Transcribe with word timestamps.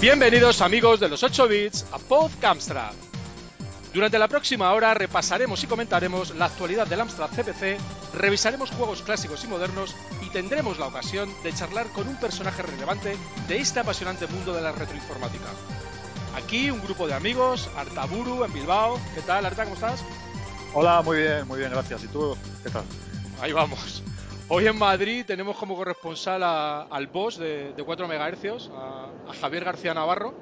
Bienvenidos 0.00 0.62
amigos 0.62 0.98
de 0.98 1.10
los 1.10 1.22
8 1.22 1.46
bits 1.46 1.84
a 1.92 1.98
PodCamstrad. 1.98 2.94
Durante 3.92 4.18
la 4.18 4.28
próxima 4.28 4.72
hora 4.72 4.94
repasaremos 4.94 5.62
y 5.62 5.66
comentaremos 5.66 6.34
la 6.36 6.46
actualidad 6.46 6.86
del 6.86 7.02
Amstrad 7.02 7.28
CPC, 7.28 7.76
revisaremos 8.14 8.70
juegos 8.70 9.02
clásicos 9.02 9.44
y 9.44 9.48
modernos 9.48 9.94
y 10.22 10.30
tendremos 10.30 10.78
la 10.78 10.86
ocasión 10.86 11.30
de 11.42 11.52
charlar 11.52 11.86
con 11.88 12.08
un 12.08 12.16
personaje 12.16 12.62
relevante 12.62 13.14
de 13.46 13.58
este 13.58 13.80
apasionante 13.80 14.26
mundo 14.26 14.54
de 14.54 14.62
la 14.62 14.72
retroinformática. 14.72 15.50
Aquí 16.34 16.70
un 16.70 16.80
grupo 16.80 17.06
de 17.06 17.12
amigos, 17.12 17.68
Artaburu 17.76 18.42
en 18.44 18.54
Bilbao. 18.54 18.98
¿Qué 19.14 19.20
tal, 19.20 19.44
Arta? 19.44 19.64
¿Cómo 19.64 19.74
estás? 19.74 20.02
Hola, 20.72 21.02
muy 21.02 21.18
bien, 21.18 21.46
muy 21.46 21.58
bien, 21.58 21.72
gracias. 21.72 22.04
¿Y 22.04 22.08
tú 22.08 22.34
qué 22.64 22.70
tal? 22.70 22.84
Ahí 23.42 23.52
vamos. 23.52 24.02
Hoy 24.52 24.66
en 24.66 24.76
Madrid 24.76 25.24
tenemos 25.24 25.56
como 25.56 25.76
corresponsal 25.76 26.42
al 26.42 27.06
boss 27.06 27.38
de, 27.38 27.72
4 27.86 28.08
MHz, 28.08 28.68
a, 28.74 29.32
Javier 29.40 29.64
García 29.64 29.94
Navarro, 29.94 30.34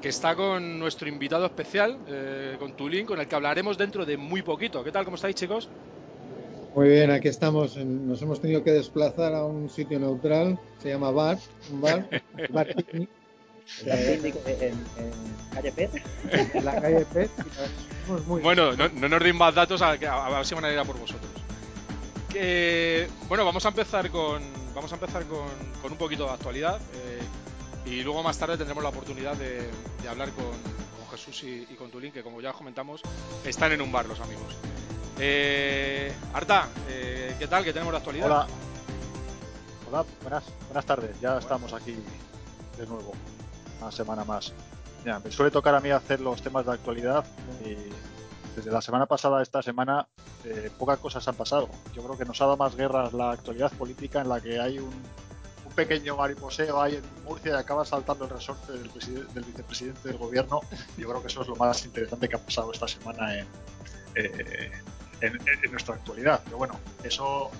que 0.00 0.08
está 0.08 0.34
con 0.34 0.78
nuestro 0.78 1.06
invitado 1.06 1.44
especial, 1.44 1.98
eh, 2.08 2.56
con 2.58 2.74
Tulín, 2.74 3.04
con 3.04 3.20
el 3.20 3.28
que 3.28 3.34
hablaremos 3.34 3.76
dentro 3.76 4.06
de 4.06 4.16
muy 4.16 4.40
poquito. 4.40 4.82
¿Qué 4.82 4.90
tal? 4.90 5.04
¿Cómo 5.04 5.16
estáis, 5.16 5.34
chicos? 5.34 5.68
Muy 6.74 6.88
bien, 6.88 7.10
aquí 7.10 7.28
estamos. 7.28 7.76
Nos 7.76 8.22
hemos 8.22 8.40
tenido 8.40 8.64
que 8.64 8.70
desplazar 8.70 9.34
a 9.34 9.44
un 9.44 9.68
sitio 9.68 10.00
neutral, 10.00 10.58
se 10.78 10.88
llama 10.88 11.10
Bar, 11.10 11.36
un 11.70 11.82
bar, 11.82 12.08
bar 12.50 12.68
en, 12.70 13.08
calle 15.52 15.72
Pet. 15.72 16.02
En 16.54 16.64
la 16.64 16.80
calle 16.80 17.04
Pet. 17.12 17.30
bueno, 18.26 18.72
no, 18.72 18.88
no, 18.88 19.08
nos 19.10 19.22
deis 19.22 19.34
más 19.34 19.54
datos 19.54 19.82
a, 19.82 19.90
a, 19.90 20.30
ver 20.30 20.46
si 20.46 20.54
van 20.54 20.64
a 20.64 20.72
ir 20.72 20.78
a 20.78 20.84
por 20.84 20.98
vosotros 20.98 21.41
bueno, 23.28 23.44
vamos 23.44 23.64
a 23.64 23.68
empezar 23.68 24.10
con 24.10 24.62
vamos 24.74 24.90
a 24.92 24.94
empezar 24.94 25.24
con, 25.24 25.92
un 25.92 25.98
poquito 25.98 26.24
de 26.26 26.30
actualidad 26.32 26.80
eh, 26.94 27.90
y 27.90 28.02
luego 28.02 28.22
más 28.22 28.38
tarde 28.38 28.56
tendremos 28.56 28.82
la 28.82 28.90
oportunidad 28.90 29.36
de, 29.36 29.70
hablar 30.08 30.30
con, 30.30 30.82
Jesús 31.10 31.42
y, 31.44 31.74
con 31.74 31.90
Tulín, 31.90 32.10
que 32.10 32.22
como 32.22 32.40
ya 32.40 32.54
comentamos, 32.54 33.02
están 33.44 33.70
en 33.72 33.82
un 33.82 33.92
bar 33.92 34.06
los 34.06 34.18
amigos. 34.18 34.56
Eh, 35.18 36.10
Arta, 36.32 36.68
eh, 36.88 37.36
¿qué 37.38 37.46
tal? 37.46 37.62
¿Qué 37.62 37.72
tenemos 37.74 37.92
la 37.92 37.98
actualidad? 37.98 38.26
Hola. 38.26 38.46
Hola, 39.90 40.04
buenas, 40.22 40.44
buenas 40.68 40.86
tardes. 40.86 41.20
Ya 41.20 41.36
estamos 41.36 41.74
aquí 41.74 41.94
de 42.78 42.86
nuevo, 42.86 43.12
una 43.78 43.92
semana 43.92 44.24
más. 44.24 44.54
Ya, 45.04 45.18
me 45.18 45.30
suele 45.30 45.50
tocar 45.50 45.74
a 45.74 45.80
mí 45.80 45.90
hacer 45.90 46.20
los 46.20 46.40
temas 46.40 46.64
de 46.64 46.72
actualidad 46.72 47.26
y 47.62 47.76
desde 48.56 48.70
la 48.70 48.80
semana 48.80 49.04
pasada 49.04 49.40
a 49.40 49.42
esta 49.42 49.60
semana 49.60 50.08
eh, 50.44 50.70
pocas 50.78 50.98
cosas 50.98 51.26
han 51.28 51.34
pasado. 51.34 51.68
Yo 51.94 52.02
creo 52.02 52.18
que 52.18 52.24
nos 52.24 52.40
ha 52.40 52.44
dado 52.44 52.56
más 52.56 52.74
guerras 52.74 53.12
la 53.12 53.32
actualidad 53.32 53.72
política 53.72 54.20
en 54.20 54.28
la 54.28 54.40
que 54.40 54.60
hay 54.60 54.78
un, 54.78 54.92
pequeño 55.74 56.18
mariposeo 56.18 56.82
ahí 56.82 56.96
en 56.96 57.24
Murcia 57.24 57.52
y 57.52 57.54
acaba 57.54 57.82
saltando 57.86 58.24
el 58.24 58.30
resorte 58.30 58.72
del, 58.72 58.90
vicepresidente 59.42 60.06
del 60.06 60.18
gobierno. 60.18 60.60
Yo 60.98 61.08
creo 61.08 61.22
que 61.22 61.28
eso 61.28 61.40
es 61.40 61.48
lo 61.48 61.56
más 61.56 61.84
interesante 61.86 62.28
que 62.28 62.36
ha 62.36 62.38
pasado 62.38 62.72
esta 62.72 62.86
semana 62.86 63.38
en, 63.38 63.46
eh, 64.14 64.70
nuestra 65.70 65.94
actualidad. 65.94 66.42
Pero 66.44 66.58
bueno, 66.58 66.78
eso, 67.02 67.50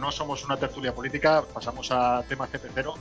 no 0.00 0.10
somos 0.10 0.44
una 0.44 0.56
tertulia 0.56 0.92
política, 0.92 1.44
pasamos 1.54 1.92
a 1.92 2.24
tema 2.28 2.48
CP0 2.48 2.94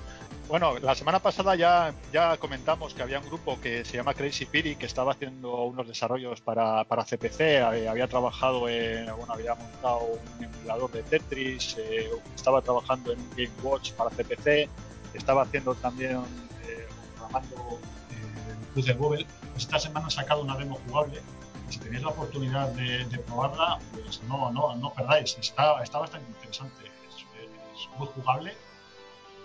bueno, 0.50 0.80
la 0.80 0.96
semana 0.96 1.20
pasada 1.20 1.56
ya, 1.56 1.94
ya 2.12 2.36
comentamos 2.38 2.96
que 2.96 3.04
había 3.04 3.20
un 3.20 3.28
grupo 3.28 3.62
que 3.62 3.86
se 3.86 3.98
llama 3.98 4.16
Crazy 4.16 4.48
Piri 4.48 4.76
que 4.76 4.88
estaba 4.88 5.12
haciendo 5.12 5.64
unos 5.66 5.88
desarrollos 5.88 6.42
para, 6.42 6.84
para 6.86 7.06
CPC, 7.06 7.40
eh, 7.40 7.88
había, 7.88 8.08
trabajado 8.08 8.68
en, 8.68 9.06
bueno, 9.16 9.32
había 9.32 9.54
montado 9.54 10.00
un 10.00 10.44
emulador 10.44 10.92
de 10.92 11.04
Tetris, 11.04 11.78
eh, 11.78 12.10
estaba 12.36 12.64
trabajando 12.64 13.14
en 13.14 13.20
un 13.20 13.30
Game 13.38 13.52
Watch 13.62 13.92
para 13.92 14.10
CPC, 14.10 14.68
estaba 15.14 15.44
haciendo 15.44 15.76
también, 15.76 16.18
eh, 16.68 16.88
programando 17.16 17.80
el 18.76 18.84
de 18.84 18.94
Google. 18.94 19.28
Esta 19.56 19.78
semana 19.78 20.06
han 20.06 20.12
sacado 20.12 20.42
una 20.42 20.58
demo 20.58 20.80
jugable 20.88 21.22
si 21.70 21.78
tenéis 21.78 22.02
la 22.02 22.10
oportunidad 22.10 22.70
de, 22.70 23.20
probarla, 23.28 23.78
pues 23.94 24.24
no, 24.24 24.52
no, 24.52 24.76
no 24.78 24.92
perdáis, 24.96 25.38
está, 25.40 25.84
está 25.84 26.00
bastante 26.00 26.28
interesante, 26.32 26.86
es 27.16 28.00
muy 28.00 28.08
jugable 28.08 28.56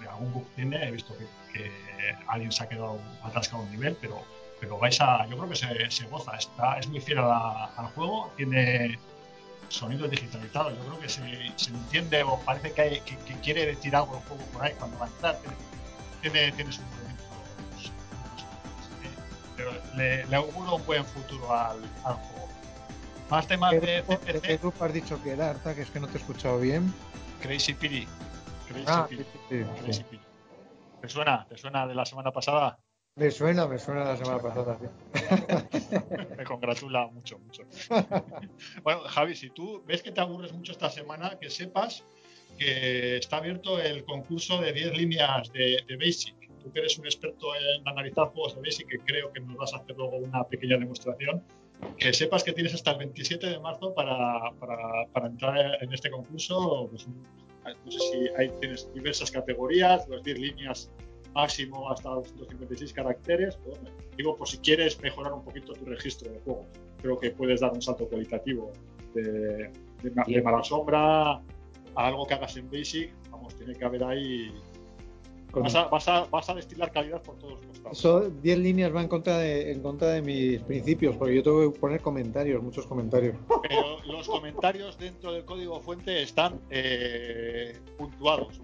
algún 0.08 0.32
bug 0.32 0.46
tiene, 0.54 0.88
he 0.88 0.90
visto 0.90 1.16
que, 1.16 1.70
alguien 2.26 2.52
se 2.52 2.64
ha 2.64 2.68
quedado 2.68 2.98
atascado 3.22 3.62
un 3.62 3.70
nivel, 3.70 3.96
pero, 4.00 4.22
pero 4.60 4.78
vais 4.78 5.00
a, 5.00 5.26
yo 5.26 5.36
creo 5.36 5.48
que 5.48 5.56
se, 5.90 6.06
goza, 6.06 6.36
está, 6.36 6.78
es 6.78 6.86
muy 6.88 7.00
fiel 7.00 7.18
al 7.18 7.86
juego, 7.94 8.32
tiene 8.36 8.98
sonidos 9.68 10.10
digitalizados, 10.10 10.76
yo 10.76 10.84
creo 10.84 11.00
que 11.00 11.08
se, 11.08 11.52
se 11.56 11.70
entiende 11.70 12.22
o 12.22 12.38
parece 12.40 12.72
que, 12.72 13.02
quiere 13.42 13.66
decir 13.66 13.96
algo 13.96 14.16
el 14.16 14.22
juego 14.22 14.44
por 14.52 14.64
ahí 14.64 14.72
cuando 14.78 14.98
va 14.98 15.06
a 15.06 15.08
entrar, 15.08 15.38
tiene, 16.20 16.52
tiene, 16.52 16.72
sus 16.72 16.84
movimientos, 16.84 17.92
pero 19.56 19.72
le, 19.96 20.26
le, 20.26 20.36
auguro 20.36 20.76
un 20.76 20.86
buen 20.86 21.04
futuro 21.04 21.52
al, 21.52 21.78
al 22.04 22.14
juego. 22.14 22.48
Más 23.30 23.46
temas 23.46 23.72
de 23.72 24.02
CPC. 24.06 24.40
¿Qué 24.42 24.56
grupo 24.58 24.84
has 24.84 24.92
dicho 24.92 25.22
que 25.22 25.30
era, 25.30 25.50
Arta? 25.50 25.74
Que 25.74 25.82
es 25.82 25.90
que 25.90 26.00
no 26.00 26.06
te 26.06 26.18
he 26.18 26.20
escuchado 26.20 26.60
bien. 26.60 26.92
Crazy 27.40 27.72
Piri. 27.74 28.06
Ah, 28.86 29.08
¿Te 31.00 31.08
suena? 31.08 31.46
¿Te 31.48 31.56
suena 31.56 31.86
de 31.86 31.94
la 31.94 32.04
semana 32.04 32.32
pasada? 32.32 32.78
Me 33.16 33.30
suena, 33.30 33.68
me 33.68 33.78
suena 33.78 34.00
de 34.00 34.06
la 34.06 34.16
semana 34.16 34.42
pasada, 34.42 34.78
me 36.36 36.44
congratula 36.44 37.06
mucho, 37.06 37.38
mucho. 37.38 37.62
bueno, 38.82 39.02
Javi, 39.02 39.36
si 39.36 39.50
tú 39.50 39.84
ves 39.86 40.02
que 40.02 40.10
te 40.10 40.20
aburres 40.20 40.52
mucho 40.52 40.72
esta 40.72 40.90
semana, 40.90 41.38
que 41.40 41.48
sepas 41.48 42.04
que 42.58 43.18
está 43.18 43.36
abierto 43.36 43.80
el 43.80 44.04
concurso 44.04 44.60
de 44.60 44.72
10 44.72 44.96
líneas 44.96 45.52
de, 45.52 45.84
Basic. 45.96 46.34
Tú 46.62 46.72
que 46.72 46.80
eres 46.80 46.98
un 46.98 47.04
experto 47.04 47.54
en 47.54 47.86
analizar 47.86 48.28
juegos 48.28 48.56
de 48.56 48.62
Basic, 48.62 48.88
que 48.88 48.98
creo 48.98 49.32
que 49.32 49.40
nos 49.40 49.56
vas 49.56 49.74
a 49.74 49.76
hacer 49.76 49.96
luego 49.96 50.16
una 50.16 50.42
pequeña 50.44 50.76
demostración, 50.76 51.44
que 51.98 52.12
sepas 52.12 52.42
que 52.42 52.52
tienes 52.52 52.74
hasta 52.74 52.92
el 52.92 52.98
27 52.98 53.46
de 53.46 53.60
marzo 53.60 53.94
para, 53.94 54.50
para, 54.58 55.06
para 55.12 55.26
entrar 55.26 55.82
en 55.82 55.92
este 55.92 56.10
concurso. 56.10 56.88
Pues, 56.90 57.06
no 57.64 57.90
sé 57.90 57.98
si 57.98 58.28
hay, 58.36 58.50
tienes 58.60 58.92
diversas 58.94 59.30
categorías, 59.30 60.08
las 60.08 60.22
10 60.22 60.38
líneas 60.38 60.90
máximo 61.34 61.90
hasta 61.90 62.08
256 62.10 62.92
caracteres. 62.92 63.58
digo, 64.16 64.36
por 64.36 64.48
si 64.48 64.58
quieres 64.58 65.00
mejorar 65.00 65.32
un 65.32 65.42
poquito 65.42 65.72
tu 65.72 65.84
registro 65.84 66.30
de 66.30 66.38
juego, 66.40 66.66
creo 67.00 67.18
que 67.18 67.30
puedes 67.30 67.60
dar 67.60 67.72
un 67.72 67.82
salto 67.82 68.06
cualitativo 68.08 68.72
de, 69.14 69.70
de 70.02 70.42
mala 70.42 70.62
sombra 70.62 71.32
a 71.32 71.40
algo 71.94 72.26
que 72.26 72.34
hagas 72.34 72.56
en 72.56 72.70
Basic. 72.70 73.12
Vamos, 73.30 73.54
tiene 73.56 73.74
que 73.74 73.84
haber 73.84 74.04
ahí 74.04 74.52
Vas 75.60 76.48
a, 76.48 76.54
destilar 76.54 76.92
calidad 76.92 77.22
por 77.22 77.36
todos 77.38 77.54
los 77.54 77.66
costados. 77.66 77.98
Eso, 77.98 78.30
10 78.30 78.58
líneas 78.58 78.94
va 78.94 79.02
en 79.02 79.08
contra, 79.08 79.38
de, 79.38 79.72
en 79.72 79.82
contra 79.82 80.08
de 80.08 80.22
mis 80.22 80.60
principios, 80.62 81.16
porque 81.16 81.34
yo 81.34 81.42
tengo 81.42 81.72
que 81.72 81.78
poner 81.78 82.00
comentarios, 82.00 82.62
muchos 82.62 82.86
comentarios. 82.86 83.36
Pero 83.62 84.02
los 84.04 84.28
comentarios 84.28 84.98
dentro 84.98 85.32
del 85.32 85.44
código 85.44 85.80
fuente 85.80 86.22
están 86.22 86.60
eh, 86.70 87.78
puntuados 87.96 88.60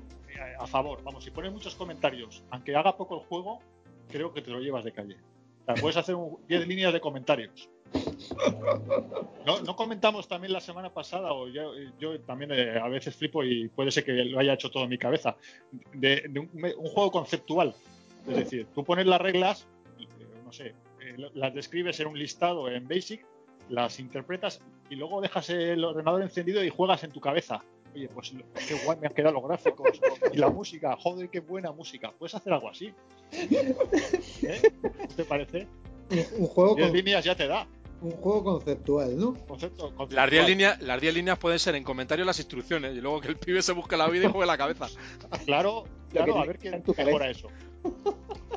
a 0.59 0.67
favor. 0.67 1.03
Vamos, 1.03 1.25
si 1.25 1.31
pones 1.31 1.53
muchos 1.53 1.75
comentarios, 1.75 2.43
aunque 2.51 2.75
haga 2.75 2.97
poco 2.97 3.21
el 3.21 3.27
juego, 3.27 3.61
creo 4.09 4.33
que 4.33 4.43
te 4.43 4.51
lo 4.51 4.61
llevas 4.61 4.85
de 4.85 4.93
calle. 4.93 5.17
Puedes 5.75 5.97
hacer 5.97 6.17
10 6.49 6.67
líneas 6.67 6.93
de 6.93 7.01
comentarios. 7.01 7.69
No, 9.45 9.77
comentamos 9.77 10.29
también 10.29 10.53
la 10.53 10.61
semana 10.61 10.93
pasada, 10.93 11.33
o 11.33 11.49
yo, 11.49 12.21
también 12.21 12.53
eh, 12.53 12.79
a 12.79 12.89
veces 12.89 13.17
flipo 13.17 13.43
y 13.43 13.69
puede 13.69 13.91
ser 13.91 14.05
que 14.05 14.13
lo 14.13 14.39
haya 14.39 14.55
hecho 14.55 14.71
todo 14.71 14.85
en 14.85 14.91
mi 14.91 14.99
cabeza, 14.99 15.37
de, 15.93 16.31
un, 16.37 16.91
juego 16.91 17.11
conceptual. 17.11 17.75
Es 18.29 18.37
decir, 18.37 18.67
tú 18.75 18.85
pones 18.85 19.07
las 19.07 19.21
reglas, 19.21 19.67
eh, 19.99 20.07
no 20.45 20.53
sé, 20.53 20.75
eh, 21.01 21.31
las 21.35 21.55
describes 21.55 21.99
en 22.01 22.09
un 22.09 22.19
listado 22.19 22.69
en 22.69 22.87
Basic, 22.87 23.25
las 23.69 23.99
interpretas 23.99 24.61
y 24.89 24.97
luego 24.97 25.21
dejas 25.21 25.51
el 25.51 25.85
ordenador 25.85 26.23
encendido 26.23 26.63
y 26.63 26.71
juegas 26.71 27.03
en 27.05 27.13
tu 27.13 27.21
cabeza. 27.21 27.63
Oye, 27.95 28.09
pues 28.09 28.33
qué 28.69 28.75
guay 28.85 28.99
me 29.01 29.09
han 29.09 29.15
quedado 29.15 29.35
los 29.35 29.45
gráficos 29.45 30.01
y 30.33 30.37
la 30.37 30.49
música, 30.49 30.97
joder, 30.97 31.29
qué 31.29 31.41
buena 31.41 31.73
música. 31.73 32.13
¿Puedes 32.19 32.35
hacer 32.35 32.53
algo 32.53 32.69
así? 32.69 32.93
¿Eh? 33.33 34.63
¿Te 35.17 35.25
parece? 35.25 35.67
Un 36.39 36.47
juego 36.47 36.77
con... 36.77 36.93
líneas 36.93 37.25
ya 37.25 37.37
te 37.37 37.47
da 37.47 37.67
un 38.03 38.13
juego 38.13 38.45
conceptual, 38.45 39.19
¿no? 39.19 39.37
Las 40.11 40.31
10 40.31 40.47
líneas, 40.47 40.81
las 40.81 41.03
líneas 41.03 41.39
pueden 41.39 41.59
ser 41.59 41.75
en 41.75 41.85
comentarios 41.85 42.27
las 42.27 42.39
instrucciones 42.39 42.97
y 42.97 43.01
luego 43.01 43.21
que 43.21 43.29
el 43.29 43.37
pibe 43.37 43.63
se 43.63 43.73
busque 43.73 43.97
la 43.97 44.09
vida 44.09 44.27
y 44.27 44.31
juegue 44.31 44.47
la 44.47 44.57
cabeza. 44.57 44.87
claro, 45.45 45.85
claro, 46.11 46.39
a 46.39 46.47
ver 46.47 46.59
qué 46.59 46.71
mejora 46.97 47.31
eso. 47.31 47.49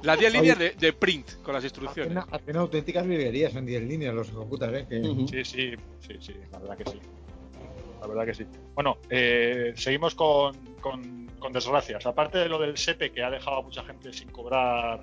Las 0.01 0.19
10 0.19 0.33
líneas 0.33 0.57
de, 0.59 0.93
print 0.93 1.41
con 1.41 1.53
las 1.53 1.63
instrucciones. 1.63 2.23
Hacen, 2.31 2.57
auténticas 2.57 3.05
virguerías 3.05 3.55
en 3.55 3.65
10 3.65 3.83
líneas 3.83 4.13
los 4.13 4.29
ejecutas, 4.29 4.73
¿eh? 4.73 4.87
Sí, 5.29 5.45
sí, 5.45 5.71
sí, 5.99 6.15
sí, 6.19 6.33
la 6.51 6.59
verdad 6.59 6.77
que 6.77 6.91
sí. 6.91 6.99
La 8.03 8.07
verdad 8.09 8.25
que 8.25 8.33
sí. 8.33 8.45
Bueno, 8.75 8.97
eh, 9.09 9.73
seguimos 9.77 10.13
con, 10.13 10.53
con, 10.81 11.27
con 11.39 11.53
desgracias. 11.53 12.05
Aparte 12.05 12.37
de 12.37 12.49
lo 12.49 12.59
del 12.59 12.77
SEPE 12.77 13.13
que 13.13 13.23
ha 13.23 13.29
dejado 13.29 13.57
a 13.57 13.61
mucha 13.61 13.81
gente 13.83 14.11
sin 14.11 14.29
cobrar 14.29 14.99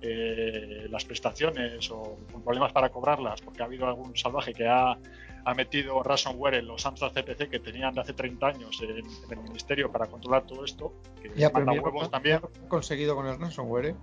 eh, 0.00 0.86
las 0.88 1.04
prestaciones 1.04 1.90
o 1.90 2.16
con 2.30 2.42
problemas 2.42 2.72
para 2.72 2.90
cobrarlas, 2.90 3.40
porque 3.40 3.62
ha 3.62 3.64
habido 3.64 3.86
algún 3.88 4.16
salvaje 4.16 4.52
que 4.52 4.68
ha, 4.68 4.96
ha 5.44 5.54
metido 5.54 6.00
ransomware 6.02 6.54
en 6.54 6.68
los 6.68 6.86
Amstrad 6.86 7.10
CPC 7.12 7.48
que 7.50 7.58
tenían 7.58 7.92
de 7.92 8.02
hace 8.02 8.12
30 8.12 8.46
años 8.46 8.80
en, 8.82 8.98
el 9.30 9.42
ministerio 9.42 9.90
para 9.90 10.06
controlar 10.06 10.46
todo 10.46 10.64
esto, 10.64 10.92
que 11.20 11.32
ya, 11.34 11.50
manda 11.50 11.72
huevos 11.72 12.08
también. 12.08 12.40
conseguido 12.68 13.16
con 13.16 13.26
el 13.26 13.36
ransomware, 13.36 13.86
¿eh? 13.86 13.96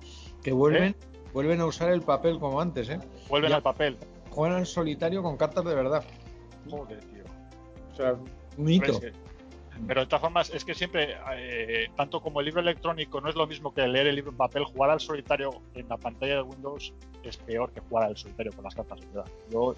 que 0.44 0.52
vuelven, 0.52 0.84
¿Eh? 0.84 0.96
vuelven 1.34 1.62
a 1.62 1.68
usar 1.68 1.90
el 1.92 2.02
papel 2.02 2.38
como 2.38 2.60
antes, 2.60 2.90
¿eh? 2.90 3.00
Vuelven 3.30 3.52
Ya. 3.52 3.56
al 3.56 3.64
papel. 3.64 3.98
Juegan 4.30 4.60
en 4.60 4.66
solitario 4.66 5.24
con 5.24 5.38
cartas 5.38 5.64
de 5.64 5.76
verdad. 5.76 6.04
Joder, 6.70 7.00
tío. 7.00 7.24
O 7.92 7.96
sea, 7.96 8.16
un 8.58 8.70
hito. 8.70 8.92
Es 8.92 9.00
que- 9.00 9.14
Pero 9.88 10.02
de 10.02 10.08
todas 10.08 10.22
formas, 10.22 10.50
es 10.52 10.64
que 10.64 10.76
siempre, 10.76 11.16
eh, 11.38 11.88
tanto 11.96 12.22
como 12.22 12.40
el 12.40 12.46
libro 12.46 12.62
electrónico 12.62 13.20
no 13.20 13.30
es 13.30 13.36
lo 13.36 13.48
mismo 13.48 13.74
que 13.74 13.88
leer 13.88 14.08
el 14.08 14.16
libro 14.16 14.32
en 14.32 14.38
papel, 14.38 14.64
jugar 14.64 14.92
al 14.92 15.00
solitario 15.00 15.62
en 15.74 15.88
la 15.90 15.98
pantalla 15.98 16.36
de 16.36 16.42
Windows 16.44 16.94
es 17.24 17.38
peor 17.38 17.72
que 17.72 17.80
jugar 17.80 18.04
al 18.06 18.18
solitario 18.18 18.52
con 18.52 18.64
las 18.64 18.76
cartas, 18.76 19.00
verdad. 19.08 19.32
Yo, 19.50 19.74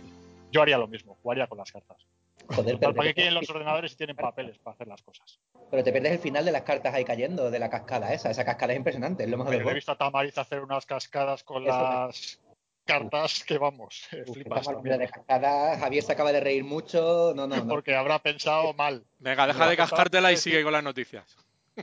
yo 0.52 0.62
haría 0.62 0.78
lo 0.78 0.88
mismo, 0.88 1.18
jugaría 1.22 1.48
con 1.48 1.58
las 1.58 1.72
cartas. 1.72 2.06
Joder, 2.48 2.74
Total, 2.74 2.80
pero, 2.80 2.94
¿Para 2.96 3.08
qué 3.10 3.14
te, 3.14 3.22
quieren 3.22 3.34
los 3.36 3.50
ordenadores 3.50 3.92
si 3.92 3.98
tienen 3.98 4.18
papeles 4.18 4.58
para 4.60 4.74
hacer 4.74 4.88
las 4.88 5.02
cosas? 5.02 5.40
pero 5.72 5.84
te 5.84 5.92
pierdes 5.92 6.12
el 6.12 6.20
final 6.20 6.46
de 6.46 6.52
las 6.52 6.62
cartas 6.62 6.94
ahí 6.94 7.04
cayendo, 7.04 7.50
de 7.50 7.58
la 7.58 7.68
cascada 7.68 8.14
esa. 8.14 8.30
Esa 8.30 8.46
cascada 8.46 8.74
es 8.74 8.78
impresionante, 8.78 9.24
es 9.24 9.30
lo 9.30 9.38
mejor 9.38 9.56
he 9.56 9.74
visto 9.74 9.92
a 9.92 9.98
Tamariz 9.98 10.38
hacer 10.38 10.62
unas 10.62 10.86
cascadas 10.86 11.44
con 11.44 11.64
Eso 11.64 11.72
las 11.72 12.40
cartas 12.86 13.44
que 13.44 13.58
vamos, 13.58 14.08
Uf, 14.28 14.34
flipas 14.34 14.68
de 14.68 15.08
cascada, 15.08 15.78
Javier 15.80 16.04
se 16.04 16.12
acaba 16.12 16.32
de 16.32 16.40
reír 16.40 16.64
mucho. 16.64 17.34
No, 17.36 17.48
no, 17.48 17.58
no. 17.58 17.68
Porque 17.68 17.96
habrá 17.96 18.20
pensado 18.20 18.74
mal. 18.74 19.04
Venga, 19.20 19.48
deja 19.48 19.68
de 19.68 19.78
cascártela 19.78 20.32
y 20.32 20.38
sigue 20.38 20.64
con 20.64 20.74
las 20.74 20.84
noticias. 20.84 21.38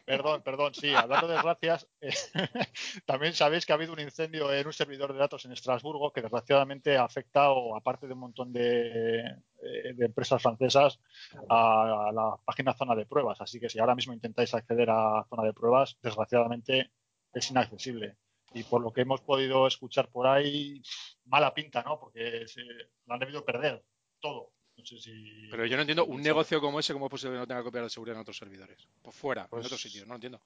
Perdón, 0.04 0.42
perdón, 0.42 0.72
sí, 0.72 0.94
hablando 0.94 1.26
de 1.26 1.34
desgracias, 1.34 1.88
eh, 2.00 2.10
también 3.06 3.34
sabéis 3.34 3.66
que 3.66 3.72
ha 3.72 3.74
habido 3.74 3.92
un 3.92 3.98
incendio 3.98 4.52
en 4.52 4.64
un 4.64 4.72
servidor 4.72 5.12
de 5.12 5.18
datos 5.18 5.44
en 5.44 5.52
Estrasburgo 5.52 6.12
que 6.12 6.22
desgraciadamente 6.22 6.96
ha 6.96 7.04
afectado, 7.04 7.74
aparte 7.74 8.06
de 8.06 8.12
un 8.12 8.20
montón 8.20 8.52
de, 8.52 9.18
eh, 9.26 9.94
de 9.94 10.06
empresas 10.06 10.40
francesas, 10.40 11.00
a 11.48 12.10
la 12.14 12.36
página 12.44 12.72
zona 12.74 12.94
de 12.94 13.06
pruebas. 13.06 13.40
Así 13.40 13.58
que 13.58 13.68
si 13.68 13.80
ahora 13.80 13.96
mismo 13.96 14.12
intentáis 14.12 14.54
acceder 14.54 14.90
a 14.90 15.26
zona 15.28 15.42
de 15.42 15.52
pruebas, 15.52 15.98
desgraciadamente 16.02 16.90
es 17.34 17.50
inaccesible. 17.50 18.16
Y 18.52 18.64
por 18.64 18.82
lo 18.82 18.92
que 18.92 19.02
hemos 19.02 19.20
podido 19.20 19.66
escuchar 19.66 20.08
por 20.08 20.26
ahí, 20.26 20.82
mala 21.26 21.54
pinta, 21.54 21.82
¿no? 21.82 22.00
Porque 22.00 22.46
se, 22.48 22.62
lo 23.06 23.14
han 23.14 23.20
debido 23.20 23.44
perder 23.44 23.84
todo. 24.20 24.52
No 24.76 24.84
sé 24.84 24.98
si. 24.98 25.48
Pero 25.50 25.66
yo 25.66 25.76
no 25.76 25.82
entiendo 25.82 26.04
un 26.06 26.22
negocio 26.22 26.60
como 26.60 26.80
ese, 26.80 26.92
¿cómo 26.92 27.06
es 27.06 27.10
posible 27.10 27.34
que 27.34 27.40
no 27.40 27.46
tenga 27.46 27.62
copias 27.62 27.84
de 27.84 27.90
seguridad 27.90 28.16
en 28.16 28.22
otros 28.22 28.36
servidores? 28.36 28.88
Pues 29.02 29.14
fuera, 29.14 29.46
Pues- 29.48 29.62
en 29.62 29.66
otros 29.66 29.82
sitios, 29.82 30.06
no 30.06 30.14
lo 30.14 30.16
entiendo. 30.16 30.40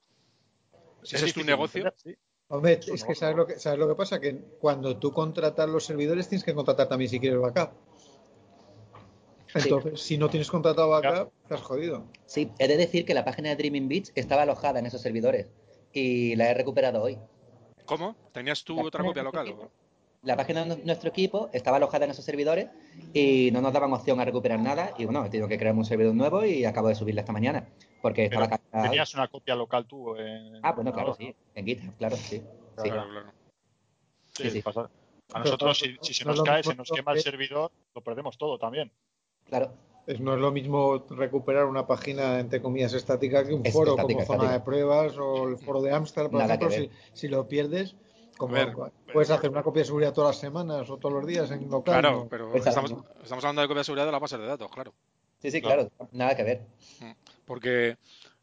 Si 1.03 1.17
es 1.17 1.23
ese 1.23 1.27
es 1.27 1.35
tu 1.35 1.45
negocio, 1.45 1.93
sí. 1.97 2.15
Hombre, 2.49 2.79
Es 2.87 3.05
que 3.05 3.15
sabes 3.15 3.37
lo 3.37 3.47
que, 3.47 3.59
sabes 3.59 3.79
lo 3.79 3.89
que 3.89 3.95
pasa, 3.95 4.21
que 4.21 4.37
cuando 4.59 4.99
tú 4.99 5.13
contratas 5.13 5.69
los 5.69 5.85
servidores 5.85 6.29
tienes 6.29 6.45
que 6.45 6.55
contratar 6.55 6.89
también 6.89 7.11
si 7.11 7.19
quieres 7.19 7.41
backup. 7.41 7.73
Entonces, 9.55 10.01
si 10.01 10.19
no 10.19 10.29
tienes 10.29 10.51
contratado 10.51 10.91
backup, 10.91 11.33
estás 11.43 11.63
jodido. 11.63 12.07
Sí, 12.27 12.51
he 12.59 12.69
de 12.69 12.77
decir 12.77 13.05
que 13.05 13.15
la 13.15 13.25
página 13.25 13.51
de 13.51 13.57
Dreaming 13.57 13.89
Beach 13.89 14.11
estaba 14.15 14.43
alojada 14.43 14.79
en 14.79 14.87
esos 14.87 15.01
servidores 15.01 15.47
y 15.93 16.37
la 16.37 16.51
he 16.51 16.55
recuperado 16.55 17.03
hoy. 17.03 17.19
¿Cómo? 17.85 18.17
¿Tenías 18.33 18.65
tú 18.65 18.77
La 18.77 18.83
otra 18.85 18.99
página 19.05 19.09
copia 19.09 19.23
de 19.23 19.25
local? 19.25 19.45
nuestro 19.47 19.65
o? 19.65 19.67
equipo- 19.69 19.85
La 20.23 20.37
página 20.37 20.65
de 20.65 20.85
nuestro 20.85 21.11
equipo 21.11 21.51
estaba 21.53 21.77
alojada 21.77 22.07
en 22.07 22.13
esos 22.13 22.25
servidores 22.25 22.69
y 23.13 23.51
no 23.53 23.61
nos 23.61 23.73
daban 23.73 23.93
opción 23.93 24.19
a 24.21 24.25
recuperar 24.25 24.59
nada. 24.59 24.95
Y 24.99 25.05
bueno, 25.05 25.25
he 25.25 25.29
tenido 25.31 25.49
que 25.49 25.59
crear 25.59 25.75
un 25.75 25.85
servidor 25.85 26.15
nuevo 26.15 26.45
y 26.45 26.65
acabo 26.65 26.89
de 26.89 26.95
subirla 26.95 27.21
esta 27.21 27.33
mañana. 27.33 27.69
Porque 28.01 28.25
estaba 28.25 28.49
cargada 28.49 28.89
tenías 28.91 29.13
una 29.15 29.29
copia 29.29 29.55
local 29.55 29.87
tú 29.87 30.17
en. 30.17 30.61
Ah, 30.63 30.73
bueno, 30.73 30.93
claro, 30.93 31.15
sí. 31.15 31.35
En 31.55 31.67
GitHub, 31.67 31.95
claro, 31.99 32.17
sí. 32.17 32.39
Sí. 32.39 32.43
Claro, 32.91 33.09
claro. 33.11 33.33
Sí, 34.33 34.43
Sí, 34.45 34.51
sí. 34.51 34.63
pasa. 34.63 34.89
A 35.33 35.39
nosotros, 35.41 35.79
si, 35.79 35.97
si 36.01 36.13
se 36.15 36.25
nos 36.25 36.39
No 36.39 36.45
cae, 36.45 36.63
se 36.63 36.75
nos 36.75 36.91
quema 36.91 37.13
el 37.13 37.21
servidor, 37.21 37.71
lo 37.95 38.01
perdemos 38.03 38.37
todo 38.39 38.59
también. 38.59 38.91
Claro. 39.47 39.73
Es- 40.07 40.21
no 40.21 40.35
es 40.35 40.41
lo 40.41 40.53
mismo 40.53 41.05
recuperar 41.11 41.65
una 41.67 41.87
página, 41.87 42.39
entre 42.39 42.61
comillas, 42.61 42.93
estática 42.93 43.45
que 43.45 43.55
un 43.55 43.65
Es 43.65 43.73
foro 43.73 43.93
estática, 43.93 44.25
como 44.27 44.39
zona 44.39 44.53
de 44.53 44.61
pruebas 44.61 45.17
o 45.19 45.49
el 45.49 45.59
foro 45.59 45.81
de 45.81 45.93
Amsterdam, 45.93 46.31
por 46.31 46.41
Nada 46.41 46.55
ejemplo. 46.55 46.95
Si, 47.15 47.29
lo 47.29 47.49
pierdes, 47.49 47.97
como 48.37 48.55
ver, 48.55 48.75
puedes 49.13 49.31
hacer 49.31 49.49
una 49.51 49.63
copia 49.63 49.81
de 49.81 49.87
seguridad 49.87 50.13
todas 50.13 50.31
las 50.37 50.41
semanas 50.41 50.91
o 50.91 50.99
todos 50.99 51.15
los 51.15 51.27
días 51.27 51.51
en 51.51 51.71
local. 51.71 52.01
Claro, 52.01 52.19
¿no? 52.19 52.29
pero 52.29 52.55
estamos, 52.55 52.93
hablando 53.31 53.63
de 53.63 53.69
copia 53.69 53.81
de 53.81 53.85
seguridad 53.85 54.07
de 54.07 54.13
las 54.13 54.21
bases 54.21 54.39
de 54.41 54.47
datos, 54.47 54.71
claro. 54.71 54.93
Sí, 55.41 55.51
sí, 55.51 55.61
Claro. 55.63 55.89
claro. 55.97 56.11
Nada 56.13 56.37
que 56.37 56.43
ver. 56.43 56.67
Porque 57.47 57.97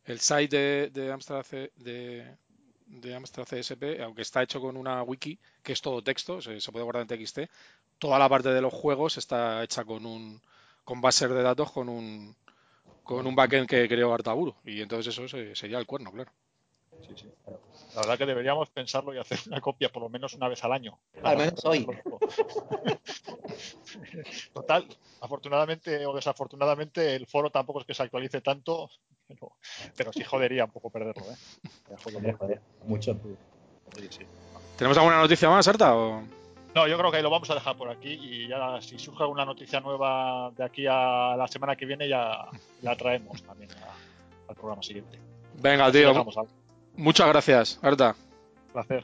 el 0.05 0.19
site 0.19 0.55
de, 0.57 0.89
de 0.89 1.11
Amstrad 1.11 1.43
C- 1.43 1.71
de, 1.75 2.35
de 2.87 3.15
Amstrad 3.15 3.45
CSP, 3.45 4.01
aunque 4.03 4.23
está 4.23 4.41
hecho 4.41 4.59
con 4.61 4.77
una 4.77 5.03
wiki, 5.03 5.37
que 5.61 5.73
es 5.73 5.81
todo 5.81 6.03
texto, 6.03 6.41
se, 6.41 6.59
se 6.59 6.71
puede 6.71 6.83
guardar 6.85 7.03
en 7.03 7.07
TXT, 7.07 7.39
toda 7.99 8.17
la 8.17 8.27
parte 8.29 8.49
de 8.49 8.61
los 8.61 8.73
juegos 8.73 9.17
está 9.17 9.63
hecha 9.63 9.83
con 9.85 10.05
un 10.05 10.41
con 10.83 11.01
bases 11.01 11.29
de 11.29 11.43
datos 11.43 11.71
con 11.71 11.89
un 11.89 12.35
con 13.03 13.25
un 13.27 13.35
backend 13.35 13.67
que 13.67 13.87
creó 13.87 14.13
Artaburu 14.13 14.55
y 14.63 14.81
entonces 14.81 15.13
eso 15.13 15.27
se- 15.27 15.55
sería 15.55 15.77
el 15.79 15.85
cuerno, 15.85 16.11
claro. 16.11 16.31
Sí, 17.07 17.13
sí. 17.15 17.31
La 17.95 18.01
verdad 18.01 18.17
que 18.17 18.25
deberíamos 18.25 18.69
pensarlo 18.69 19.13
y 19.13 19.17
hacer 19.17 19.39
una 19.47 19.59
copia 19.59 19.89
por 19.89 20.03
lo 20.03 20.09
menos 20.09 20.33
una 20.35 20.47
vez 20.47 20.63
al 20.63 20.71
año. 20.71 20.97
Al 21.23 21.37
menos 21.37 21.65
hoy. 21.65 21.85
Total, 24.53 24.85
afortunadamente 25.21 26.05
o 26.05 26.13
desafortunadamente 26.15 27.15
el 27.15 27.25
foro 27.27 27.49
tampoco 27.49 27.79
es 27.81 27.85
que 27.85 27.93
se 27.93 28.03
actualice 28.03 28.41
tanto, 28.41 28.89
pero, 29.27 29.53
pero 29.95 30.13
sí 30.13 30.23
jodería 30.23 30.65
un 30.65 30.71
poco 30.71 30.89
perderlo. 30.89 31.23
¿eh? 31.31 31.35
Me 31.89 31.97
jodería. 31.97 32.21
Joder, 32.21 32.37
joder, 32.37 32.61
mucho. 32.85 33.17
Sí, 33.97 34.07
sí. 34.11 34.25
¿Tenemos 34.77 34.97
alguna 34.97 35.19
noticia 35.19 35.49
más, 35.49 35.67
Arta? 35.67 35.95
o? 35.95 36.23
No, 36.73 36.87
yo 36.87 36.97
creo 36.97 37.11
que 37.11 37.21
lo 37.21 37.29
vamos 37.29 37.49
a 37.49 37.55
dejar 37.55 37.75
por 37.75 37.89
aquí 37.89 38.09
y 38.13 38.47
ya 38.47 38.79
si 38.81 38.97
surge 38.97 39.23
alguna 39.23 39.43
noticia 39.43 39.81
nueva 39.81 40.51
de 40.55 40.63
aquí 40.63 40.85
a 40.87 41.35
la 41.37 41.47
semana 41.47 41.75
que 41.75 41.85
viene 41.85 42.07
ya 42.07 42.45
la 42.81 42.95
traemos 42.95 43.43
también 43.43 43.71
a- 43.71 44.49
al 44.49 44.55
programa 44.55 44.81
siguiente. 44.81 45.19
Venga, 45.55 45.91
tío. 45.91 46.13
Muchas 46.95 47.27
gracias, 47.27 47.79
Arta. 47.81 48.15
Placer. 48.71 49.03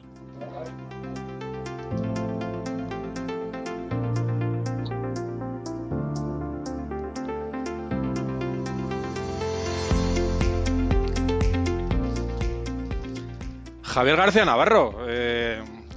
Javier 13.82 14.16
García 14.16 14.44
Navarro, 14.44 15.07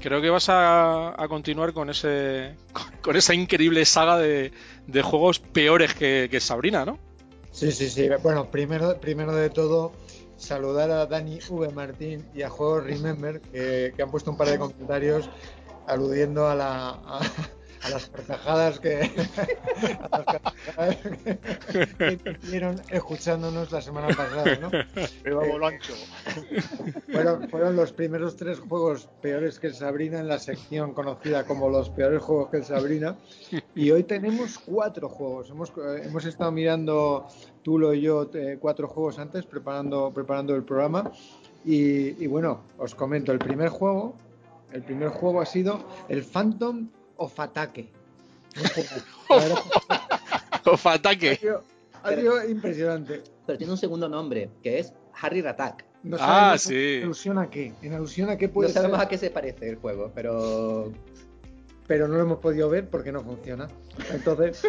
creo 0.02 0.22
que 0.22 0.30
vas 0.30 0.50
a, 0.50 1.22
a 1.22 1.28
continuar 1.28 1.74
con 1.74 1.90
ese 1.90 2.56
con, 3.02 3.16
esa 3.16 3.34
increíble 3.34 3.86
saga 3.86 4.18
de, 4.18 4.52
de 4.88 5.02
juegos 5.02 5.40
peores 5.40 5.94
que, 5.94 6.40
Sabrina, 6.40 6.86
¿no? 6.86 7.00
Sí, 7.52 7.72
sí, 7.72 7.90
sí. 7.90 8.10
Bueno, 8.24 8.50
primero, 8.50 9.00
primero 9.00 9.36
de 9.36 9.50
todo, 9.50 9.92
saludar 10.38 10.90
a 10.92 11.06
Dani 11.06 11.40
V. 11.48 11.70
Martín 11.72 12.26
y 12.34 12.44
a 12.44 12.50
Juegos 12.50 12.86
Remember, 12.86 13.42
que, 13.42 13.94
han 14.02 14.10
puesto 14.10 14.32
un 14.32 14.38
par 14.38 14.50
de 14.50 14.58
comentarios 14.58 15.30
aludiendo 15.88 16.48
a, 16.48 16.56
la, 16.56 17.00
a 17.84 17.90
las 17.90 18.10
carcajadas 18.10 18.80
que, 18.80 19.02
a 20.12 20.18
las 20.18 20.26
carcajadas 20.26 20.98
que, 20.98 22.18
que 22.18 22.38
hicieron 22.44 22.82
escuchándonos 22.90 23.72
la 23.72 23.82
semana 23.82 24.08
pasada, 24.10 24.58
¿no? 24.58 24.70
Bolancho. 25.52 25.94
Fueron, 27.12 27.50
fueron 27.50 27.76
los 27.76 27.92
primeros 27.92 28.36
tres 28.36 28.60
juegos 28.60 29.10
peores 29.22 29.60
que 29.60 29.68
el 29.68 29.74
Sabrina 29.74 30.20
en 30.20 30.28
la 30.28 30.40
sección 30.40 30.94
conocida 30.94 31.46
como 31.46 31.70
los 31.70 31.90
peores 31.90 32.22
juegos 32.22 32.50
que 32.50 32.58
el 32.58 32.66
Sabrina. 32.66 33.18
Y 33.76 33.92
hoy 33.92 34.04
tenemos 34.04 34.60
cuatro 34.60 35.10
juegos. 35.10 35.50
Hemos, 35.50 35.70
eh, 35.70 36.04
hemos 36.06 36.26
estado 36.26 36.52
mirando, 36.52 37.28
Tulo 37.64 37.94
y 37.94 38.02
yo, 38.02 38.30
eh, 38.34 38.58
cuatro 38.60 38.88
juegos 38.88 39.20
antes, 39.20 39.46
preparando, 39.46 40.12
preparando 40.14 40.56
el 40.56 40.64
programa. 40.64 41.12
Y, 41.66 42.24
y 42.24 42.28
bueno, 42.28 42.62
os 42.78 42.96
comento, 42.96 43.32
el 43.32 43.40
primer 43.40 43.70
juego, 43.70 44.16
el 44.72 44.84
primer 44.84 45.10
juego 45.10 45.42
ha 45.42 45.46
sido 45.46 45.80
el 46.10 46.24
Phantom 46.24 46.90
of 47.24 47.40
Ataque. 47.40 47.88
Un 48.58 48.64
juego- 48.70 48.90
la 49.30 49.38
verdad, 49.38 49.60
Of 50.66 50.86
ha 50.88 50.94
ataque. 50.94 51.36
sido- 51.38 51.64
ha 52.04 52.10
sido 52.16 52.50
impresionante. 52.50 53.24
Pero 53.46 53.58
tiene 53.58 53.72
un 53.74 53.78
segundo 53.78 54.08
nombre, 54.10 54.50
que 54.64 54.80
es 54.80 54.94
Harry 55.22 55.42
Ratak. 55.42 55.86
No 56.04 56.18
Ah, 56.20 56.58
sabemos 56.58 56.62
sí. 56.64 56.96
En 56.98 57.04
alusión 57.04 57.38
a 57.38 57.50
qué. 57.50 57.74
En 57.82 57.94
alusión 57.94 58.30
a 58.30 58.38
qué 58.38 58.48
No 58.48 58.54
puede 58.54 58.70
sabemos 58.74 58.98
ser. 58.98 59.06
a 59.06 59.10
qué 59.10 59.18
se 59.18 59.30
parece 59.30 59.70
el 59.70 59.76
juego, 59.78 60.12
pero 60.16 60.92
pero 61.88 62.08
no 62.08 62.16
lo 62.16 62.22
hemos 62.22 62.40
podido 62.40 62.70
ver 62.70 62.88
porque 62.90 63.12
no 63.12 63.22
funciona. 63.22 63.68
Entonces, 64.14 64.62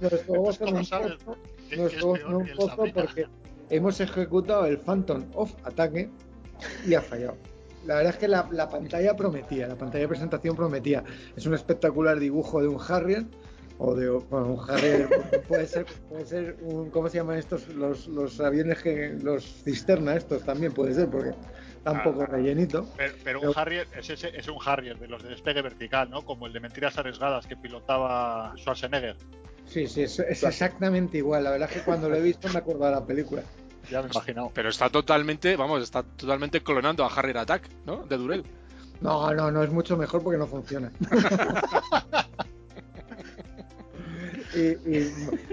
los 0.00 0.22
juegos 0.24 0.56
son 0.56 0.66
¿Cómo 0.68 0.78
un 0.78 0.86
pozo, 0.86 1.36
peor 1.68 1.90
son 2.00 2.34
un 2.34 2.48
pozo 2.56 2.84
porque 2.94 3.26
hemos 3.68 4.00
ejecutado 4.00 4.64
el 4.66 4.78
Phantom 4.78 5.24
of 5.34 5.52
Ataque 5.64 6.08
y 6.86 6.94
ha 6.94 7.02
fallado. 7.02 7.36
La 7.84 7.96
verdad 7.96 8.12
es 8.12 8.18
que 8.18 8.28
la, 8.28 8.48
la 8.52 8.68
pantalla 8.68 9.14
prometía, 9.16 9.66
la 9.66 9.76
pantalla 9.76 10.02
de 10.02 10.08
presentación 10.08 10.54
prometía. 10.56 11.02
Es 11.36 11.46
un 11.46 11.54
espectacular 11.54 12.18
dibujo 12.18 12.60
de 12.60 12.68
un 12.68 12.78
Harrier 12.86 13.24
o 13.78 13.94
de 13.96 14.08
bueno, 14.10 14.48
un 14.54 14.70
Harrier 14.70 15.08
puede 15.48 15.66
ser 15.66 15.86
puede 16.08 16.24
ser 16.26 16.56
un 16.60 16.90
¿cómo 16.90 17.08
se 17.08 17.16
llaman 17.16 17.38
estos 17.38 17.66
los, 17.68 18.06
los 18.06 18.38
aviones 18.40 18.80
que 18.82 19.16
los 19.20 19.62
cisterna 19.64 20.14
estos 20.14 20.44
también 20.44 20.72
puede 20.72 20.94
ser 20.94 21.08
porque 21.08 21.30
está 21.76 21.90
un 21.92 22.02
poco 22.02 22.22
Ah, 22.22 22.26
rellenito. 22.26 22.86
Pero, 22.96 23.14
pero 23.24 23.40
un 23.40 23.52
Harrier 23.56 23.88
es, 23.98 24.08
ese- 24.10 24.36
es 24.36 24.46
un 24.46 24.58
Harrier 24.64 24.98
de 24.98 25.08
los 25.08 25.22
de 25.22 25.30
despegue 25.30 25.62
vertical, 25.62 26.08
¿no? 26.10 26.22
Como 26.24 26.46
el 26.46 26.52
de 26.52 26.60
Mentiras 26.60 26.96
Arriesgadas 26.98 27.46
que 27.46 27.56
pilotaba 27.56 28.52
Schwarzenegger. 28.58 29.16
Sí, 29.64 29.86
sí, 29.88 30.02
es, 30.02 30.18
es 30.20 30.42
exactamente 30.44 31.18
igual. 31.18 31.44
La 31.44 31.50
verdad 31.50 31.68
es 31.70 31.78
que 31.78 31.82
cuando 31.84 32.08
lo 32.08 32.14
he 32.16 32.20
visto 32.22 32.48
me 32.50 32.58
acuerdo 32.58 32.84
de 32.84 32.90
la 32.92 33.04
película. 33.06 33.42
Ya 33.90 34.00
me 34.00 34.08
he 34.08 34.10
imaginado. 34.10 34.50
Pero 34.54 34.68
está 34.68 34.90
totalmente, 34.90 35.56
vamos, 35.56 35.82
está 35.82 36.02
totalmente 36.02 36.62
clonando 36.62 37.04
a 37.04 37.08
Harry 37.08 37.36
Attack, 37.36 37.68
¿no? 37.86 38.04
De 38.06 38.16
Durel. 38.16 38.44
No, 39.00 39.32
no, 39.34 39.50
no 39.50 39.62
es 39.62 39.70
mucho 39.70 39.96
mejor 39.96 40.22
porque 40.22 40.38
no 40.38 40.46
funciona. 40.46 40.92
y, 44.54 44.60
y 44.60 45.12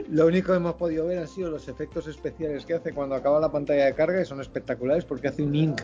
lo 0.09 0.27
único 0.27 0.51
que 0.51 0.57
hemos 0.57 0.75
podido 0.75 1.07
ver 1.07 1.19
han 1.19 1.27
sido 1.27 1.49
los 1.49 1.67
efectos 1.67 2.07
especiales 2.07 2.65
que 2.65 2.75
hace 2.75 2.93
cuando 2.93 3.15
acaba 3.15 3.39
la 3.39 3.51
pantalla 3.51 3.85
de 3.85 3.95
carga 3.95 4.21
y 4.21 4.25
son 4.25 4.41
espectaculares 4.41 5.05
porque 5.05 5.29
hace 5.29 5.41
un 5.41 5.55
ink 5.55 5.81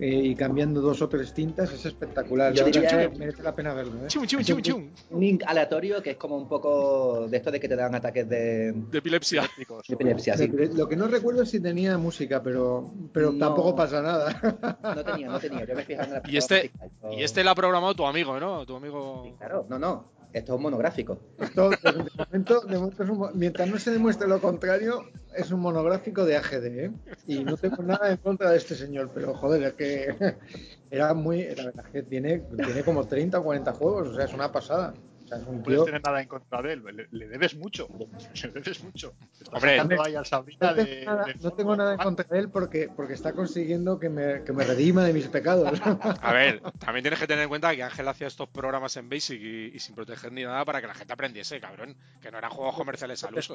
eh, 0.00 0.06
y 0.24 0.34
cambiando 0.34 0.80
dos 0.80 1.02
o 1.02 1.08
tres 1.08 1.32
tintas 1.34 1.72
es 1.72 1.84
espectacular. 1.86 2.52
Yo 2.52 2.64
diría- 2.64 3.10
que 3.10 3.18
merece 3.18 3.42
la 3.42 3.54
pena 3.54 3.74
verlo. 3.74 4.04
¿eh? 4.04 4.08
Chum, 4.08 4.26
chum, 4.26 4.42
chum, 4.42 4.60
chum. 4.62 4.90
Un 5.10 5.20
link 5.20 5.42
aleatorio 5.46 6.02
que 6.02 6.10
es 6.10 6.16
como 6.16 6.36
un 6.36 6.48
poco 6.48 7.26
de 7.28 7.36
esto 7.36 7.50
de 7.50 7.58
que 7.60 7.68
te 7.68 7.76
dan 7.76 7.94
ataques 7.94 8.28
de, 8.28 8.72
De 8.72 8.98
epilepsia. 8.98 9.48
Chicos, 9.56 9.86
de 9.88 9.94
epilepsia. 9.94 10.36
sí. 10.36 10.48
Lo 10.74 10.88
que 10.88 10.96
no 10.96 11.08
recuerdo 11.08 11.42
es 11.42 11.50
si 11.50 11.60
tenía 11.60 11.98
música, 11.98 12.42
pero, 12.42 12.92
pero 13.12 13.32
No. 13.32 13.38
tampoco 13.46 13.74
pasa 13.74 14.00
nada. 14.02 14.40
No 14.82 15.04
tenía, 15.04 15.28
no 15.28 15.38
tenía. 15.40 15.64
Yo 15.66 15.74
me 15.74 15.82
fijaba 15.84 16.06
en 16.06 16.12
la 16.14 16.22
Y 16.28 16.36
este, 16.36 16.70
música, 16.74 17.12
y 17.12 17.22
este 17.22 17.42
lo 17.44 17.50
ha 17.50 17.54
programado 17.54 17.94
tu 17.94 18.06
amigo, 18.06 18.38
¿no? 18.38 18.64
Tu 18.66 18.76
amigo. 18.76 19.34
Claro, 19.38 19.66
no, 19.68 19.78
no. 19.78 20.17
Esto 20.32 20.52
es 20.52 20.56
un 20.56 20.62
monográfico. 20.62 21.18
Esto, 21.38 21.70
de, 21.70 22.10
momento, 22.18 22.62
es 23.02 23.08
un 23.08 23.30
mientras 23.34 23.68
no 23.68 23.78
se 23.78 23.90
demuestre 23.90 24.28
lo 24.28 24.40
contrario, 24.40 25.04
es 25.34 25.50
un 25.50 25.60
monográfico 25.60 26.24
de 26.24 26.36
AGD, 26.36 26.64
¿eh? 26.66 26.90
Y 27.26 27.44
no 27.44 27.56
tengo 27.56 27.82
nada 27.82 28.10
en 28.10 28.18
contra 28.18 28.50
de 28.50 28.58
este 28.58 28.74
señor, 28.74 29.10
pero 29.14 29.34
joder, 29.34 29.62
es 29.62 29.72
que 29.74 30.36
era 30.90 31.14
muy. 31.14 31.44
La 31.54 31.64
verdad 31.66 31.86
es 31.86 31.92
que 31.92 32.02
tiene, 32.02 32.40
tiene 32.56 32.82
como 32.82 33.06
30 33.06 33.38
o 33.38 33.42
40 33.42 33.72
juegos, 33.72 34.08
o 34.08 34.14
sea, 34.14 34.26
es 34.26 34.34
una 34.34 34.52
pasada. 34.52 34.94
O 35.28 35.30
sea, 35.30 35.38
no 35.38 35.62
puedes 35.62 35.84
tener 35.84 36.02
nada 36.02 36.22
en 36.22 36.28
contra 36.28 36.62
de 36.62 36.72
él. 36.72 36.82
Le, 36.84 37.06
le 37.10 37.28
debes 37.28 37.54
mucho. 37.54 37.86
Le 38.42 38.48
debes 38.50 38.82
mucho. 38.82 39.12
Estás 39.32 39.48
Hombre. 39.52 39.76
sacando 39.76 40.02
ahí 40.02 40.14
al 40.14 40.24
Sabrina 40.24 40.70
No 40.70 40.74
tengo, 40.74 40.88
de- 40.90 41.04
nada, 41.04 41.24
de 41.26 41.34
no 41.34 41.50
tengo 41.52 41.76
nada 41.76 41.92
en 41.92 41.98
contra 41.98 42.26
de 42.30 42.38
él 42.38 42.48
porque, 42.48 42.88
porque 42.94 43.12
está 43.12 43.32
consiguiendo 43.34 43.98
que 43.98 44.08
me, 44.08 44.42
que 44.44 44.52
me 44.54 44.64
redima 44.64 45.04
de 45.04 45.12
mis 45.12 45.28
pecados. 45.28 45.78
A 46.22 46.32
ver, 46.32 46.62
también 46.78 47.02
tienes 47.02 47.20
que 47.20 47.26
tener 47.26 47.42
en 47.42 47.48
cuenta 47.50 47.76
que 47.76 47.82
Ángel 47.82 48.08
hacía 48.08 48.26
estos 48.26 48.48
programas 48.48 48.96
en 48.96 49.10
Basic 49.10 49.38
y, 49.40 49.76
y 49.76 49.78
sin 49.78 49.94
proteger 49.94 50.32
ni 50.32 50.44
nada 50.44 50.64
para 50.64 50.80
que 50.80 50.86
la 50.86 50.94
gente 50.94 51.12
aprendiese, 51.12 51.60
cabrón. 51.60 51.94
Que 52.22 52.30
no 52.30 52.38
eran 52.38 52.50
juegos 52.50 52.74
comerciales 52.74 53.22
al 53.24 53.34
uso. 53.34 53.54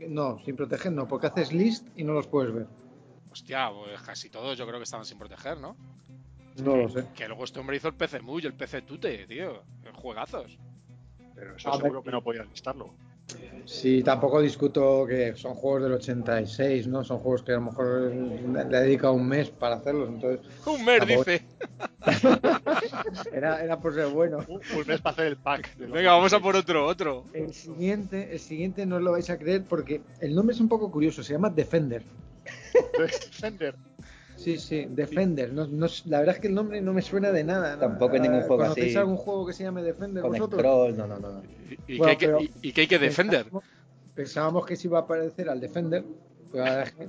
No, 0.00 0.38
sin 0.44 0.56
proteger 0.56 0.92
no, 0.92 1.06
porque 1.06 1.26
haces 1.26 1.52
list 1.52 1.86
y 1.94 2.04
no 2.04 2.14
los 2.14 2.26
puedes 2.26 2.54
ver. 2.54 2.66
Hostia, 3.30 3.70
pues 3.70 4.00
casi 4.02 4.30
todos 4.30 4.56
yo 4.56 4.66
creo 4.66 4.78
que 4.78 4.84
estaban 4.84 5.04
sin 5.06 5.18
proteger, 5.18 5.58
¿no? 5.58 5.76
No 6.62 6.76
lo 6.76 6.88
sé. 6.88 7.06
Que 7.14 7.26
luego 7.28 7.44
este 7.44 7.60
hombre 7.60 7.76
hizo 7.76 7.88
el 7.88 7.94
PC 7.94 8.20
Muy 8.20 8.42
y 8.42 8.46
el 8.46 8.52
PC 8.54 8.82
Tute, 8.82 9.26
tío. 9.26 9.62
Juegazos. 9.94 10.58
Pero 11.34 11.56
eso 11.56 11.68
A 11.68 11.72
ver. 11.72 11.82
seguro 11.82 12.02
que 12.02 12.10
no 12.10 12.22
podías 12.22 12.46
listarlo. 12.48 12.90
Sí, 13.64 14.02
tampoco 14.02 14.40
discuto 14.42 15.06
que 15.06 15.34
son 15.36 15.54
juegos 15.54 15.84
del 15.84 15.92
86, 15.92 16.88
¿no? 16.88 17.04
Son 17.04 17.18
juegos 17.20 17.42
que 17.42 17.52
a 17.52 17.54
lo 17.54 17.60
mejor 17.62 18.12
le 18.12 18.60
he 18.60 18.80
dedicado 18.82 19.12
un 19.14 19.26
mes 19.28 19.48
para 19.50 19.76
hacerlos, 19.76 20.08
entonces 20.08 20.40
Un 20.66 20.84
mes, 20.84 20.98
Tampoco- 20.98 21.24
dice. 21.30 21.44
era, 23.32 23.62
era 23.62 23.80
por 23.80 23.94
ser 23.94 24.08
bueno. 24.08 24.38
Un, 24.48 24.56
un 24.76 24.86
mes 24.86 25.00
para 25.00 25.12
hacer 25.14 25.26
el 25.28 25.36
pack. 25.36 25.76
Venga, 25.78 26.12
vamos 26.12 26.32
a 26.32 26.40
por 26.40 26.56
otro, 26.56 26.84
otro. 26.86 27.24
El 27.32 27.54
siguiente, 27.54 28.32
el 28.32 28.40
siguiente 28.40 28.84
no 28.84 28.98
lo 29.00 29.12
vais 29.12 29.30
a 29.30 29.38
creer 29.38 29.64
porque 29.68 30.02
el 30.20 30.34
nombre 30.34 30.54
es 30.54 30.60
un 30.60 30.68
poco 30.68 30.90
curioso, 30.90 31.22
se 31.22 31.32
llama 31.32 31.48
Defender. 31.48 32.02
Defender. 32.98 33.76
Sí, 34.42 34.58
sí, 34.58 34.86
Defender. 34.88 35.52
No, 35.52 35.66
no- 35.66 35.86
la 36.06 36.18
verdad 36.20 36.34
es 36.34 36.40
que 36.40 36.48
el 36.48 36.54
nombre 36.54 36.80
no 36.80 36.92
me 36.92 37.02
suena 37.02 37.30
de 37.30 37.44
nada. 37.44 37.74
¿no? 37.76 37.80
Tampoco 37.80 38.14
hay 38.14 38.20
ningún 38.20 38.40
Ah, 38.40 38.42
juego 38.46 38.62
¿Conocéis 38.62 38.88
así. 38.88 38.98
algún 38.98 39.16
juego 39.16 39.46
que 39.46 39.52
se 39.52 39.62
llame 39.64 39.82
Defender 39.82 40.22
Con 40.22 40.32
vosotros? 40.32 40.60
scroll, 40.60 40.96
no, 40.96 41.06
no, 41.06 41.18
no. 41.18 41.32
no. 41.32 41.42
¿Y, 41.86 41.94
y 41.94 41.98
Bueno, 41.98 42.04
que 42.04 42.10
hay 42.10 42.16
que, 42.16 42.26
pero- 42.26 42.40
y- 42.40 42.52
y 42.68 42.72
que 42.72 42.80
hay 42.82 42.86
que 42.88 42.98
defender? 42.98 43.44
Pensábamos, 43.44 43.64
pensábamos 44.14 44.66
que 44.66 44.76
se 44.76 44.88
iba 44.88 44.98
a 44.98 45.06
parecer 45.06 45.48
al 45.48 45.60
Defender, 45.60 46.04
pero 46.50 46.64
la 46.64 46.70
verdad 46.70 46.88
es 46.88 46.94
que 46.94 47.08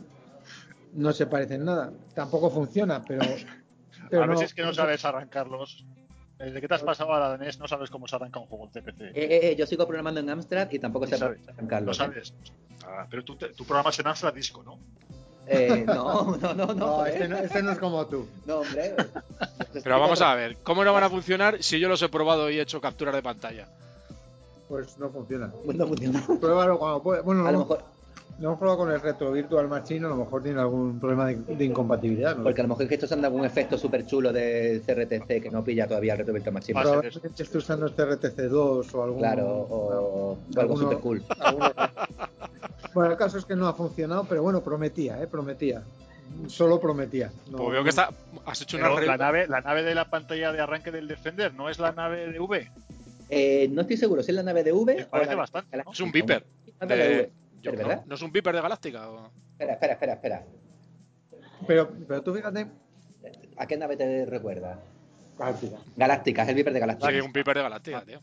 no 0.93 1.11
se 1.11 1.25
parece 1.27 1.55
en 1.55 1.65
nada. 1.65 1.91
Tampoco 2.13 2.49
funciona, 2.51 3.03
pero. 3.03 3.21
pero 4.11 4.23
a 4.23 4.27
veces 4.27 4.45
es 4.45 4.53
que 4.53 4.61
no 4.61 4.73
sabes 4.73 5.03
arrancarlos. 5.05 5.85
Desde 6.37 6.59
que 6.61 6.67
te 6.67 6.73
has 6.75 6.83
pasado 6.83 7.13
a 7.13 7.19
la 7.19 7.35
NES 7.37 7.59
no 7.59 7.67
sabes 7.67 7.89
cómo 7.89 8.07
se 8.07 8.15
arranca 8.15 8.39
un 8.39 8.47
juego 8.47 8.65
en 8.65 8.71
CPC. 8.71 9.01
Eh, 9.05 9.11
eh, 9.15 9.39
eh, 9.51 9.55
yo 9.55 9.65
sigo 9.65 9.85
programando 9.87 10.19
en 10.19 10.29
Amstrad 10.29 10.69
y 10.71 10.77
tampoco 10.79 11.07
sé 11.07 11.17
sabes. 11.17 11.47
arrancarlo. 11.47 11.87
No 11.87 11.93
sabes. 11.93 12.33
Ah, 12.85 13.07
pero 13.09 13.23
tú, 13.23 13.35
te- 13.37 13.53
tú 13.53 13.63
programas 13.63 13.97
en 13.99 14.07
Amstrad 14.07 14.33
Disco, 14.33 14.61
¿no? 14.63 14.77
Eh, 15.47 15.83
no, 15.87 16.37
no, 16.37 16.53
no, 16.53 16.65
no. 16.67 16.73
No, 16.73 17.05
este 17.05 17.27
no, 17.27 17.37
este 17.37 17.61
no 17.63 17.71
es 17.71 17.79
como 17.79 18.05
tú. 18.07 18.27
No, 18.45 18.57
hombre. 18.59 18.95
Pero 19.83 19.99
vamos 19.99 20.21
a 20.21 20.35
ver, 20.35 20.57
¿cómo 20.63 20.83
no 20.83 20.93
van 20.93 21.03
a 21.03 21.09
funcionar 21.09 21.61
si 21.61 21.79
yo 21.79 21.89
los 21.89 22.01
he 22.01 22.09
probado 22.09 22.49
y 22.49 22.57
he 22.59 22.61
hecho 22.61 22.79
capturas 22.79 23.13
de 23.15 23.21
pantalla? 23.21 23.67
Pues 24.69 24.97
no 24.97 25.09
funciona. 25.09 25.51
No 25.65 25.87
funciona. 25.87 26.23
Pruébalo 26.39 26.79
cuando 26.79 27.01
puedas. 27.03 27.23
Bueno, 27.25 27.45
A 27.45 27.51
lo 27.51 27.59
no, 27.59 27.59
mejor, 27.59 27.83
no 28.39 28.47
hemos 28.47 28.59
probado 28.59 28.79
con 28.79 28.91
el 28.91 29.01
Retro 29.01 29.31
Virtual 29.31 29.67
Machine, 29.67 30.05
a 30.05 30.09
lo 30.09 30.15
mejor 30.15 30.41
tiene 30.41 30.59
algún 30.59 30.99
problema 30.99 31.27
de, 31.27 31.35
de 31.35 31.65
incompatibilidad. 31.65 32.35
¿no? 32.35 32.43
porque 32.43 32.61
a 32.61 32.63
lo 32.63 32.69
mejor 32.69 32.83
es 32.83 32.89
que 32.89 32.95
estos 32.95 33.11
han 33.11 33.21
dado 33.21 33.33
algún 33.35 33.45
efecto 33.45 33.77
súper 33.77 34.05
chulo 34.07 34.31
de 34.33 34.81
CRTC 34.85 35.41
que 35.43 35.49
no 35.51 35.63
pilla 35.63 35.87
todavía 35.87 36.13
el 36.13 36.19
Retro 36.19 36.33
Virtual 36.33 36.53
Machine. 36.53 36.81
Probablemente 36.81 37.43
esté 37.43 37.57
usando 37.57 37.85
este 37.87 38.03
RTC2 38.03 38.93
o 38.93 39.03
algún. 39.03 39.19
Claro, 39.19 39.45
o, 39.47 39.75
o 39.75 40.37
algo 40.59 40.61
alguno- 40.73 40.81
súper 40.81 40.97
cool. 40.99 41.23
alguno- 41.39 41.71
Bueno, 42.93 43.11
el 43.11 43.17
caso 43.17 43.37
es 43.37 43.45
que 43.45 43.55
no 43.55 43.67
ha 43.67 43.73
funcionado, 43.73 44.25
pero 44.25 44.43
bueno, 44.43 44.61
prometía, 44.61 45.21
¿eh? 45.21 45.27
Prometía. 45.27 45.83
Solo 46.47 46.79
prometía. 46.79 47.31
No- 47.49 47.57
Pues 47.57 47.71
veo 47.71 47.83
que 47.83 47.89
está, 47.89 48.09
has 48.45 48.61
hecho 48.61 48.77
una 48.77 48.89
la, 48.89 49.17
nave, 49.17 49.47
la 49.47 49.61
nave 49.61 49.83
de 49.83 49.93
la 49.95 50.09
pantalla 50.09 50.51
de 50.51 50.61
arranque 50.61 50.91
del 50.91 51.07
Defender 51.07 51.53
no 51.53 51.69
es 51.69 51.79
la 51.79 51.91
nave 51.91 52.31
de 52.31 52.39
V. 52.39 52.71
Eh, 53.29 53.67
no 53.71 53.81
estoy 53.81 53.97
seguro 53.97 54.21
si 54.23 54.31
es 54.31 54.35
la 54.35 54.43
nave 54.43 54.63
de 54.63 54.71
V 54.73 54.95
Me 54.95 55.03
o 55.03 55.07
parece 55.09 55.31
la- 55.31 55.37
bastante. 55.37 55.83
Es 55.91 55.99
un 55.99 56.11
Viper. 56.11 56.45
De 56.81 56.85
de- 56.87 57.07
V. 57.23 57.31
yo- 57.61 57.71
¿Es 57.71 57.77
verdad? 57.77 58.03
¿No 58.05 58.15
es 58.15 58.21
un 58.21 58.31
Viper 58.31 58.55
de 58.55 58.61
Galáctica? 58.61 59.09
o? 59.09 59.29
Espera, 59.51 59.73
espera, 59.73 59.93
espera, 59.93 60.13
espera. 60.13 60.45
Pero, 61.67 61.89
pero 62.07 62.21
tú 62.21 62.33
fíjate. 62.33 62.67
¿A 63.57 63.67
qué 63.67 63.77
nave 63.77 63.95
te 63.95 64.25
recuerda? 64.25 64.79
Galáctica. 65.37 65.77
Galáctica, 65.95 66.43
es 66.43 66.49
el 66.49 66.55
Viper 66.55 66.73
de 66.73 66.79
Sí, 66.79 66.81
Galáctica. 66.81 67.23
un 67.25 67.33
Viper 67.33 67.57
de 67.57 67.63
Galáctica, 67.63 68.03
tío. 68.05 68.21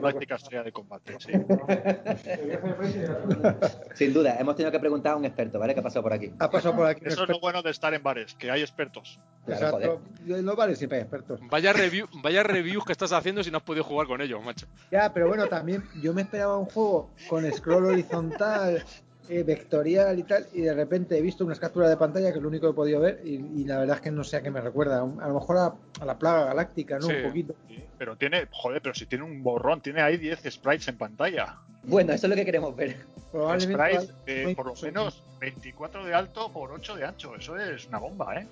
Práctica 0.00 0.34
estrella 0.36 0.62
de 0.62 0.72
combate. 0.72 1.16
Sí. 1.18 1.32
Sin 3.94 4.12
duda, 4.12 4.36
hemos 4.38 4.56
tenido 4.56 4.72
que 4.72 4.78
preguntar 4.80 5.12
a 5.12 5.16
un 5.16 5.24
experto, 5.24 5.58
¿vale? 5.58 5.74
¿Qué 5.74 5.80
ha 5.80 5.82
pasado 5.82 6.02
por 6.02 6.12
aquí? 6.12 6.32
Ha 6.38 6.50
pasado 6.50 6.76
por 6.76 6.86
aquí. 6.86 7.02
Eso 7.04 7.24
es 7.24 7.28
lo 7.28 7.40
bueno 7.40 7.62
de 7.62 7.70
estar 7.70 7.92
en 7.94 8.02
bares, 8.02 8.34
que 8.34 8.50
hay 8.50 8.60
expertos. 8.62 9.20
Claro, 9.44 9.70
joder. 9.70 9.90
Exacto. 9.90 10.34
En 10.34 10.44
los 10.46 10.56
bares 10.56 10.78
siempre 10.78 10.98
hay 10.98 11.02
expertos. 11.02 11.40
Vaya, 11.50 11.72
review, 11.72 12.06
vaya 12.22 12.42
reviews 12.42 12.84
que 12.84 12.92
estás 12.92 13.12
haciendo 13.12 13.42
si 13.42 13.50
no 13.50 13.58
has 13.58 13.64
podido 13.64 13.84
jugar 13.84 14.06
con 14.06 14.20
ellos, 14.20 14.42
macho. 14.42 14.66
Ya, 14.90 15.12
pero 15.12 15.28
bueno, 15.28 15.46
también 15.46 15.84
yo 16.02 16.12
me 16.14 16.22
esperaba 16.22 16.56
un 16.56 16.66
juego 16.66 17.10
con 17.28 17.50
scroll 17.52 17.86
horizontal, 17.86 18.84
eh, 19.30 19.42
vectorial 19.44 20.18
y 20.18 20.24
tal, 20.24 20.46
y 20.52 20.60
de 20.62 20.74
repente 20.74 21.16
he 21.16 21.22
visto 21.22 21.44
unas 21.44 21.58
capturas 21.60 21.88
de 21.88 21.96
pantalla 21.96 22.30
que 22.32 22.38
es 22.38 22.42
lo 22.42 22.48
único 22.48 22.66
que 22.66 22.72
he 22.72 22.74
podido 22.74 23.00
ver, 23.00 23.20
y, 23.24 23.36
y 23.60 23.64
la 23.64 23.78
verdad 23.78 23.96
es 23.96 24.02
que 24.02 24.10
no 24.10 24.24
sé 24.24 24.36
a 24.36 24.42
qué 24.42 24.50
me 24.50 24.60
recuerda. 24.60 25.00
A 25.02 25.28
lo 25.28 25.34
mejor 25.34 25.56
a, 25.56 25.74
a 26.00 26.04
la 26.04 26.18
plaga 26.18 26.46
galáctica, 26.46 26.98
¿no? 26.98 27.06
Sí. 27.06 27.12
Un 27.14 27.22
poquito. 27.28 27.54
Sí, 27.68 27.84
Pero 27.96 28.16
tiene, 28.16 28.46
joder, 28.50 28.82
pero 28.82 28.94
si 28.94 29.06
tiene 29.06 29.24
un 29.24 29.42
borrón, 29.42 29.80
tiene 29.80 30.02
ahí 30.02 30.16
10 30.16 30.40
sprites 30.50 30.88
en 30.88 30.98
pantalla. 30.98 31.56
Bueno, 31.84 32.12
eso 32.12 32.26
es 32.26 32.30
lo 32.30 32.36
que 32.36 32.44
queremos 32.44 32.74
ver. 32.76 32.96
Probablemente. 33.32 33.96
Sprites 34.00 34.24
de 34.26 34.54
por 34.56 34.66
lo 34.66 34.74
menos 34.82 35.22
24 35.40 36.04
de 36.04 36.12
alto 36.12 36.50
por 36.52 36.72
8 36.72 36.96
de 36.96 37.04
ancho. 37.04 37.36
Eso 37.36 37.56
es 37.56 37.86
una 37.86 37.98
bomba, 37.98 38.36
¿eh? 38.40 38.46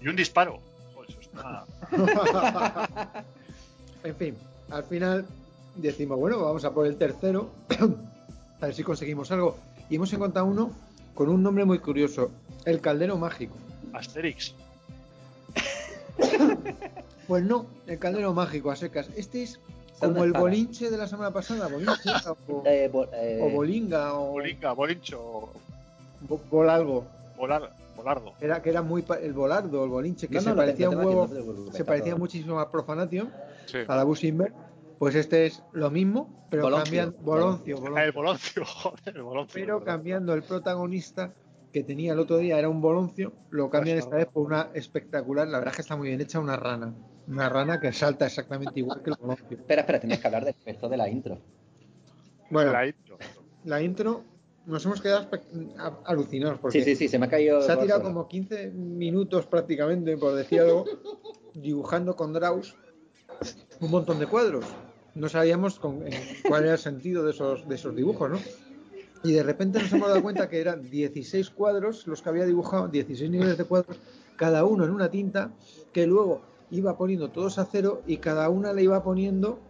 Y 0.00 0.08
un 0.08 0.16
disparo. 0.16 0.58
Joder, 0.94 1.10
eso 1.10 1.20
es 1.20 1.28
una- 1.32 1.64
en 4.04 4.16
fin, 4.16 4.36
al 4.70 4.84
final 4.84 5.24
decimos, 5.76 6.18
bueno, 6.18 6.40
vamos 6.42 6.64
a 6.64 6.72
por 6.72 6.86
el 6.86 6.96
tercero, 6.96 7.50
a 8.60 8.66
ver 8.66 8.74
si 8.74 8.82
conseguimos 8.82 9.30
algo. 9.30 9.56
Y 9.92 9.96
hemos 9.96 10.10
encontrado 10.14 10.46
uno 10.46 10.70
con 11.12 11.28
un 11.28 11.42
nombre 11.42 11.66
muy 11.66 11.78
curioso, 11.78 12.30
el 12.64 12.80
caldero 12.80 13.18
mágico. 13.18 13.54
Asterix. 13.92 14.54
Pues 17.28 17.44
no, 17.44 17.66
el 17.86 17.98
caldero 17.98 18.34
mágico 18.34 18.70
a 18.70 18.76
secas. 18.76 19.08
Este 19.16 19.42
es 19.44 19.60
como 20.00 20.24
el 20.24 20.32
bolinche 20.32 20.90
de 20.90 20.96
la 20.98 21.06
semana 21.06 21.30
pasada, 21.30 21.68
bolinche 21.68 22.10
o, 22.48 22.62
Eh, 22.66 22.90
bo- 22.92 23.06
eh, 23.12 23.38
o 23.42 23.48
bolinga 23.50 24.14
o 24.14 24.32
Bolinga, 24.32 24.72
bolincho, 24.72 25.50
bo- 26.28 26.40
bolalgo. 26.50 27.04
volar, 27.36 27.70
volardo. 27.96 28.32
Era 28.40 28.60
que 28.60 28.70
era 28.70 28.82
muy 28.82 29.04
el 29.22 29.32
volardo, 29.34 29.84
el 29.84 29.90
bolinche, 29.90 30.26
que 30.26 30.34
no, 30.36 30.40
se 30.40 30.50
no, 30.50 30.56
parecía 30.56 30.90
un 30.90 30.96
huevo, 30.96 31.28
se 31.72 31.84
parecía 31.84 32.16
muchísimo 32.16 32.58
a 32.58 32.70
Profanation, 32.70 33.30
Sí. 33.66 33.78
a 33.86 33.94
la 33.96 34.04
Busimber. 34.04 34.52
Pues 35.02 35.16
este 35.16 35.46
es 35.46 35.64
lo 35.72 35.90
mismo, 35.90 36.46
pero 36.48 36.62
Boloncio. 36.62 36.84
cambiando 36.84 37.18
Boloncio, 37.24 37.76
Boloncio. 37.76 38.04
el 38.04 38.12
boloncio, 38.12 38.64
joder, 38.66 39.16
el 39.16 39.22
boloncio. 39.24 39.60
pero 39.60 39.82
cambiando 39.82 40.32
el 40.32 40.44
protagonista 40.44 41.34
que 41.72 41.82
tenía 41.82 42.12
el 42.12 42.20
otro 42.20 42.36
día 42.38 42.56
era 42.56 42.68
un 42.68 42.80
boloncio, 42.80 43.32
lo 43.50 43.68
cambian 43.68 43.98
esta 43.98 44.14
vez 44.14 44.26
por 44.28 44.46
una 44.46 44.68
espectacular, 44.74 45.48
la 45.48 45.58
verdad 45.58 45.72
es 45.72 45.76
que 45.78 45.82
está 45.82 45.96
muy 45.96 46.06
bien 46.06 46.20
hecha, 46.20 46.38
una 46.38 46.54
rana. 46.54 46.94
Una 47.26 47.48
rana 47.48 47.80
que 47.80 47.92
salta 47.92 48.26
exactamente 48.26 48.78
igual 48.78 49.02
que 49.02 49.10
el 49.10 49.16
boloncio. 49.18 49.44
Espera, 49.50 49.80
espera, 49.80 49.98
tenías 49.98 50.20
que 50.20 50.26
hablar 50.28 50.44
del 50.44 50.54
efecto 50.54 50.88
de 50.88 50.96
la 50.96 51.08
intro. 51.10 51.40
Bueno, 52.48 52.70
La 52.70 52.86
intro. 52.86 53.18
la 53.64 53.82
intro 53.82 54.22
nos 54.66 54.86
hemos 54.86 55.00
quedado 55.00 55.28
alucinados 56.04 56.60
porque 56.60 56.78
Sí, 56.78 56.84
sí, 56.84 56.94
sí, 56.94 57.08
se 57.08 57.18
me 57.18 57.26
ha 57.26 57.28
caído. 57.28 57.60
se 57.60 57.72
ha 57.72 57.80
tirado 57.80 58.04
como 58.04 58.28
15 58.28 58.70
minutos 58.70 59.46
prácticamente, 59.46 60.16
por 60.16 60.32
decir 60.36 60.60
algo, 60.60 60.84
dibujando 61.54 62.14
con 62.14 62.32
Draus 62.32 62.76
un 63.80 63.90
montón 63.90 64.20
de 64.20 64.28
cuadros. 64.28 64.64
No 65.14 65.28
sabíamos 65.28 65.78
con- 65.78 66.06
eh, 66.06 66.10
cuál 66.48 66.64
era 66.64 66.72
el 66.72 66.78
sentido 66.78 67.22
de 67.24 67.32
esos, 67.32 67.68
de 67.68 67.74
esos 67.74 67.94
dibujos, 67.94 68.30
¿no? 68.30 68.38
Y 69.24 69.32
de 69.32 69.42
repente 69.42 69.78
nos 69.80 69.92
hemos 69.92 70.08
dado 70.08 70.22
cuenta 70.22 70.48
que 70.48 70.60
eran 70.60 70.90
16 70.90 71.50
cuadros 71.50 72.06
los 72.06 72.22
que 72.22 72.28
había 72.28 72.44
dibujado, 72.44 72.88
16 72.88 73.30
niveles 73.30 73.56
de 73.58 73.64
cuadros, 73.64 73.98
cada 74.36 74.64
uno 74.64 74.84
en 74.84 74.90
una 74.90 75.10
tinta, 75.10 75.52
que 75.92 76.06
luego 76.06 76.40
iba 76.70 76.96
poniendo 76.96 77.30
todos 77.30 77.58
a 77.58 77.66
cero 77.70 78.02
y 78.06 78.16
cada 78.16 78.48
una 78.48 78.72
le 78.72 78.82
iba 78.82 79.02
poniendo 79.04 79.60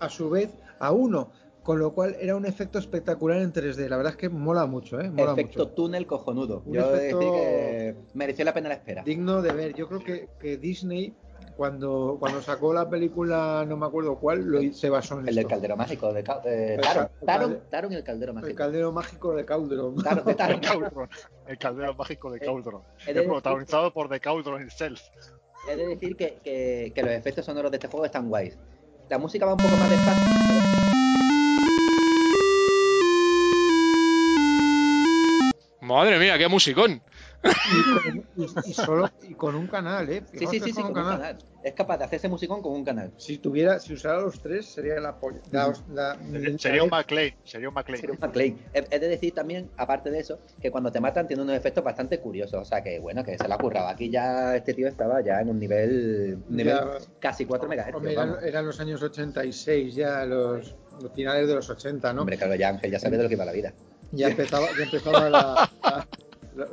a 0.00 0.08
su 0.08 0.30
vez 0.30 0.50
a 0.80 0.90
uno. 0.92 1.30
Con 1.62 1.78
lo 1.80 1.92
cual 1.92 2.16
era 2.18 2.34
un 2.34 2.46
efecto 2.46 2.78
espectacular 2.78 3.42
en 3.42 3.52
3D. 3.52 3.90
La 3.90 3.98
verdad 3.98 4.12
es 4.12 4.16
que 4.16 4.30
mola 4.30 4.64
mucho, 4.64 4.98
¿eh? 5.00 5.10
Mola 5.10 5.32
Efecto 5.32 5.64
mucho. 5.64 5.72
túnel 5.74 6.06
cojonudo. 6.06 6.62
Un 6.64 6.72
Yo 6.72 6.94
efecto- 6.94 7.18
decir 7.18 7.32
que 7.32 7.94
mereció 8.14 8.44
la 8.46 8.54
pena 8.54 8.70
la 8.70 8.76
espera. 8.76 9.02
Digno 9.04 9.42
de 9.42 9.52
ver. 9.52 9.74
Yo 9.74 9.86
creo 9.86 10.02
que, 10.02 10.28
que 10.40 10.56
Disney, 10.56 11.12
cuando, 11.58 12.16
cuando 12.20 12.40
sacó 12.40 12.72
la 12.72 12.88
película, 12.88 13.64
no 13.66 13.76
me 13.76 13.84
acuerdo 13.86 14.14
cuál, 14.20 14.44
lo, 14.44 14.72
se 14.72 14.88
basó 14.88 15.14
en 15.14 15.20
El 15.20 15.26
del 15.26 15.38
esto. 15.38 15.48
caldero 15.48 15.76
mágico 15.76 16.12
de 16.12 16.20
eh, 16.20 16.74
El 16.76 16.80
Taron, 16.80 17.08
Taron, 17.26 17.50
el- 17.50 17.60
Taron 17.68 17.92
y 17.92 17.96
el 17.96 18.04
caldero 18.04 18.30
El 18.30 18.34
mágico. 18.36 18.54
caldero 18.56 18.92
mágico 18.92 19.34
de 19.34 19.44
Cauldron. 19.44 19.96
Taron, 19.96 20.24
de 20.24 20.34
Taron. 20.36 20.60
Cauldron, 20.60 21.08
el 21.48 21.58
caldero 21.58 21.94
mágico 21.94 22.30
de 22.30 22.38
Cauldron. 22.38 22.82
He 23.04 23.06
de 23.12 23.14
decir- 23.14 23.28
protagonizado 23.28 23.92
por 23.92 24.08
The 24.08 24.20
Cauldron 24.20 24.62
himself. 24.62 25.00
He 25.68 25.74
de 25.74 25.86
decir 25.88 26.16
que, 26.16 26.38
que- 26.44 26.92
que 26.94 27.02
los 27.02 27.10
efectos 27.10 27.44
sonoros 27.44 27.72
de 27.72 27.78
este 27.78 27.88
juego 27.88 28.06
están 28.06 28.28
guays. 28.28 28.56
La 29.10 29.18
música 29.18 29.44
va 29.44 29.54
un 29.54 29.58
poco 29.58 29.76
más 29.76 29.90
despacio. 29.90 30.24
Madre 35.80 36.18
mía, 36.18 36.36
qué 36.38 36.48
musicón. 36.48 37.00
Y, 37.44 37.94
con, 37.94 38.24
y- 38.36 38.70
y 38.70 38.74
solo 38.74 39.08
y 39.22 39.34
con 39.34 39.54
un 39.54 39.66
canal, 39.68 40.08
¿eh? 40.10 40.22
Sí, 40.32 40.38
Fijaos 40.38 40.50
sí, 40.54 40.60
sí, 40.60 40.70
es 40.70 40.76
sí, 40.76 40.82
con 40.82 40.92
con 40.92 41.04
un 41.04 41.10
canal. 41.10 41.38
Es 41.62 41.72
capaz 41.74 41.98
de 41.98 42.04
hacerse 42.04 42.28
musicón 42.28 42.62
con 42.62 42.72
un 42.72 42.84
canal. 42.84 43.12
Si 43.16 43.38
tuviera, 43.38 43.78
si 43.78 43.92
usara 43.92 44.20
los 44.20 44.40
tres, 44.40 44.66
sería 44.66 44.98
la 45.00 45.18
polla. 45.20 45.38
La- 45.52 45.72
la- 45.92 46.16
Sería 46.58 46.82
un 46.82 46.90
la- 46.90 46.96
McLean, 46.98 47.34
sería 47.44 47.68
un 47.68 47.74
McLean. 47.74 48.00
Sería 48.00 48.14
un 48.14 48.20
McLean. 48.20 48.58
He, 48.72 48.86
he 48.90 48.98
de 48.98 49.08
decir 49.08 49.34
también, 49.34 49.70
aparte 49.76 50.10
de 50.10 50.18
eso, 50.20 50.40
que 50.60 50.70
cuando 50.70 50.90
te 50.90 51.00
matan 51.00 51.28
tiene 51.28 51.42
unos 51.42 51.56
efectos 51.56 51.84
bastante 51.84 52.18
curiosos. 52.20 52.60
O 52.60 52.64
sea 52.64 52.82
que 52.82 52.98
bueno, 52.98 53.22
que 53.24 53.36
se 53.38 53.46
la 53.46 53.54
ha 53.54 53.58
currado. 53.58 53.88
Aquí 53.88 54.10
ya 54.10 54.56
este 54.56 54.74
tío 54.74 54.88
estaba 54.88 55.20
ya 55.20 55.40
en 55.40 55.48
un 55.50 55.58
nivel, 55.58 56.38
un 56.48 56.56
nivel 56.56 56.74
Ya. 56.74 56.88
casi 57.20 57.44
4 57.44 57.68
MHz. 57.68 57.94
Hombre, 57.94 58.12
eran, 58.14 58.36
eran 58.42 58.66
los 58.66 58.80
años 58.80 59.00
86 59.02 59.94
ya, 59.94 60.24
los, 60.24 60.74
los 61.02 61.12
finales 61.12 61.46
de 61.46 61.54
los 61.54 61.68
80, 61.70 62.12
¿no? 62.14 62.22
Hombre, 62.22 62.36
claro, 62.36 62.54
ya 62.56 62.70
Ángel 62.70 62.90
ya 62.90 62.98
sabe 62.98 63.16
de 63.16 63.22
lo 63.24 63.28
que 63.28 63.36
va 63.36 63.44
la 63.44 63.52
vida. 63.52 63.72
Ya 64.10 64.28
empezaba, 64.28 64.66
ya 64.78 64.84
empezaba 64.84 65.28
la, 65.28 65.68
la- 65.82 66.08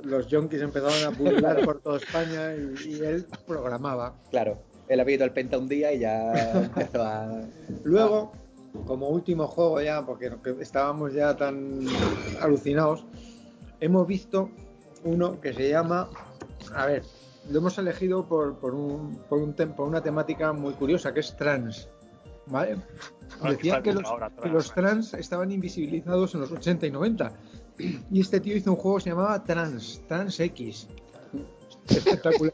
los 0.03 0.27
yonkis 0.27 0.61
empezaban 0.61 1.03
a 1.05 1.09
burlar 1.17 1.63
por 1.65 1.79
toda 1.79 1.97
España 1.97 2.53
y, 2.55 2.89
y 2.95 2.99
él 3.03 3.25
programaba. 3.47 4.13
Claro, 4.31 4.57
él 4.87 4.99
había 4.99 5.15
ido 5.15 5.23
al 5.25 5.33
Penta 5.33 5.57
un 5.57 5.67
día 5.67 5.93
y 5.93 5.99
ya 5.99 6.31
empezó 6.53 7.03
a. 7.03 7.41
Luego, 7.83 8.31
como 8.85 9.09
último 9.09 9.47
juego 9.47 9.81
ya, 9.81 10.05
porque 10.05 10.31
estábamos 10.59 11.13
ya 11.13 11.35
tan 11.35 11.79
alucinados, 12.41 13.05
hemos 13.79 14.05
visto 14.07 14.49
uno 15.03 15.39
que 15.39 15.53
se 15.53 15.69
llama, 15.69 16.09
a 16.73 16.85
ver, 16.87 17.03
lo 17.49 17.59
hemos 17.59 17.77
elegido 17.77 18.25
por, 18.27 18.55
por, 18.57 18.73
un, 18.73 19.17
por, 19.29 19.39
un 19.39 19.55
tem- 19.55 19.73
por 19.75 19.87
una 19.87 20.01
temática 20.01 20.51
muy 20.51 20.73
curiosa, 20.73 21.13
que 21.13 21.19
es 21.19 21.35
trans. 21.37 21.89
¿Vale? 22.47 22.77
Decían 23.49 23.81
que 23.81 23.91
los, 23.93 24.03
que 24.03 24.17
trans, 24.17 24.51
los 24.53 24.71
trans 24.73 25.13
estaban 25.15 25.51
invisibilizados 25.51 26.35
en 26.35 26.41
los 26.41 26.51
80 26.51 26.85
y 26.87 26.91
90. 26.91 27.31
Y 27.77 28.21
este 28.21 28.39
tío 28.39 28.55
hizo 28.55 28.71
un 28.71 28.77
juego 28.77 28.97
que 28.97 29.03
se 29.03 29.09
llamaba 29.09 29.43
Trans, 29.43 30.01
Trans 30.07 30.39
X. 30.39 30.87
Espectacular. 31.89 32.53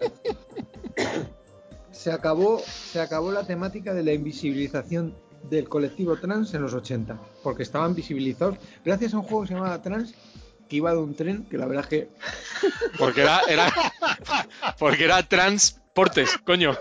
Se 1.91 2.11
acabó, 2.11 2.59
se 2.59 2.99
acabó 2.99 3.31
la 3.31 3.45
temática 3.45 3.93
de 3.93 4.03
la 4.03 4.13
invisibilización 4.13 5.15
del 5.49 5.67
colectivo 5.69 6.17
trans 6.17 6.53
en 6.53 6.61
los 6.61 6.73
80, 6.73 7.19
porque 7.43 7.63
estaban 7.63 7.95
visibilizados 7.95 8.57
gracias 8.85 9.13
a 9.13 9.17
un 9.17 9.23
juego 9.23 9.41
que 9.41 9.49
se 9.49 9.53
llamaba 9.55 9.81
Trans, 9.81 10.13
que 10.69 10.77
iba 10.77 10.91
de 10.91 10.97
un 10.97 11.15
tren, 11.15 11.45
que 11.45 11.57
la 11.57 11.65
verdad 11.65 11.83
es 11.83 11.89
que 11.89 12.09
Porque 12.97 13.21
era, 13.21 13.41
porque 14.79 15.05
era 15.05 15.21
transportes, 15.93 16.37
coño. 16.45 16.77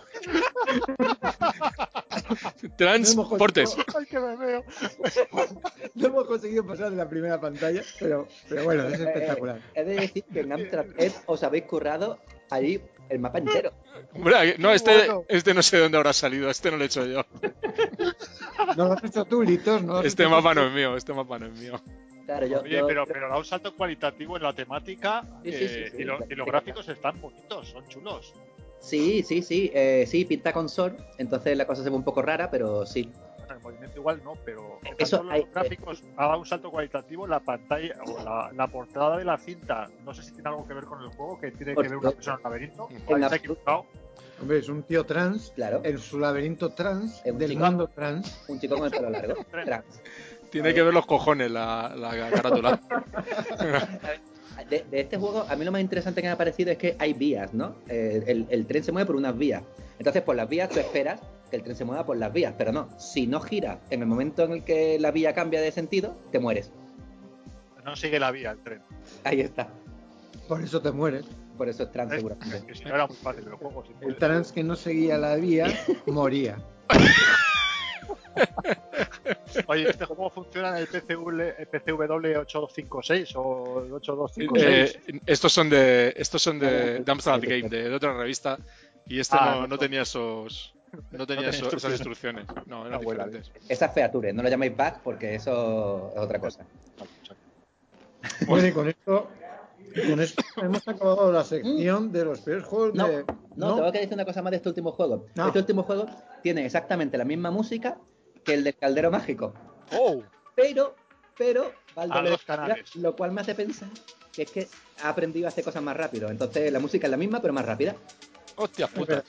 Transportes. 2.76 3.76
Ay, 3.98 4.06
que 4.06 4.18
me 4.20 4.36
veo. 4.36 4.64
no 5.94 6.06
hemos 6.06 6.24
conseguido 6.26 6.66
pasar 6.66 6.90
de 6.90 6.96
la 6.96 7.08
primera 7.08 7.40
pantalla, 7.40 7.82
pero, 7.98 8.28
pero 8.48 8.64
bueno, 8.64 8.84
es 8.88 9.00
espectacular. 9.00 9.60
He 9.74 9.84
de 9.84 9.94
decir 9.96 10.24
que 10.32 10.40
en 10.40 10.52
Amstrad 10.52 10.86
Ed 10.98 11.12
os 11.26 11.42
habéis 11.42 11.64
currado 11.64 12.18
allí 12.50 12.80
el 13.08 13.18
mapa 13.18 13.38
entero. 13.38 13.72
Hombre, 14.14 14.56
no, 14.58 14.70
este, 14.72 14.96
Bueno. 14.96 15.24
este 15.28 15.54
no 15.54 15.62
sé 15.62 15.76
de 15.76 15.82
dónde 15.82 15.98
habrá 15.98 16.12
salido, 16.12 16.48
este 16.50 16.70
no 16.70 16.76
lo 16.76 16.84
he 16.84 16.86
hecho 16.86 17.04
yo. 17.06 17.24
No 18.76 18.86
lo 18.86 18.92
has 18.92 19.04
hecho 19.04 19.24
tú, 19.24 19.42
Litos, 19.42 19.82
no 19.82 20.00
Este 20.02 20.22
hecho 20.22 20.30
mapa 20.30 20.54
tú. 20.54 20.60
no 20.60 20.66
es 20.68 20.72
mío, 20.72 20.96
este 20.96 21.12
mapa 21.12 21.38
no 21.38 21.46
es 21.46 21.52
mío. 21.58 21.80
Claro, 22.26 22.46
yo. 22.46 22.60
Oye, 22.60 22.78
yo- 22.78 22.86
pero, 22.86 23.06
pero 23.06 23.28
da 23.28 23.36
un 23.38 23.44
salto 23.44 23.74
cualitativo 23.74 24.36
en 24.36 24.44
la 24.44 24.52
temática 24.52 25.22
Sí, 25.42 25.50
sí, 25.52 25.64
eh, 25.64 25.68
sí, 25.90 25.96
sí, 25.96 26.02
y, 26.02 26.04
lo- 26.04 26.20
la- 26.20 26.26
y 26.30 26.34
los 26.36 26.46
gráficos 26.46 26.88
están 26.88 27.20
bonitos, 27.20 27.68
son 27.70 27.88
chulos. 27.88 28.34
Sí, 28.80 29.22
sí, 29.22 29.42
sí. 29.42 29.70
eh, 29.74 30.04
sí, 30.06 30.24
pinta 30.24 30.52
con 30.52 30.68
sol. 30.68 30.96
Entonces 31.18 31.56
la 31.56 31.66
cosa 31.66 31.82
se 31.84 31.90
ve 31.90 31.96
un 31.96 32.02
poco 32.04 32.22
rara, 32.22 32.50
pero 32.50 32.84
sí. 32.86 33.10
Bueno, 33.38 33.54
el 33.54 33.60
movimiento 33.60 33.98
igual 33.98 34.20
no, 34.24 34.34
pero 34.44 34.78
Eh, 34.84 34.94
Eso 34.98 35.22
los 35.22 35.32
hay- 35.32 35.44
gráficos 35.52 36.02
ha 36.16 36.26
dado 36.26 36.38
un 36.38 36.46
salto 36.46 36.70
cualitativo 36.70 37.26
la 37.26 37.40
pantalla 37.40 37.96
o 38.06 38.24
la, 38.24 38.50
la 38.54 38.66
portada 38.68 39.16
de 39.18 39.24
la 39.24 39.36
cinta. 39.38 39.88
No 40.04 40.14
sé 40.14 40.22
si 40.22 40.32
tiene 40.32 40.48
algo 40.48 40.66
que 40.66 40.74
ver 40.74 40.84
con 40.84 41.00
el 41.02 41.08
juego, 41.08 41.38
que 41.38 41.50
tiene 41.50 41.74
que 41.74 41.82
ver 41.82 41.96
una 41.96 42.10
persona 42.12 42.36
en 42.38 42.42
laberinto. 42.42 42.88
En 42.90 43.18
se 43.28 43.34
ha 43.34 43.36
equivocado. 43.36 43.86
Hombre, 44.40 44.58
es 44.58 44.68
un 44.70 44.82
tío 44.84 45.04
trans 45.04 45.52
Claro. 45.54 45.82
en 45.84 45.98
su 45.98 46.18
laberinto 46.18 46.70
trans 46.70 47.20
Es 47.26 47.32
un 47.32 47.38
del 47.38 47.50
chico. 47.50 47.64
mundo 47.66 47.88
trans. 47.88 48.44
Un 48.48 48.58
chico 48.58 48.76
con 48.76 48.86
el 48.86 48.90
pelo 48.90 49.10
largo. 49.10 49.34
Trans. 49.50 50.02
Tiene 50.50 50.72
que 50.74 50.82
ver 50.82 50.94
los 50.94 51.04
cojones 51.06 51.50
la, 51.50 51.92
la 51.96 52.30
carátula. 52.30 52.80
De, 54.70 54.84
de 54.90 55.00
este 55.00 55.18
juego, 55.18 55.44
a 55.48 55.56
mí 55.56 55.64
lo 55.64 55.72
más 55.72 55.80
interesante 55.80 56.22
que 56.22 56.28
me 56.28 56.32
ha 56.32 56.38
parecido 56.38 56.70
es 56.70 56.78
que 56.78 56.96
hay 56.98 57.12
vías, 57.12 57.52
¿no? 57.52 57.74
Eh, 57.88 58.22
el, 58.26 58.46
el 58.50 58.66
tren 58.66 58.82
se 58.84 58.92
mueve 58.92 59.06
por 59.06 59.16
unas 59.16 59.36
vías. 59.36 59.62
Entonces, 59.98 60.22
por 60.22 60.36
las 60.36 60.48
vías 60.48 60.68
tú 60.70 60.78
esperas 60.78 61.20
que 61.50 61.56
el 61.56 61.62
tren 61.62 61.74
se 61.76 61.84
mueva 61.84 62.06
por 62.06 62.16
las 62.16 62.32
vías, 62.32 62.54
pero 62.56 62.70
no. 62.72 62.88
Si 62.98 63.26
no 63.26 63.40
gira 63.40 63.80
en 63.90 64.00
el 64.02 64.06
momento 64.06 64.44
en 64.44 64.52
el 64.52 64.64
que 64.64 64.98
la 65.00 65.10
vía 65.10 65.34
cambia 65.34 65.60
de 65.60 65.72
sentido, 65.72 66.16
te 66.30 66.38
mueres. 66.38 66.70
No 67.84 67.96
sigue 67.96 68.20
la 68.20 68.30
vía 68.30 68.52
el 68.52 68.58
tren. 68.62 68.82
Ahí 69.24 69.40
está. 69.40 69.68
Por 70.48 70.62
eso 70.62 70.80
te 70.80 70.90
mueres. 70.92 71.24
Por 71.56 71.68
eso 71.68 71.82
es 71.82 71.90
trans, 71.92 72.12
Es- 72.12 72.18
seguramente. 72.18 72.66
que 72.66 72.74
si 72.74 72.84
no 72.84 72.94
era 72.94 73.06
muy 73.06 73.16
fácil 73.16 73.44
el 73.46 73.54
juego. 73.54 73.84
si 73.84 73.92
El 74.06 74.16
trans 74.16 74.52
que 74.52 74.62
no 74.62 74.76
seguía 74.76 75.18
la 75.18 75.34
vía 75.36 75.66
moría. 76.06 76.58
Oye, 79.66 79.90
¿este 79.90 80.04
juego 80.04 80.30
funciona 80.30 80.70
en 80.70 80.76
el 80.76 80.86
PCW, 80.86 81.40
el 81.58 81.66
PCW 81.66 82.38
8256 82.40 83.32
o 83.36 83.82
el 83.84 83.92
8256? 83.92 84.98
Eh, 85.08 85.20
estos 85.26 85.52
son 85.52 85.68
de 85.70 86.12
estos 86.16 86.42
son 86.42 86.58
de, 86.58 87.00
de 87.00 87.12
Amstrad 87.12 87.40
Game, 87.42 87.68
de, 87.68 87.88
de 87.88 87.94
otra 87.94 88.16
revista, 88.16 88.58
y 89.06 89.18
este 89.20 89.36
Ah, 89.38 89.52
no, 89.54 89.60
no, 89.62 89.66
no 89.68 89.78
tenía 89.78 90.02
esos 90.02 90.74
no 91.12 91.26
tenía 91.26 91.50
tenía 91.50 91.66
eso- 91.66 91.76
esas 91.76 91.92
instrucciones. 91.92 92.46
No, 92.66 92.86
eran 92.86 93.00
Abuela, 93.00 93.26
diferentes. 93.26 93.62
Esas 93.68 93.92
featuras, 93.94 94.34
no 94.34 94.42
lo 94.42 94.48
llaméis 94.48 94.76
bug 94.76 94.94
porque 95.04 95.34
eso 95.34 96.12
es 96.14 96.20
otra 96.20 96.38
cosa. 96.40 96.64
Bueno, 98.46 98.66
y 98.68 98.72
con 98.72 98.88
esto, 98.88 99.28
con 100.08 100.20
esto 100.20 100.42
hemos 100.62 100.86
acabado 100.86 101.32
la 101.32 101.42
sección 101.44 102.12
de 102.12 102.24
los 102.24 102.40
peores 102.40 102.64
juegos 102.64 102.94
No, 102.94 103.08
de. 103.08 103.24
No, 103.56 103.74
tengo 103.76 103.92
que 103.92 103.98
decir 104.00 104.14
una 104.14 104.24
cosa 104.24 104.42
más 104.42 104.50
de 104.52 104.56
este 104.58 104.68
último 104.68 104.92
juego. 104.92 105.26
No. 105.34 105.46
Este 105.48 105.58
último 105.58 105.82
juego 105.84 106.06
tiene 106.42 106.64
exactamente 106.66 107.16
la 107.18 107.24
misma 107.24 107.50
música 107.50 107.98
que 108.50 108.54
el 108.54 108.64
del 108.64 108.76
Caldero 108.76 109.10
Mágico. 109.10 109.54
¡Oh! 109.92 110.22
Pero, 110.54 110.94
pero, 111.38 111.72
va 111.96 112.02
al 112.02 112.12
A 112.12 112.16
doble 112.16 112.30
dos 112.30 112.40
de 112.40 112.46
velocidad, 112.52 112.56
canales. 112.56 112.96
lo 112.96 113.16
cual 113.16 113.32
me 113.32 113.40
hace 113.40 113.54
pensar 113.54 113.88
que 114.32 114.42
es 114.42 114.50
que 114.50 114.68
ha 115.02 115.08
aprendido 115.08 115.46
a 115.46 115.48
hacer 115.50 115.64
cosas 115.64 115.82
más 115.82 115.96
rápido. 115.96 116.28
Entonces 116.30 116.70
la 116.72 116.78
música 116.80 117.06
es 117.06 117.10
la 117.10 117.16
misma, 117.16 117.40
pero 117.40 117.52
más 117.54 117.64
rápida. 117.64 117.94
Hostias 118.56 118.90
putas. 118.90 119.24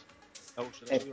Eh. 0.89 1.11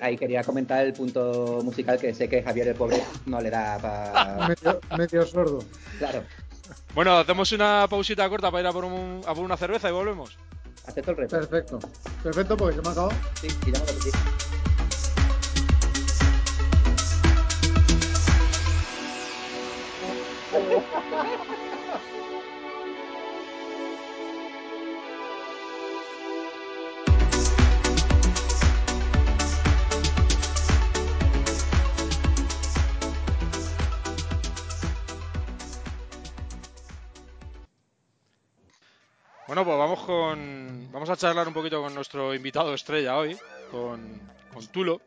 Ahí 0.00 0.16
quería 0.16 0.42
comentar 0.42 0.84
el 0.84 0.92
punto 0.92 1.60
musical 1.62 1.98
que 1.98 2.12
sé 2.12 2.28
que 2.28 2.42
Javier 2.42 2.68
el 2.68 2.74
pobre 2.74 3.00
no 3.26 3.40
le 3.40 3.50
da 3.50 3.78
para... 3.78 4.48
Medio, 4.48 4.80
medio 4.96 5.26
sordo. 5.26 5.60
claro, 5.98 6.24
Bueno, 6.94 7.18
hacemos 7.18 7.50
una 7.52 7.86
pausita 7.88 8.28
corta 8.28 8.50
para 8.50 8.62
ir 8.62 8.66
a 8.66 8.72
por, 8.72 8.84
un- 8.84 9.22
a 9.26 9.34
por 9.34 9.44
una 9.44 9.56
cerveza 9.56 9.88
y 9.88 9.92
volvemos. 9.92 10.36
acepto 10.86 11.12
el 11.12 11.16
reto. 11.18 11.36
Perfecto. 11.38 11.78
Perfecto, 12.22 12.56
porque 12.56 12.76
se 12.76 12.82
me 12.82 12.88
ha 12.88 12.92
acabado. 12.92 13.12
Sí, 13.40 13.46
y 13.66 13.72
ya 13.72 13.78
me 13.80 13.86
lo 13.86 14.71
Bueno, 39.64 39.78
pues 39.78 39.90
vamos 39.90 40.04
con. 40.04 40.90
Vamos 40.90 41.10
a 41.10 41.16
charlar 41.16 41.46
un 41.46 41.54
poquito 41.54 41.80
con 41.80 41.94
nuestro 41.94 42.34
invitado 42.34 42.74
estrella 42.74 43.16
hoy, 43.16 43.36
con, 43.70 44.20
con 44.52 44.66
Tulo. 44.68 45.00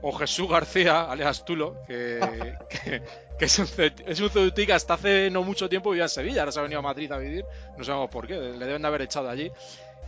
O 0.00 0.12
Jesús 0.12 0.48
García, 0.48 1.02
alias 1.10 1.44
Tulo, 1.44 1.82
que, 1.86 2.56
que- 2.70 3.02
que 3.38 3.44
es 3.44 3.58
un, 3.58 3.68
es 4.06 4.20
un 4.20 4.50
que 4.52 4.72
hasta 4.72 4.94
hace 4.94 5.28
no 5.28 5.42
mucho 5.42 5.68
tiempo 5.68 5.90
vivía 5.90 6.04
en 6.04 6.08
Sevilla, 6.08 6.40
ahora 6.42 6.52
se 6.52 6.60
ha 6.60 6.62
venido 6.62 6.78
a 6.78 6.82
Madrid 6.82 7.12
a 7.12 7.18
vivir, 7.18 7.44
no 7.76 7.84
sabemos 7.84 8.08
por 8.08 8.26
qué, 8.26 8.34
le 8.34 8.64
deben 8.64 8.80
de 8.80 8.88
haber 8.88 9.02
echado 9.02 9.28
allí. 9.28 9.52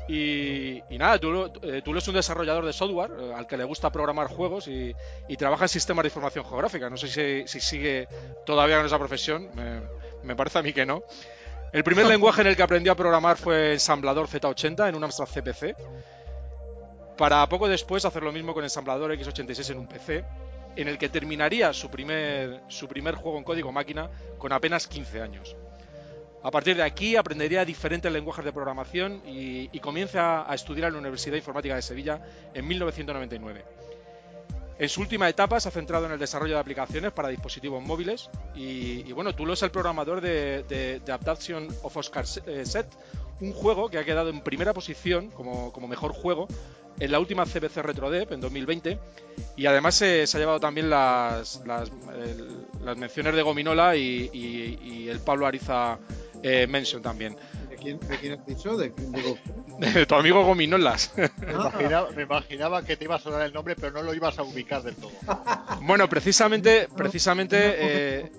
Y, 0.08 0.82
nada, 0.98 1.18
tú, 1.18 1.52
eh, 1.62 1.82
tú, 1.84 1.92
eres 1.92 2.08
un 2.08 2.14
desarrollador 2.14 2.64
de 2.64 2.72
software 2.72 3.12
eh, 3.20 3.32
al 3.36 3.46
que 3.46 3.56
le 3.56 3.64
gusta 3.64 3.90
programar 3.92 4.26
juegos 4.26 4.66
y, 4.66 4.94
trabaja 5.36 5.66
en 5.66 5.68
sistemas 5.68 6.02
de 6.02 6.08
información 6.08 6.44
geográfica. 6.44 6.90
No 6.90 6.96
sé 6.96 7.46
si, 7.46 7.60
sigue 7.60 8.08
todavía 8.44 8.80
en 8.80 8.86
esa 8.86 8.98
profesión, 8.98 9.48
me, 10.24 10.34
parece 10.34 10.58
a 10.58 10.62
mí 10.62 10.72
que 10.72 10.86
no. 10.86 11.04
El 11.72 11.84
primer 11.84 12.06
lenguaje 12.06 12.40
en 12.40 12.48
el 12.48 12.56
que 12.56 12.64
aprendió 12.64 12.90
a 12.90 12.96
programar 12.96 13.36
fue 13.36 13.74
ensamblador 13.74 14.26
Z80 14.26 14.88
en 14.88 14.96
un 14.96 15.04
Amstrad 15.04 15.28
CPC. 15.28 15.76
Para 17.16 17.48
poco 17.48 17.68
después 17.68 18.04
hacer 18.04 18.24
lo 18.24 18.32
mismo 18.32 18.52
con 18.52 18.64
ensamblador 18.64 19.12
X86 19.12 19.70
en 19.70 19.78
un 19.78 19.86
PC, 19.86 20.24
en 20.74 20.88
el 20.88 20.98
que 20.98 21.08
terminaría 21.08 21.72
su 21.72 21.88
primer, 21.88 22.62
su 22.66 22.88
primer 22.88 23.14
juego 23.14 23.38
en 23.38 23.44
código 23.44 23.70
máquina 23.70 24.10
con 24.36 24.52
apenas 24.52 24.88
15 24.88 25.22
años. 25.22 25.54
A 26.42 26.50
partir 26.50 26.76
de 26.76 26.82
aquí 26.82 27.14
aprendería 27.14 27.64
diferentes 27.64 28.10
lenguajes 28.10 28.44
de 28.44 28.52
programación 28.52 29.22
y, 29.24 29.78
comienza 29.78 30.50
a 30.50 30.54
estudiar 30.54 30.88
en 30.88 30.94
la 30.94 31.00
Universidad 31.00 31.36
Informática 31.36 31.76
de 31.76 31.82
Sevilla 31.82 32.20
en 32.52 32.66
1999. 32.66 33.64
En 34.80 34.88
su 34.88 35.02
última 35.02 35.28
etapa 35.28 35.60
se 35.60 35.68
ha 35.68 35.72
centrado 35.72 36.06
en 36.06 36.12
el 36.12 36.18
desarrollo 36.18 36.54
de 36.54 36.60
aplicaciones 36.60 37.12
para 37.12 37.28
dispositivos 37.28 37.82
móviles 37.82 38.30
y, 38.54 39.12
bueno, 39.12 39.34
Tulo 39.34 39.52
es 39.52 39.62
el 39.62 39.70
programador 39.70 40.22
de, 40.22 40.62
de, 40.62 41.02
Adaptation 41.04 41.68
of 41.82 41.94
Oscar 41.94 42.24
eh, 42.46 42.64
Set, 42.64 42.86
un 43.40 43.52
juego 43.52 43.90
que 43.90 43.98
ha 43.98 44.04
quedado 44.04 44.30
en 44.30 44.40
primera 44.40 44.72
posición 44.72 45.28
como, 45.28 45.70
mejor 45.86 46.12
juego 46.12 46.48
en 46.98 47.12
la 47.12 47.20
última 47.20 47.44
CBC 47.44 47.76
RetroDev 47.76 48.32
en 48.32 48.40
2020 48.40 48.98
y 49.54 49.66
además 49.66 49.96
se, 49.96 50.22
ha 50.22 50.38
llevado 50.38 50.60
también 50.60 50.88
las, 50.88 51.62
las, 51.66 51.90
menciones 52.96 53.34
de 53.34 53.42
Gominola 53.42 53.96
y, 53.96 54.30
y 54.32 55.08
el 55.10 55.20
Pablo 55.20 55.46
Ariza 55.46 55.98
eh, 56.42 56.66
Mention 56.66 57.02
también. 57.02 57.36
¿De 57.68 57.76
quién, 57.76 57.98
has 58.32 58.46
dicho? 58.46 58.76
¿De, 58.76 58.92
tu 60.08 60.14
amigo 60.14 60.44
Gominolas. 60.44 61.12
Me 61.16 62.22
imaginaba, 62.22 62.84
que 62.84 62.96
te 62.96 63.04
iba 63.04 63.16
a 63.16 63.18
sonar 63.18 63.42
el 63.42 63.52
nombre, 63.52 63.76
pero 63.76 63.92
no 63.92 64.02
lo 64.02 64.14
ibas 64.14 64.38
a 64.38 64.42
ubicar 64.42 64.82
del 64.82 64.96
todo. 64.96 65.12
Bueno, 65.82 66.08
precisamente, 66.08 66.88
precisamente, 66.94 67.56
eh, 67.78 68.32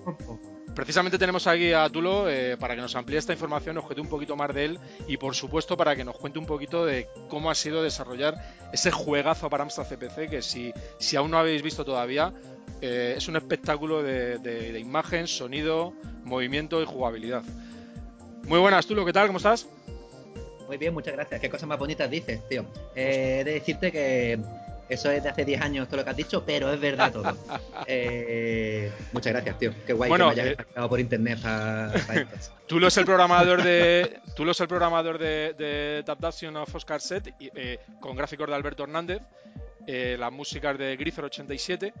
precisamente 0.74 1.18
tenemos 1.18 1.46
aquí 1.46 1.72
a 1.72 1.88
Tulo 1.88 2.28
eh, 2.28 2.56
para 2.58 2.74
que 2.74 2.80
nos 2.80 2.94
amplíe 2.94 3.18
esta 3.18 3.32
información, 3.32 3.74
nos 3.74 3.84
cuente 3.84 4.00
un 4.00 4.08
poquito 4.08 4.36
más 4.36 4.54
de 4.54 4.64
él 4.64 4.80
y, 5.08 5.16
por 5.16 5.34
supuesto, 5.34 5.76
para 5.76 5.96
que 5.96 6.04
nos 6.04 6.16
cuente 6.16 6.38
un 6.38 6.46
poquito 6.46 6.84
de 6.84 7.08
cómo 7.28 7.50
ha 7.50 7.54
sido 7.54 7.82
desarrollar 7.82 8.36
ese 8.72 8.90
juegazo 8.90 9.50
para 9.50 9.64
Amstrad 9.64 9.86
CPC, 9.86 10.30
que 10.30 10.42
si, 10.42 10.72
si 10.98 11.16
aún 11.16 11.30
no 11.30 11.38
habéis 11.38 11.62
visto 11.62 11.84
todavía, 11.84 12.32
es 12.80 13.28
un 13.28 13.36
espectáculo 13.36 14.02
de 14.02 14.78
imagen, 14.78 15.26
sonido, 15.26 15.94
movimiento 16.24 16.82
y 16.82 16.84
jugabilidad. 16.84 17.42
Muy 18.44 18.58
buenas, 18.58 18.86
Tulo, 18.86 19.04
¿qué 19.04 19.12
tal? 19.12 19.28
¿Cómo 19.28 19.38
estás? 19.38 19.68
Muy 20.66 20.76
bien, 20.76 20.94
muchas 20.94 21.14
gracias. 21.14 21.40
Qué 21.40 21.50
cosas 21.50 21.68
más 21.68 21.78
bonitas 21.78 22.10
dices, 22.10 22.46
tío. 22.48 22.64
Eh, 22.94 23.38
he 23.40 23.44
de 23.44 23.52
decirte 23.52 23.92
que 23.92 24.38
eso 24.88 25.10
es 25.10 25.22
de 25.22 25.28
hace 25.28 25.44
10 25.44 25.60
años 25.60 25.88
todo 25.88 25.98
lo 25.98 26.04
que 26.04 26.10
has 26.10 26.16
dicho, 26.16 26.44
pero 26.44 26.72
es 26.72 26.80
verdad 26.80 27.12
todo. 27.12 27.36
Eh, 27.86 28.92
muchas 29.12 29.32
gracias, 29.32 29.58
tío. 29.58 29.74
Qué 29.84 29.92
guay 29.92 30.08
bueno, 30.08 30.30
que 30.30 30.36
me 30.36 30.42
hayas 30.42 30.60
eh, 30.60 30.88
por 30.88 31.00
internet 31.00 31.40
para, 31.42 31.92
Tulo 32.66 32.86
es 32.86 32.96
el 32.96 33.04
programador 33.04 33.62
de 33.62 34.20
Tulo 34.36 34.52
es 34.52 34.60
el 34.60 34.68
programador 34.68 35.18
de, 35.18 35.54
de 35.58 36.04
Adaptation 36.06 36.56
of 36.56 36.72
Oscar 36.74 37.00
Set 37.00 37.34
con 38.00 38.14
gráficos 38.14 38.46
de 38.46 38.54
Alberto 38.54 38.84
Hernández, 38.84 39.20
las 39.86 40.32
músicas 40.32 40.78
de 40.78 40.96
Griffer 40.96 41.24
87 41.24 41.92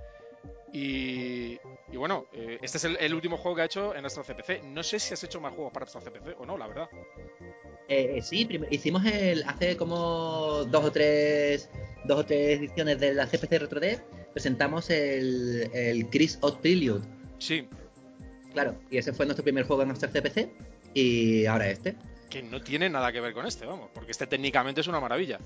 y, 0.72 1.58
bueno, 1.94 2.26
eh, 2.32 2.58
este 2.62 2.78
es 2.78 2.84
el, 2.84 3.14
último 3.14 3.36
juego 3.36 3.56
que 3.56 3.62
ha 3.62 3.66
hecho 3.66 3.94
en 3.94 4.06
Astro 4.06 4.24
CPC. 4.24 4.62
No 4.64 4.82
sé 4.82 4.98
si 4.98 5.12
has 5.12 5.22
hecho 5.22 5.40
más 5.40 5.52
juegos 5.52 5.72
para 5.72 5.84
Astro 5.84 6.00
CPC 6.00 6.40
o 6.40 6.46
no, 6.46 6.56
la 6.56 6.66
verdad. 6.66 6.88
Eh, 7.94 8.22
sí, 8.22 8.48
hicimos 8.70 9.04
el 9.04 9.44
hace 9.46 9.76
como 9.76 10.64
dos 10.64 10.84
o 10.84 10.90
tres 10.90 11.68
dos 12.04 12.20
o 12.20 12.24
tres 12.24 12.58
ediciones 12.58 12.98
de 12.98 13.12
la 13.12 13.26
CPC 13.26 13.58
Retro 13.58 13.80
presentamos 14.32 14.88
el, 14.88 15.70
el 15.74 16.08
Chris 16.08 16.38
Odd 16.40 16.60
Prelude. 16.60 17.02
Sí. 17.36 17.68
Claro, 18.54 18.76
y 18.90 18.96
ese 18.96 19.12
fue 19.12 19.26
nuestro 19.26 19.44
primer 19.44 19.66
juego 19.66 19.82
en 19.82 19.90
Astro 19.90 20.08
CPC 20.10 20.48
y 20.94 21.44
ahora 21.44 21.68
este. 21.68 21.94
Que 22.30 22.42
no 22.42 22.62
tiene 22.62 22.88
nada 22.88 23.12
que 23.12 23.20
ver 23.20 23.34
con 23.34 23.44
este, 23.44 23.66
vamos, 23.66 23.90
porque 23.92 24.12
este 24.12 24.26
técnicamente 24.26 24.80
es 24.80 24.86
una 24.86 24.98
maravilla. 24.98 25.38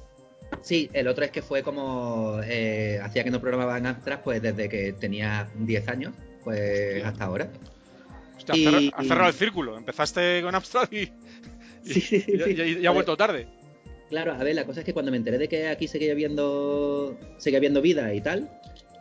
Sí, 0.63 0.89
el 0.93 1.09
otro 1.09 1.25
es 1.25 1.33
que 1.33 1.43
fue 1.43 1.65
como 1.65 2.39
eh, 2.45 3.01
hacía 3.03 3.25
que 3.25 3.33
no 3.33 3.41
programaba 3.41 3.77
en 3.77 3.87
Amstrad 3.87 4.21
pues 4.23 4.41
desde 4.41 4.69
que 4.69 4.93
tenía 4.93 5.51
10 5.57 5.89
años, 5.89 6.15
pues 6.45 7.05
hasta 7.05 7.25
ahora. 7.25 7.51
Hostia, 8.37 8.55
y, 8.55 8.93
has 8.95 9.09
cerrado 9.09 9.29
el 9.31 9.35
círculo. 9.35 9.77
Empezaste 9.77 10.43
con 10.43 10.55
Amstrad 10.55 10.93
y, 10.93 11.11
y, 11.87 12.87
ha 12.87 12.91
vuelto 12.91 13.17
tarde. 13.17 13.47
Claro, 14.11 14.33
a 14.33 14.39
ver, 14.39 14.55
la 14.55 14.65
cosa 14.65 14.81
es 14.81 14.87
que 14.87 14.93
cuando 14.93 15.11
me 15.11 15.17
enteré 15.17 15.39
de 15.39 15.49
que 15.49 15.69
aquí 15.69 15.89
seguía 15.89 16.13
habiendo, 16.13 17.19
seguía 17.39 17.59
habiendo 17.59 17.83
vida 17.83 18.15
y 18.15 18.21
tal, 18.21 18.49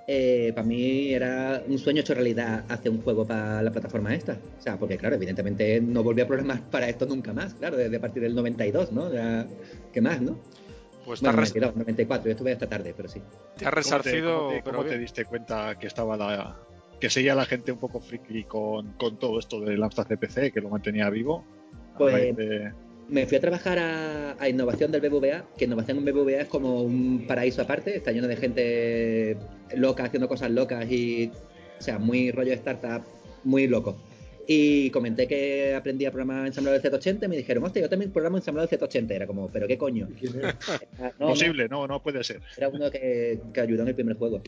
eh, 0.07 0.51
para 0.55 0.67
mí 0.67 1.13
era 1.13 1.63
un 1.67 1.77
sueño 1.77 2.01
hecho 2.01 2.13
realidad 2.13 2.63
hacer 2.69 2.91
un 2.91 3.01
juego 3.01 3.25
para 3.25 3.61
la 3.61 3.71
plataforma 3.71 4.13
esta. 4.13 4.37
O 4.57 4.61
sea, 4.61 4.77
porque 4.77 4.97
claro, 4.97 5.15
evidentemente 5.15 5.79
no 5.81 6.03
volví 6.03 6.21
a 6.21 6.27
programar 6.27 6.61
para 6.71 6.89
esto 6.89 7.05
nunca 7.05 7.33
más, 7.33 7.53
claro, 7.55 7.77
desde 7.77 7.97
a 7.97 8.01
partir 8.01 8.23
del 8.23 8.35
92, 8.35 8.91
¿no? 8.91 9.09
¿Qué 9.91 10.01
más, 10.01 10.21
no? 10.21 10.39
Pues 11.05 11.21
bueno, 11.21 11.35
92, 11.35 11.75
94, 11.75 12.25
yo 12.25 12.31
estuve 12.31 12.51
esta 12.51 12.67
tarde, 12.67 12.93
pero 12.97 13.07
sí. 13.07 13.21
Te 13.57 13.65
ha 13.65 13.71
resarcido. 13.71 14.51
¿Cómo 14.63 14.83
te, 14.83 14.97
diste 14.97 15.25
cuenta 15.25 15.77
que 15.77 15.85
estaba 15.85 16.17
la, 16.17 16.57
que 16.99 17.11
seguía 17.11 17.35
la 17.35 17.45
gente 17.45 17.71
un 17.71 17.77
poco 17.77 17.99
friki 17.99 18.45
con, 18.45 18.93
con 18.93 19.19
todo 19.19 19.37
esto 19.37 19.59
del 19.59 19.83
Amstrad 19.83 20.07
CPC, 20.07 20.51
que 20.51 20.61
lo 20.61 20.69
mantenía 20.69 21.07
vivo? 21.11 21.45
Pues 21.97 22.36
me 23.08 23.25
fui 23.27 23.38
a 23.38 23.41
trabajar 23.41 23.77
a, 23.79 24.49
innovación 24.49 24.91
del 24.91 25.01
BBVA, 25.01 25.45
que 25.58 25.65
innovación 25.65 25.99
en 25.99 26.05
BBVA 26.05 26.41
es 26.41 26.47
como 26.47 26.81
un 26.81 27.25
paraíso 27.27 27.62
aparte, 27.62 27.97
está 27.97 28.12
lleno 28.12 28.27
de 28.27 28.36
gente 28.36 29.38
loca 29.75 30.05
haciendo 30.05 30.27
cosas 30.27 30.51
locas 30.51 30.89
y, 30.89 31.31
o 31.79 31.81
sea, 31.81 31.99
muy 31.99 32.31
rollo 32.31 32.49
de 32.49 32.55
startup, 32.55 33.03
muy 33.43 33.67
loco. 33.67 33.95
Y 34.47 34.91
comenté 34.91 35.27
que 35.27 35.73
aprendí 35.73 36.05
a 36.05 36.12
programar 36.12 36.45
ensamblador 36.45 36.79
de 36.79 36.91
Z80 36.91 37.25
y 37.25 37.27
me 37.27 37.38
dijeron, 37.38 37.63
hostia, 37.63 37.81
yo 37.81 37.89
también 37.89 38.12
programo 38.12 38.38
ensamblador 38.38 38.69
de 38.69 38.79
Z80. 38.79 39.12
Era 39.12 39.25
como, 39.25 39.49
¿pero 39.49 39.67
qué 39.67 39.75
coño? 39.75 40.08
Posible, 41.17 41.67
no, 41.67 41.88
no 41.88 42.01
puede 42.03 42.23
ser. 42.23 42.41
Era 42.55 42.69
uno 42.69 42.91
que, 42.91 43.39
que 43.51 43.62
ayudó 43.62 43.81
en 43.81 43.88
el 43.88 43.95
primer 43.95 44.17
juego. 44.17 44.41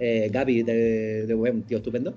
Eh, 0.00 0.28
Gaby, 0.32 0.64
de, 0.64 1.26
de 1.26 1.34
un 1.34 1.62
tío 1.62 1.78
estupendo, 1.78 2.14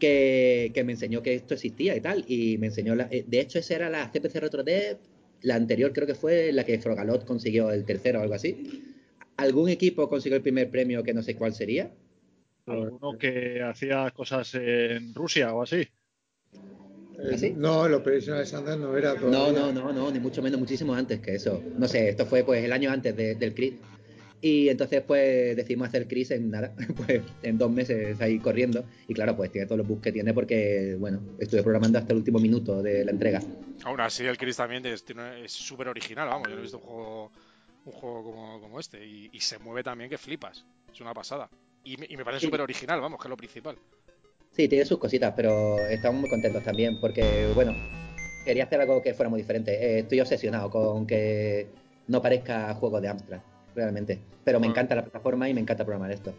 que, 0.00 0.72
que, 0.74 0.82
me 0.82 0.92
enseñó 0.92 1.22
que 1.22 1.34
esto 1.34 1.54
existía 1.54 1.94
y 1.94 2.00
tal. 2.00 2.24
Y 2.26 2.58
me 2.58 2.66
enseñó, 2.66 2.96
la, 2.96 3.06
eh, 3.10 3.24
de 3.26 3.40
hecho, 3.40 3.60
esa 3.60 3.76
era 3.76 3.90
la 3.90 4.10
CPC 4.10 4.40
RetroDev. 4.40 4.98
La 5.42 5.54
anterior 5.54 5.92
creo 5.92 6.06
que 6.06 6.14
fue 6.16 6.52
la 6.52 6.64
que 6.64 6.78
Frogalot 6.80 7.24
consiguió 7.24 7.70
el 7.70 7.84
tercero 7.84 8.18
o 8.18 8.22
algo 8.22 8.34
así. 8.34 8.82
¿Algún 9.36 9.68
equipo 9.68 10.08
consiguió 10.08 10.36
el 10.36 10.42
primer 10.42 10.68
premio 10.70 11.02
que 11.02 11.14
no 11.14 11.22
sé 11.22 11.36
cuál 11.36 11.54
sería? 11.54 11.90
¿Alguno 12.66 13.16
que 13.18 13.62
hacía 13.62 14.10
cosas 14.10 14.54
en 14.54 15.14
Rusia 15.14 15.54
o 15.54 15.62
así? 15.62 15.88
Eh, 17.22 17.54
no, 17.56 17.86
el 17.86 17.94
Operational 17.94 18.42
Standard 18.42 18.78
no 18.78 18.96
era 18.96 19.14
No, 19.14 19.52
no, 19.52 19.72
no, 19.72 19.92
no, 19.92 20.10
ni 20.10 20.20
mucho 20.20 20.42
menos, 20.42 20.58
muchísimo 20.58 20.94
antes 20.94 21.20
que 21.20 21.34
eso. 21.34 21.62
No 21.76 21.86
sé, 21.86 22.10
esto 22.10 22.26
fue 22.26 22.44
pues 22.44 22.64
el 22.64 22.72
año 22.72 22.90
antes 22.90 23.16
del 23.16 23.54
CRIS. 23.54 23.74
Y 24.42 24.68
entonces 24.68 25.02
pues 25.02 25.54
decidimos 25.56 25.88
hacer 25.88 26.08
CRIS 26.08 26.30
en 26.30 26.50
nada, 26.50 26.74
pues 26.96 27.22
en 27.42 27.58
dos 27.58 27.70
meses 27.70 28.20
ahí 28.20 28.38
corriendo. 28.38 28.84
Y 29.06 29.14
claro, 29.14 29.36
pues 29.36 29.52
tiene 29.52 29.66
todos 29.66 29.78
los 29.78 29.88
bugs 29.88 30.02
que 30.02 30.12
tiene 30.12 30.32
porque, 30.32 30.96
bueno, 30.98 31.20
estuve 31.38 31.62
programando 31.62 31.98
hasta 31.98 32.12
el 32.12 32.18
último 32.18 32.38
minuto 32.38 32.82
de 32.82 33.04
la 33.04 33.10
entrega. 33.10 33.40
Aún 33.84 34.00
así 34.00 34.24
el 34.24 34.38
CRIS 34.38 34.56
también 34.56 34.84
es 34.86 35.02
súper 35.46 35.88
original, 35.88 36.28
vamos, 36.28 36.48
yo 36.48 36.54
no 36.54 36.60
he 36.60 36.62
visto 36.62 36.78
un 36.78 36.84
juego, 36.84 37.32
un 37.84 37.92
juego 37.92 38.60
como, 38.60 38.80
este. 38.80 39.04
Y, 39.04 39.40
se 39.40 39.58
mueve 39.58 39.82
también 39.82 40.08
que 40.08 40.18
flipas, 40.18 40.64
es 40.92 41.00
una 41.00 41.12
pasada. 41.12 41.48
Y 41.84 41.96
me, 41.96 42.06
y 42.08 42.16
me 42.16 42.24
parece 42.24 42.46
súper 42.46 42.60
original, 42.60 43.00
vamos, 43.00 43.18
que 43.18 43.26
es 43.26 43.30
lo 43.30 43.36
principal. 43.36 43.76
Sí, 44.52 44.68
tiene 44.68 44.84
sus 44.84 44.98
cositas, 44.98 45.32
pero 45.36 45.78
estamos 45.88 46.20
muy 46.20 46.28
contentos 46.28 46.62
también 46.62 47.00
porque, 47.00 47.50
bueno, 47.54 47.74
quería 48.44 48.64
hacer 48.64 48.80
algo 48.80 49.00
que 49.02 49.14
fuera 49.14 49.30
muy 49.30 49.40
diferente. 49.40 49.72
Eh, 49.72 49.98
estoy 50.00 50.20
obsesionado 50.20 50.70
con 50.70 51.06
que 51.06 51.68
no 52.08 52.20
parezca 52.20 52.74
juego 52.74 53.00
de 53.00 53.08
Amstrad, 53.08 53.40
realmente. 53.74 54.18
Pero 54.44 54.60
me 54.60 54.66
encanta 54.66 54.94
la 54.94 55.02
plataforma 55.02 55.48
y 55.48 55.54
me 55.54 55.60
encanta 55.60 55.84
programar 55.84 56.10
esto. 56.10 56.34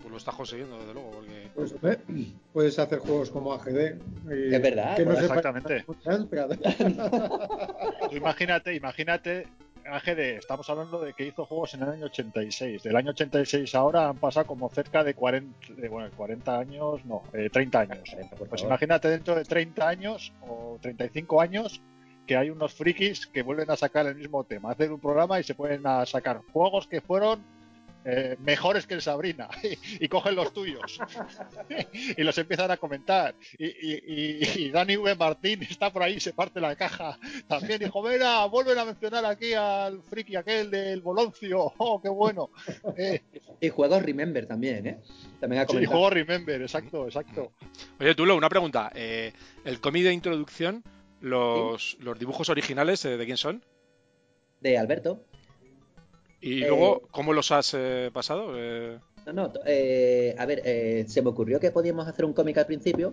Pues 0.00 0.10
lo 0.10 0.18
estás 0.18 0.34
consiguiendo, 0.34 0.78
desde 0.78 0.94
luego. 0.94 1.10
Porque... 1.10 1.48
Pues, 1.54 1.74
eh, 1.82 1.98
puedes 2.52 2.78
hacer 2.78 3.00
juegos 3.00 3.30
como 3.30 3.52
AGD. 3.52 3.98
es 4.30 4.62
verdad. 4.62 4.96
Que 4.96 5.04
no 5.04 5.12
exactamente. 5.12 5.84
imagínate, 8.12 8.74
imagínate 8.74 9.46
AGD, 9.88 10.38
estamos 10.38 10.68
hablando 10.68 11.00
de 11.00 11.14
que 11.14 11.26
hizo 11.26 11.44
juegos 11.44 11.74
en 11.74 11.82
el 11.82 11.90
año 11.90 12.06
86. 12.06 12.82
Del 12.82 12.96
año 12.96 13.10
86 13.10 13.74
ahora 13.74 14.08
han 14.08 14.16
pasado 14.16 14.46
como 14.46 14.68
cerca 14.68 15.04
de 15.04 15.14
40, 15.14 15.74
bueno, 15.88 16.10
40 16.16 16.58
años, 16.58 17.04
no, 17.04 17.22
30 17.30 17.78
eh, 17.78 17.82
años. 17.82 18.16
Pues 18.48 18.62
imagínate 18.62 19.08
dentro 19.08 19.34
de 19.34 19.44
30 19.44 19.88
años 19.88 20.32
o 20.42 20.78
35 20.80 21.40
años 21.40 21.80
que 22.26 22.36
hay 22.36 22.50
unos 22.50 22.74
frikis 22.74 23.26
que 23.26 23.42
vuelven 23.42 23.70
a 23.70 23.76
sacar 23.76 24.06
el 24.06 24.16
mismo 24.16 24.44
tema, 24.44 24.72
hacer 24.72 24.92
un 24.92 25.00
programa 25.00 25.40
y 25.40 25.44
se 25.44 25.54
pueden 25.54 25.86
a 25.86 26.04
sacar 26.06 26.42
juegos 26.52 26.86
que 26.86 27.00
fueron 27.00 27.44
eh, 28.08 28.36
mejores 28.38 28.86
que 28.86 28.94
el 28.94 29.02
Sabrina 29.02 29.48
y, 30.00 30.06
cogen 30.06 30.36
los 30.36 30.52
tuyos 30.52 31.00
y 32.16 32.22
los 32.22 32.38
empiezan 32.38 32.70
a 32.70 32.76
comentar. 32.76 33.34
Y, 33.58 34.70
Dani 34.70 34.96
V. 34.96 35.16
Martín 35.16 35.64
está 35.68 35.92
por 35.92 36.04
ahí, 36.04 36.20
se 36.20 36.32
parte 36.32 36.60
la 36.60 36.76
caja 36.76 37.18
también. 37.48 37.80
Dijo, 37.80 38.00
mira, 38.08 38.44
vuelven 38.44 38.78
a 38.78 38.84
mencionar 38.84 39.26
aquí 39.26 39.54
al 39.54 40.02
friki 40.04 40.36
aquel 40.36 40.70
del 40.70 41.00
Boloncio. 41.00 41.72
¡Oh, 41.78 42.00
qué 42.00 42.08
bueno! 42.08 42.50
Eh. 42.96 43.22
Y 43.60 43.70
juegos 43.70 44.00
Remember 44.00 44.46
también, 44.46 44.86
¿eh? 44.86 44.98
También 45.40 45.62
ha 45.62 45.66
sí, 45.66 45.84
juegos 45.84 46.12
Remember, 46.12 46.62
exacto, 46.62 47.06
exacto. 47.06 47.50
Oye, 47.98 48.14
Tulo, 48.14 48.36
una 48.36 48.48
pregunta. 48.48 48.92
Eh, 48.94 49.32
el 49.64 49.80
cómic 49.80 50.04
de 50.04 50.12
introducción, 50.12 50.84
los, 51.20 51.96
los 52.00 52.18
dibujos 52.18 52.48
originales, 52.48 53.02
¿de 53.02 53.24
quién 53.24 53.36
son? 53.36 53.64
De 54.60 54.78
Alberto. 54.78 55.20
¿Y 56.40 56.60
luego 56.60 57.02
cómo 57.10 57.32
los 57.32 57.50
has 57.50 57.74
eh, 57.74 58.10
pasado? 58.12 58.52
Eh... 58.56 58.98
No, 59.26 59.32
no, 59.32 59.52
eh, 59.64 60.34
a 60.38 60.46
ver, 60.46 60.62
eh, 60.64 61.04
se 61.08 61.22
me 61.22 61.30
ocurrió 61.30 61.58
que 61.58 61.70
podíamos 61.70 62.06
hacer 62.06 62.24
un 62.24 62.32
cómic 62.32 62.58
al 62.58 62.66
principio 62.66 63.12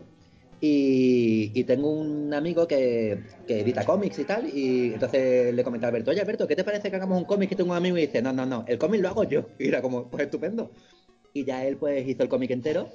y, 0.61 1.63
tengo 1.65 1.89
un 1.89 2.33
amigo 2.33 2.67
que, 2.67 3.19
edita 3.47 3.83
cómics 3.83 4.19
y 4.19 4.23
tal, 4.23 4.47
y 4.47 4.93
entonces 4.93 5.53
le 5.53 5.63
comenté 5.63 5.85
a 5.85 5.89
Alberto, 5.89 6.11
oye 6.11 6.21
Alberto, 6.21 6.47
¿qué 6.47 6.55
te 6.55 6.63
parece 6.63 6.89
que 6.89 6.95
hagamos 6.95 7.17
un 7.17 7.25
cómic 7.25 7.49
que 7.49 7.55
tengo 7.55 7.71
un 7.71 7.77
amigo? 7.77 7.97
Y 7.97 8.01
dice, 8.01 8.21
no, 8.21 8.31
no, 8.31 8.45
no, 8.45 8.63
el 8.67 8.77
cómic 8.77 9.01
lo 9.01 9.09
hago 9.09 9.23
yo. 9.23 9.47
Y 9.59 9.67
era 9.67 9.81
como, 9.81 10.07
pues 10.09 10.23
estupendo. 10.23 10.71
Y 11.33 11.43
ya 11.43 11.65
él 11.65 11.77
pues 11.77 12.07
hizo 12.07 12.23
el 12.23 12.29
cómic 12.29 12.51
entero 12.51 12.89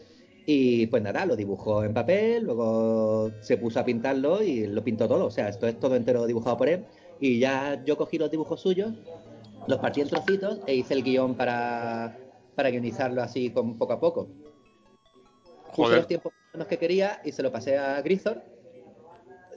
y 0.50 0.86
pues 0.86 1.02
nada, 1.02 1.26
lo 1.26 1.36
dibujó 1.36 1.84
en 1.84 1.92
papel, 1.92 2.44
luego 2.44 3.30
se 3.42 3.58
puso 3.58 3.80
a 3.80 3.84
pintarlo 3.84 4.42
y 4.42 4.66
lo 4.66 4.82
pintó 4.82 5.06
todo, 5.06 5.26
o 5.26 5.30
sea, 5.30 5.50
esto 5.50 5.66
es 5.66 5.78
todo 5.78 5.94
entero 5.94 6.26
dibujado 6.26 6.56
por 6.56 6.70
él. 6.70 6.86
Y 7.20 7.38
ya 7.38 7.84
yo 7.84 7.98
cogí 7.98 8.16
los 8.16 8.30
dibujos 8.30 8.62
suyos 8.62 8.94
los 9.66 9.78
partí 9.78 10.00
en 10.00 10.08
trocitos 10.08 10.60
e 10.66 10.74
hice 10.74 10.94
el 10.94 11.02
guion 11.02 11.34
para, 11.34 12.16
para 12.54 12.70
guionizarlo 12.70 13.20
así 13.22 13.50
con 13.50 13.76
poco 13.76 13.92
a 13.92 14.00
poco. 14.00 14.30
Puse 15.76 15.96
los 15.96 16.06
tiempos 16.06 16.32
que 16.66 16.78
quería 16.78 17.20
y 17.26 17.32
se 17.32 17.42
lo 17.42 17.52
pasé 17.52 17.76
a 17.76 18.00
Grisor. 18.00 18.42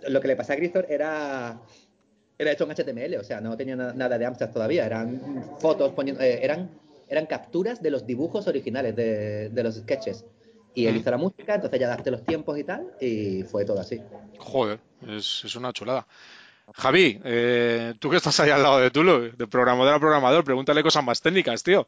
Lo 0.09 0.19
que 0.19 0.27
le 0.27 0.35
pasé 0.35 0.51
a 0.51 0.55
Grisor 0.57 0.87
era 0.89 1.61
era 2.37 2.51
hecho 2.51 2.69
en 2.69 2.71
HTML, 2.71 3.15
o 3.17 3.23
sea, 3.23 3.39
no 3.39 3.55
tenía 3.55 3.77
nada 3.77 4.17
de 4.17 4.25
Amstrad 4.25 4.51
todavía, 4.51 4.85
eran 4.85 5.21
fotos, 5.59 5.93
poniendo, 5.93 6.21
eh, 6.21 6.43
eran, 6.43 6.69
eran 7.07 7.27
capturas 7.27 7.81
de 7.81 7.91
los 7.91 8.05
dibujos 8.05 8.45
originales 8.47 8.93
de, 8.93 9.47
de 9.47 9.63
los 9.63 9.75
sketches. 9.75 10.25
Y 10.73 10.85
él 10.85 10.97
hizo 10.97 11.11
la 11.11 11.17
música, 11.17 11.55
entonces 11.55 11.79
ya 11.79 11.87
daste 11.87 12.11
los 12.11 12.23
tiempos 12.23 12.57
y 12.57 12.63
tal, 12.63 12.87
y 12.99 13.43
fue 13.43 13.65
todo 13.65 13.79
así. 13.79 14.01
Joder, 14.39 14.79
es, 15.07 15.43
es 15.43 15.55
una 15.55 15.73
chulada. 15.73 16.07
Javi, 16.73 17.19
eh, 17.23 17.93
tú 17.99 18.09
que 18.09 18.17
estás 18.17 18.39
ahí 18.39 18.49
al 18.49 18.63
lado 18.63 18.79
de 18.79 18.91
Tulo, 18.91 19.21
de 19.21 19.47
programador 19.47 19.95
a 19.95 19.99
programador, 19.99 20.43
pregúntale 20.43 20.83
cosas 20.83 21.03
más 21.03 21.21
técnicas, 21.21 21.63
tío. 21.63 21.87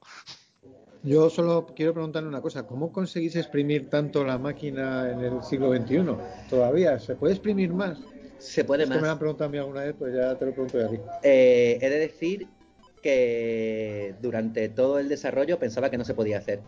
Yo 1.03 1.29
solo 1.29 1.67
quiero 1.75 1.93
preguntarle 1.93 2.29
una 2.29 2.41
cosa, 2.41 2.65
¿cómo 2.65 2.91
conseguís 2.91 3.35
exprimir 3.35 3.89
tanto 3.89 4.23
la 4.23 4.37
máquina 4.37 5.11
en 5.11 5.19
el 5.21 5.43
siglo 5.43 5.73
XXI? 5.73 6.15
¿Todavía? 6.49 6.97
¿Se 6.99 7.15
puede 7.15 7.33
exprimir 7.33 7.73
más? 7.73 7.99
Se 8.39 8.63
puede 8.63 8.85
más. 8.85 9.01
me 9.01 9.09
han 9.09 9.19
preguntado 9.19 9.49
a 9.49 9.51
mí 9.51 9.57
alguna 9.57 9.81
vez, 9.81 9.95
pues 9.97 10.13
ya 10.13 10.35
te 10.35 10.45
lo 10.45 10.51
pregunto 10.51 10.79
a 10.79 10.89
ti. 10.89 10.97
Eh, 11.23 11.77
he 11.81 11.89
de 11.89 11.99
decir 11.99 12.47
que 13.01 14.15
durante 14.21 14.69
todo 14.69 14.97
el 14.99 15.09
desarrollo 15.09 15.59
pensaba 15.59 15.89
que 15.89 15.97
no 15.97 16.05
se 16.05 16.13
podía 16.13 16.37
hacer, 16.37 16.61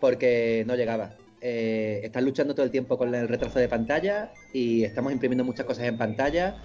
porque 0.00 0.64
no 0.66 0.76
llegaba. 0.76 1.10
Eh, 1.48 2.00
están 2.02 2.24
luchando 2.24 2.56
todo 2.56 2.66
el 2.66 2.72
tiempo 2.72 2.98
con 2.98 3.14
el 3.14 3.28
retraso 3.28 3.60
de 3.60 3.68
pantalla 3.68 4.32
y 4.52 4.82
estamos 4.82 5.12
imprimiendo 5.12 5.44
muchas 5.44 5.64
cosas 5.64 5.84
en 5.84 5.96
pantalla 5.96 6.56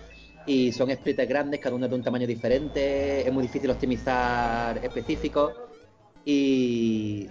y 0.48 0.72
son 0.72 0.90
sprites 0.90 1.30
grandes, 1.30 1.60
cada 1.60 1.76
uno 1.76 1.88
de 1.88 1.94
un 1.94 2.02
tamaño 2.02 2.26
diferente, 2.26 3.22
es 3.22 3.32
muy 3.32 3.44
difícil 3.44 3.70
optimizar 3.70 4.84
específicos 4.84 5.54
y, 6.26 7.30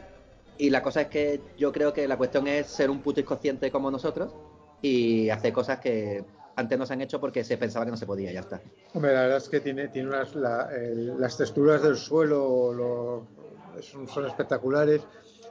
y 0.59 0.71
la 0.71 0.81
cosa 0.81 1.01
es 1.01 1.09
que 1.09 1.41
yo 1.59 1.73
creo 1.73 1.93
que 1.93 2.07
la 2.07 2.17
cuestión 2.17 2.47
es 2.47 2.69
ser 2.69 2.89
un 2.89 3.01
puto 3.03 3.19
inconsciente 3.19 3.69
como 3.73 3.91
nosotros 3.91 4.33
y 4.81 5.29
hacer 5.31 5.53
cosas 5.53 5.81
que 5.81 6.23
antes 6.55 6.79
no 6.79 6.87
se 6.87 6.93
han 6.93 7.01
hecho 7.01 7.19
porque 7.19 7.43
se 7.43 7.57
pensaba 7.59 7.85
que 7.85 7.91
no 7.91 7.97
se 7.97 8.07
podía, 8.07 8.31
ya 8.31 8.41
está. 8.41 8.61
Hombre, 8.95 9.13
la 9.13 9.23
verdad 9.23 9.39
es 9.39 9.49
que 9.49 9.59
tiene, 9.59 9.89
tiene 9.89 10.09
unas, 10.09 10.37
las 10.37 11.37
texturas 11.37 11.83
del 11.83 11.97
suelo 11.97 13.27
son, 13.81 14.07
son, 14.09 14.27
espectaculares. 14.27 15.03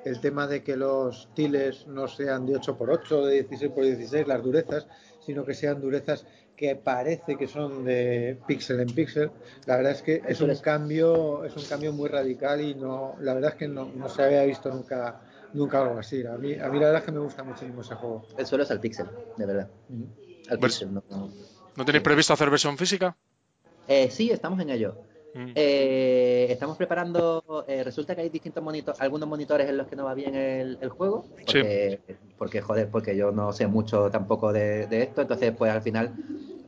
El 0.05 0.19
tema 0.21 0.47
de 0.47 0.63
que 0.63 0.77
los 0.77 1.29
tiles 1.33 1.87
no 1.87 2.07
sean 2.07 2.45
de 2.45 2.53
8x8, 2.53 3.25
de 3.25 3.49
16x16, 3.49 4.25
las 4.25 4.43
durezas, 4.43 4.87
sino 5.19 5.45
que 5.45 5.53
sean 5.53 5.81
durezas 5.81 6.25
que 6.59 6.75
parece 6.75 7.37
que 7.37 7.47
son 7.47 7.85
de 7.85 8.37
píxel 8.45 8.81
en 8.81 8.89
píxel. 8.93 9.31
La 9.65 9.77
verdad 9.77 9.93
es 9.93 10.01
que 10.01 10.21
es 10.27 10.41
un 10.41 10.53
cambio, 10.57 11.45
es 11.45 11.55
un 11.55 11.63
cambio 11.63 11.93
muy 11.93 12.09
radical 12.09 12.59
y 12.59 12.75
no, 12.75 13.15
la 13.21 13.33
verdad 13.33 13.51
es 13.51 13.55
que 13.55 13.69
no, 13.69 14.09
se 14.09 14.23
había 14.23 14.43
visto 14.43 14.69
nunca, 14.69 15.21
nunca 15.53 15.81
algo 15.81 15.97
así. 15.97 16.25
A 16.25 16.37
mí, 16.37 16.55
a 16.55 16.67
mí 16.67 16.77
la 16.79 16.87
verdad 16.87 16.97
es 16.97 17.03
que 17.05 17.11
me 17.13 17.19
gusta 17.19 17.43
muchísimo 17.43 17.79
ese 17.79 17.95
juego. 17.95 18.25
El 18.37 18.45
suelo 18.45 18.65
es 18.65 18.71
al 18.71 18.81
píxel, 18.81 19.07
de 19.37 19.45
verdad. 19.45 19.69
Al 20.49 20.59
pues, 20.59 20.73
píxel, 20.73 20.93
no, 20.93 21.85
tenéis 21.85 22.03
previsto 22.03 22.33
hacer 22.33 22.49
versión 22.49 22.77
física? 22.77 23.15
Eh, 23.87 24.11
sí, 24.11 24.29
estamos 24.29 24.59
en 24.59 24.69
ello. 24.69 24.97
Mm. 25.33 25.51
Eh, 25.55 26.47
estamos 26.49 26.77
preparando. 26.77 27.65
Eh, 27.67 27.83
resulta 27.83 28.15
que 28.15 28.21
hay 28.21 28.29
distintos 28.29 28.63
monitores, 28.63 28.99
algunos 29.01 29.29
monitores 29.29 29.69
en 29.69 29.77
los 29.77 29.87
que 29.87 29.95
no 29.95 30.05
va 30.05 30.13
bien 30.13 30.35
el, 30.35 30.89
juego. 30.89 31.25
Porque, 31.35 31.99
porque, 32.37 32.61
joder, 32.61 32.89
porque 32.89 33.15
yo 33.15 33.31
no 33.31 33.53
sé 33.53 33.67
mucho 33.67 34.09
tampoco 34.09 34.51
de, 34.51 34.87
esto. 34.89 35.21
Entonces, 35.21 35.53
pues 35.55 35.71
al 35.71 35.81
final, 35.81 36.13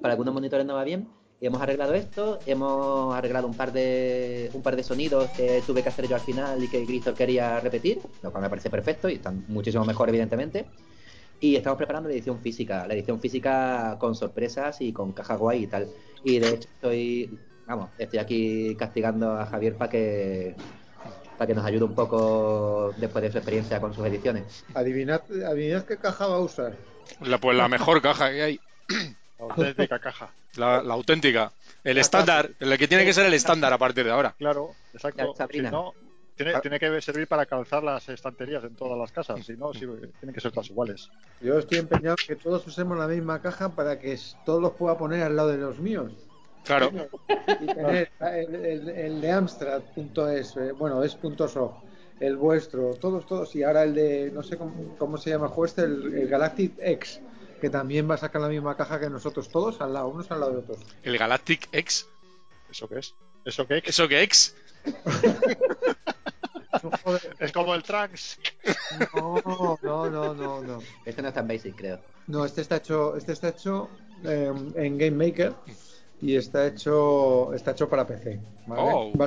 para 0.01 0.13
algunos 0.13 0.33
monitores 0.33 0.65
no 0.65 0.75
va 0.75 0.83
bien. 0.83 1.07
Y 1.39 1.47
hemos 1.47 1.59
arreglado 1.59 1.95
esto, 1.95 2.37
hemos 2.45 3.15
arreglado 3.15 3.47
un 3.47 3.55
par 3.55 3.71
de 3.71 4.51
un 4.53 4.61
par 4.61 4.75
de 4.75 4.83
sonidos 4.83 5.27
que 5.31 5.63
tuve 5.65 5.81
que 5.81 5.89
hacer 5.89 6.07
yo 6.07 6.13
al 6.13 6.21
final 6.21 6.63
y 6.63 6.67
que 6.67 6.85
Gristor 6.85 7.15
quería 7.15 7.59
repetir, 7.59 7.99
lo 8.21 8.31
cual 8.31 8.43
me 8.43 8.49
parece 8.49 8.69
perfecto 8.69 9.09
y 9.09 9.13
están 9.15 9.45
muchísimo 9.47 9.83
mejor, 9.83 10.07
evidentemente. 10.09 10.67
Y 11.39 11.55
estamos 11.55 11.77
preparando 11.77 12.07
la 12.07 12.13
edición 12.13 12.39
física, 12.39 12.85
la 12.85 12.93
edición 12.93 13.19
física 13.19 13.97
con 13.99 14.13
sorpresas 14.13 14.81
y 14.81 14.93
con 14.93 15.13
caja 15.13 15.35
guay 15.35 15.63
y 15.63 15.67
tal. 15.67 15.87
Y 16.23 16.37
de 16.37 16.49
hecho 16.49 16.69
estoy 16.75 17.39
vamos, 17.71 17.89
estoy 17.97 18.19
aquí 18.19 18.75
castigando 18.75 19.31
a 19.31 19.45
Javier 19.45 19.75
para 19.75 19.89
que 19.89 20.55
para 21.37 21.47
que 21.47 21.55
nos 21.55 21.65
ayude 21.65 21.85
un 21.85 21.95
poco 21.95 22.93
después 22.97 23.23
de 23.23 23.31
su 23.31 23.37
experiencia 23.39 23.81
con 23.81 23.93
sus 23.95 24.05
ediciones. 24.05 24.63
Adivinad, 24.75 25.21
adivinad 25.47 25.85
qué 25.85 25.97
caja 25.97 26.27
va 26.27 26.35
a 26.35 26.39
usar. 26.39 26.75
La, 27.21 27.39
pues 27.39 27.57
la 27.57 27.67
mejor 27.67 28.01
caja 28.01 28.29
que 28.29 28.43
hay. 28.43 28.59
La 29.39 29.45
auténtica 29.45 29.99
caja. 29.99 30.29
La, 30.55 30.77
auténtica. 30.77 31.51
El 31.83 31.97
estándar, 31.97 32.51
el 32.59 32.77
que 32.77 32.87
tiene 32.87 33.05
que 33.05 33.13
ser 33.13 33.25
el 33.25 33.33
estándar 33.33 33.73
a 33.73 33.79
partir 33.79 34.05
de 34.05 34.11
ahora. 34.11 34.35
Claro, 34.37 34.75
exacto. 34.93 35.33
Si 35.49 35.61
no, 35.61 35.93
tiene, 36.35 36.59
tiene, 36.61 36.79
que 36.79 37.01
servir 37.01 37.27
para 37.27 37.47
calzar 37.47 37.83
las 37.83 38.07
estanterías 38.09 38.63
en 38.63 38.75
todas 38.75 38.97
las 38.97 39.11
casas, 39.11 39.43
si 39.43 39.53
no, 39.53 39.71
tienen 39.71 40.33
que 40.33 40.41
ser 40.41 40.51
todas 40.51 40.69
iguales. 40.69 41.09
Yo 41.41 41.57
estoy 41.57 41.79
empeñado 41.79 42.17
en 42.21 42.27
que 42.27 42.35
todos 42.35 42.67
usemos 42.67 42.97
la 42.99 43.07
misma 43.07 43.41
caja 43.41 43.69
para 43.69 43.97
que 43.97 44.15
todos 44.45 44.61
los 44.61 44.73
pueda 44.73 44.95
poner 44.95 45.23
al 45.23 45.35
lado 45.35 45.49
de 45.49 45.57
los 45.57 45.79
míos. 45.79 46.11
Claro. 46.63 46.91
Y 47.59 47.65
tener 47.65 48.11
el, 48.19 49.21
de 49.21 49.31
Amstrad.es, 49.31 50.55
eh, 50.57 50.71
bueno, 50.73 51.03
es 51.03 51.17
el 52.19 52.37
vuestro, 52.37 52.93
todos, 52.95 53.25
todos. 53.25 53.55
Y 53.55 53.63
ahora 53.63 53.83
el 53.83 53.95
de, 53.95 54.31
no 54.31 54.43
sé 54.43 54.57
cómo, 54.57 55.17
se 55.17 55.31
llama 55.31 55.47
el 55.47 55.51
juez, 55.51 55.77
el, 55.79 56.27
Galactic 56.27 56.73
X, 56.79 57.19
que 57.59 57.69
también 57.69 58.09
va 58.09 58.15
a 58.15 58.19
sacar 58.19 58.41
la 58.41 58.47
misma 58.47 58.77
caja 58.77 58.99
que 58.99 59.09
nosotros, 59.09 59.49
todos 59.49 59.81
al 59.81 59.93
lado, 59.93 60.07
unos 60.09 60.29
al 60.31 60.39
lado 60.39 60.51
de 60.53 60.57
otros. 60.59 60.79
¿El 61.03 61.17
Galactic 61.17 61.67
X? 61.71 62.07
¿Eso 62.69 62.87
qué 62.87 62.99
es? 62.99 63.15
¿Eso 63.43 63.67
qué 63.67 63.79
es? 63.79 63.83
¿Eso 63.87 64.07
qué 64.07 64.23
es? 64.23 64.55
es 67.39 67.51
como 67.51 67.75
el 67.75 67.83
Trunks. 67.83 68.39
No, 69.15 69.41
no, 69.81 70.09
no, 70.09 70.33
no, 70.33 70.61
no. 70.61 70.79
Este 71.05 71.21
no 71.21 71.27
está 71.29 71.41
en 71.41 71.47
Basic, 71.47 71.75
creo. 71.75 71.99
No, 72.27 72.45
este 72.45 72.61
está 72.61 72.77
hecho, 72.77 73.17
este 73.17 73.33
está 73.33 73.49
hecho 73.49 73.89
eh, 74.23 74.53
en 74.75 74.97
Game 74.97 75.11
Maker 75.27 75.53
y 76.21 76.35
está 76.35 76.67
hecho 76.67 77.53
está 77.53 77.71
hecho 77.71 77.89
para 77.89 78.05
PC. 78.05 78.39
Oh, 78.69 79.11
va, 79.17 79.25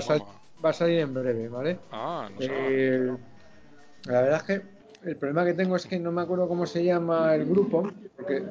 a 0.71 0.73
salir 0.73 1.01
en 1.01 1.13
breve, 1.13 1.49
¿vale? 1.49 1.79
Ah, 1.91 2.29
no 2.33 2.41
sé. 2.41 3.13
la 4.07 4.21
verdad 4.23 4.37
es 4.37 4.43
que 4.43 4.75
el 5.05 5.17
problema 5.17 5.45
que 5.45 5.53
tengo 5.53 5.77
es 5.77 5.87
que 5.87 5.99
no 5.99 6.11
me 6.13 6.23
acuerdo 6.23 6.49
cómo 6.49 6.67
se 6.67 6.83
llama 6.83 7.35
el 7.35 7.45
grupo, 7.45 7.93
porque 8.17 8.43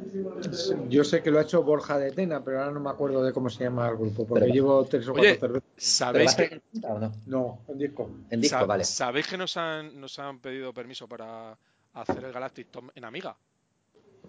yo 0.87 1.03
sé 1.03 1.23
que 1.23 1.31
lo 1.31 1.39
ha 1.39 1.43
hecho 1.43 1.63
Borja 1.63 1.97
de 1.97 2.11
Tena, 2.11 2.43
pero 2.43 2.59
ahora 2.59 2.71
no 2.71 2.79
me 2.79 2.89
acuerdo 2.91 3.23
de 3.23 3.33
cómo 3.33 3.49
se 3.49 3.63
llama 3.63 3.89
el 3.89 3.97
grupo, 3.97 4.27
porque 4.27 4.51
llevo 4.51 4.85
tres 4.85 5.07
o 5.07 5.13
cuatro 5.13 5.35
cervezas. 5.35 5.63
¿Sabéis 5.77 6.35
que... 6.35 6.61
no? 6.73 7.11
No, 7.25 7.59
en 7.67 7.77
disco. 7.79 8.09
En 8.29 8.41
disco, 8.41 8.67
vale. 8.67 8.83
¿Sabéis 8.83 9.27
que 9.27 9.37
nos 9.37 9.57
han, 9.57 9.99
nos 9.99 10.19
han 10.19 10.39
pedido 10.39 10.73
permiso 10.73 11.07
para 11.07 11.57
hacer 11.93 12.23
el 12.23 12.31
Galactic 12.31 12.69
Tom 12.69 12.89
en 12.93 13.05
Amiga? 13.05 13.35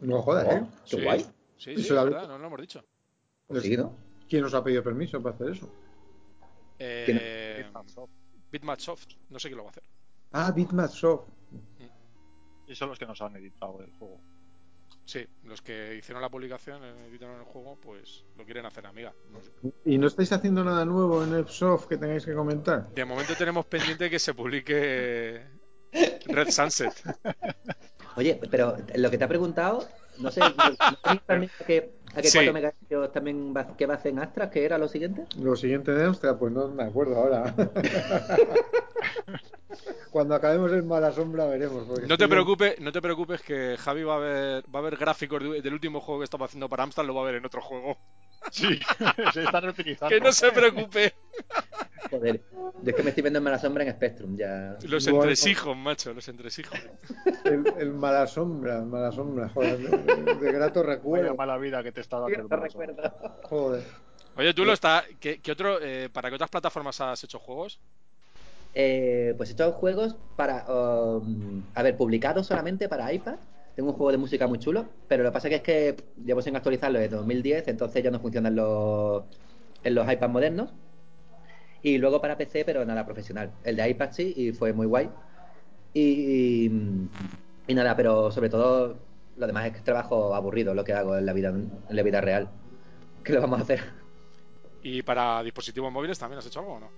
No 0.00 0.22
jodas, 0.22 0.46
¿eh? 0.48 0.64
Qué 0.88 1.04
guay. 1.04 1.26
Sí, 1.58 1.76
sí, 1.76 1.92
verdad, 1.92 2.26
no 2.26 2.38
lo 2.38 2.46
hemos 2.46 2.60
dicho. 2.60 2.82
¿Quién 4.28 4.42
nos 4.42 4.54
ha 4.54 4.62
pedido 4.64 4.82
permiso 4.82 5.22
para 5.22 5.34
hacer 5.34 5.48
eso? 5.50 5.70
Eh, 6.78 7.64
Bitmatsoft. 8.50 9.06
No 9.30 9.38
sé 9.38 9.48
quién 9.48 9.58
lo 9.58 9.64
va 9.64 9.68
a 9.68 9.72
hacer. 9.72 9.82
Ah, 10.32 10.50
Bitmatsoft. 10.52 11.28
Y 12.66 12.74
son 12.74 12.88
los 12.88 12.98
que 12.98 13.06
nos 13.06 13.20
han 13.20 13.36
editado 13.36 13.80
el 13.82 13.90
juego. 13.98 14.20
Sí, 15.04 15.26
los 15.42 15.60
que 15.60 15.96
hicieron 15.96 16.22
la 16.22 16.30
publicación, 16.30 16.82
eh, 16.82 17.06
editaron 17.08 17.38
el 17.38 17.44
juego, 17.44 17.76
pues 17.80 18.24
lo 18.38 18.44
quieren 18.44 18.64
hacer 18.64 18.86
amiga. 18.86 19.12
No 19.30 19.42
sé. 19.42 19.50
¿Y 19.84 19.98
no 19.98 20.06
estáis 20.06 20.32
haciendo 20.32 20.64
nada 20.64 20.84
nuevo 20.86 21.22
en 21.22 21.34
el 21.34 21.46
soft 21.46 21.88
que 21.88 21.98
tengáis 21.98 22.24
que 22.24 22.32
comentar? 22.34 22.88
De 22.94 23.04
momento 23.04 23.34
tenemos 23.36 23.66
pendiente 23.66 24.08
que 24.08 24.18
se 24.18 24.32
publique 24.32 25.42
Red 26.26 26.50
Sunset. 26.50 26.94
Oye, 28.16 28.40
pero 28.50 28.76
lo 28.96 29.10
que 29.10 29.18
te 29.18 29.24
ha 29.24 29.28
preguntado, 29.28 29.86
no 30.18 30.30
sé, 30.30 30.40
¿no- 30.56 31.14
no 31.14 31.48
que, 31.66 31.92
a 32.16 32.22
que 32.22 32.28
Sí. 32.28 32.38
4 32.38 32.52
megahercios 32.52 33.12
también 33.12 33.54
va, 33.56 33.76
que 33.76 33.86
va 33.86 33.94
a 33.94 33.96
hacer 33.96 34.12
en 34.12 34.18
Astra, 34.20 34.50
que 34.50 34.64
era 34.64 34.78
lo 34.78 34.88
siguiente? 34.88 35.24
Lo 35.40 35.56
siguiente 35.56 35.92
de 35.92 36.04
Amstrad, 36.04 36.36
pues 36.36 36.52
no 36.52 36.68
me 36.68 36.84
acuerdo 36.84 37.16
ahora. 37.16 37.54
Cuando 40.10 40.34
acabemos 40.36 40.70
en 40.72 40.86
mala 40.86 41.10
sombra 41.12 41.46
veremos. 41.46 41.86
No 42.06 42.16
te 42.16 42.28
preocupes, 42.28 42.78
no 42.80 42.92
te 42.92 43.02
preocupes 43.02 43.42
que 43.42 43.76
Javi 43.78 44.04
va 44.04 44.16
a 44.16 44.18
ver, 44.20 44.64
va 44.74 44.78
a 44.78 44.82
ver 44.82 44.96
gráficos 44.96 45.42
de- 45.42 45.60
del 45.60 45.72
último 45.74 46.00
juego 46.00 46.20
que 46.20 46.24
estaba 46.24 46.46
haciendo 46.46 46.68
para 46.68 46.84
Amstrad, 46.84 47.04
lo 47.06 47.14
va 47.14 47.22
a 47.22 47.24
ver 47.24 47.34
en 47.36 47.44
otro 47.46 47.60
juego. 47.60 47.96
Sí, 48.50 48.78
se 49.32 49.44
están 49.44 49.62
reutilizando. 49.64 50.14
Que 50.14 50.20
no 50.20 50.32
se 50.32 50.52
preocupe. 50.52 51.14
Joder, 52.10 52.40
yo 52.82 52.90
es 52.90 52.94
que 52.94 53.02
me 53.02 53.08
estoy 53.08 53.22
viendo 53.22 53.38
en 53.38 53.42
mala 53.44 53.58
sombra 53.58 53.82
en 53.84 53.90
Spectrum, 53.92 54.36
ya. 54.36 54.76
Los 54.82 55.04
Bueno. 55.06 55.22
entresijos, 55.22 55.76
macho, 55.76 56.12
los 56.12 56.28
entresijos. 56.28 56.78
El, 57.44 57.64
el 57.78 57.92
mala 57.92 58.26
sombra, 58.26 58.78
el 58.78 58.84
mala 58.86 59.10
sombra, 59.10 59.48
joder. 59.48 59.78
De, 59.78 60.34
de 60.34 60.52
grato 60.52 60.82
Vaya 60.82 60.94
recuerdo. 60.96 61.34
mala 61.34 61.56
vida 61.58 61.82
que 61.82 61.92
te 61.92 62.00
está 62.02 62.20
dando 62.20 62.38
el. 62.38 62.92
Joder. 63.42 63.84
Oye, 64.36 64.52
tú 64.54 64.64
lo 64.64 64.72
está. 64.72 65.04
¿qué, 65.20 65.40
qué 65.40 65.52
otro, 65.52 65.78
eh, 65.80 66.08
¿Para 66.12 66.28
qué 66.28 66.34
otras 66.34 66.50
plataformas 66.50 67.00
has 67.00 67.22
hecho 67.24 67.38
juegos? 67.38 67.80
Eh, 68.74 69.34
pues 69.36 69.50
he 69.50 69.52
hecho 69.52 69.72
juegos 69.72 70.16
para. 70.36 70.64
um, 70.68 71.62
a 71.74 71.82
ver, 71.82 71.96
publicados 71.96 72.46
solamente 72.46 72.88
para 72.88 73.12
iPad. 73.12 73.36
Tengo 73.74 73.90
un 73.90 73.96
juego 73.96 74.12
de 74.12 74.18
música 74.18 74.46
muy 74.46 74.58
chulo, 74.58 74.86
pero 75.08 75.24
lo 75.24 75.30
que 75.30 75.34
pasa 75.34 75.48
que 75.48 75.56
es 75.56 75.62
que 75.62 75.96
llevo 76.24 76.40
sin 76.42 76.54
actualizarlo 76.54 76.98
desde 77.00 77.16
2010, 77.16 77.66
entonces 77.68 78.02
ya 78.04 78.10
no 78.10 78.20
funcionan 78.20 78.54
los, 78.54 79.24
en 79.82 79.94
los 79.94 80.10
iPads 80.10 80.32
modernos. 80.32 80.72
Y 81.82 81.98
luego 81.98 82.20
para 82.20 82.38
PC, 82.38 82.64
pero 82.64 82.84
nada 82.84 83.04
profesional. 83.04 83.52
El 83.64 83.76
de 83.76 83.88
iPad 83.90 84.10
sí, 84.12 84.32
y 84.36 84.52
fue 84.52 84.72
muy 84.72 84.86
guay. 84.86 85.10
Y, 85.92 86.00
y, 86.66 86.70
y 87.66 87.74
nada, 87.74 87.94
pero 87.96 88.30
sobre 88.30 88.48
todo 88.48 88.96
lo 89.36 89.46
demás 89.46 89.66
es 89.66 89.72
que 89.72 89.78
es 89.78 89.84
trabajo 89.84 90.34
aburrido 90.34 90.72
lo 90.74 90.84
que 90.84 90.92
hago 90.92 91.16
en 91.18 91.26
la 91.26 91.32
vida, 91.32 91.48
en 91.48 91.70
la 91.96 92.02
vida 92.02 92.20
real. 92.20 92.48
¿Qué 93.24 93.32
le 93.32 93.40
vamos 93.40 93.58
a 93.58 93.62
hacer? 93.62 93.80
¿Y 94.82 95.02
para 95.02 95.42
dispositivos 95.42 95.90
móviles 95.92 96.18
también 96.18 96.38
has 96.38 96.46
hecho 96.46 96.60
algo 96.60 96.74
o 96.74 96.80
no? 96.80 96.90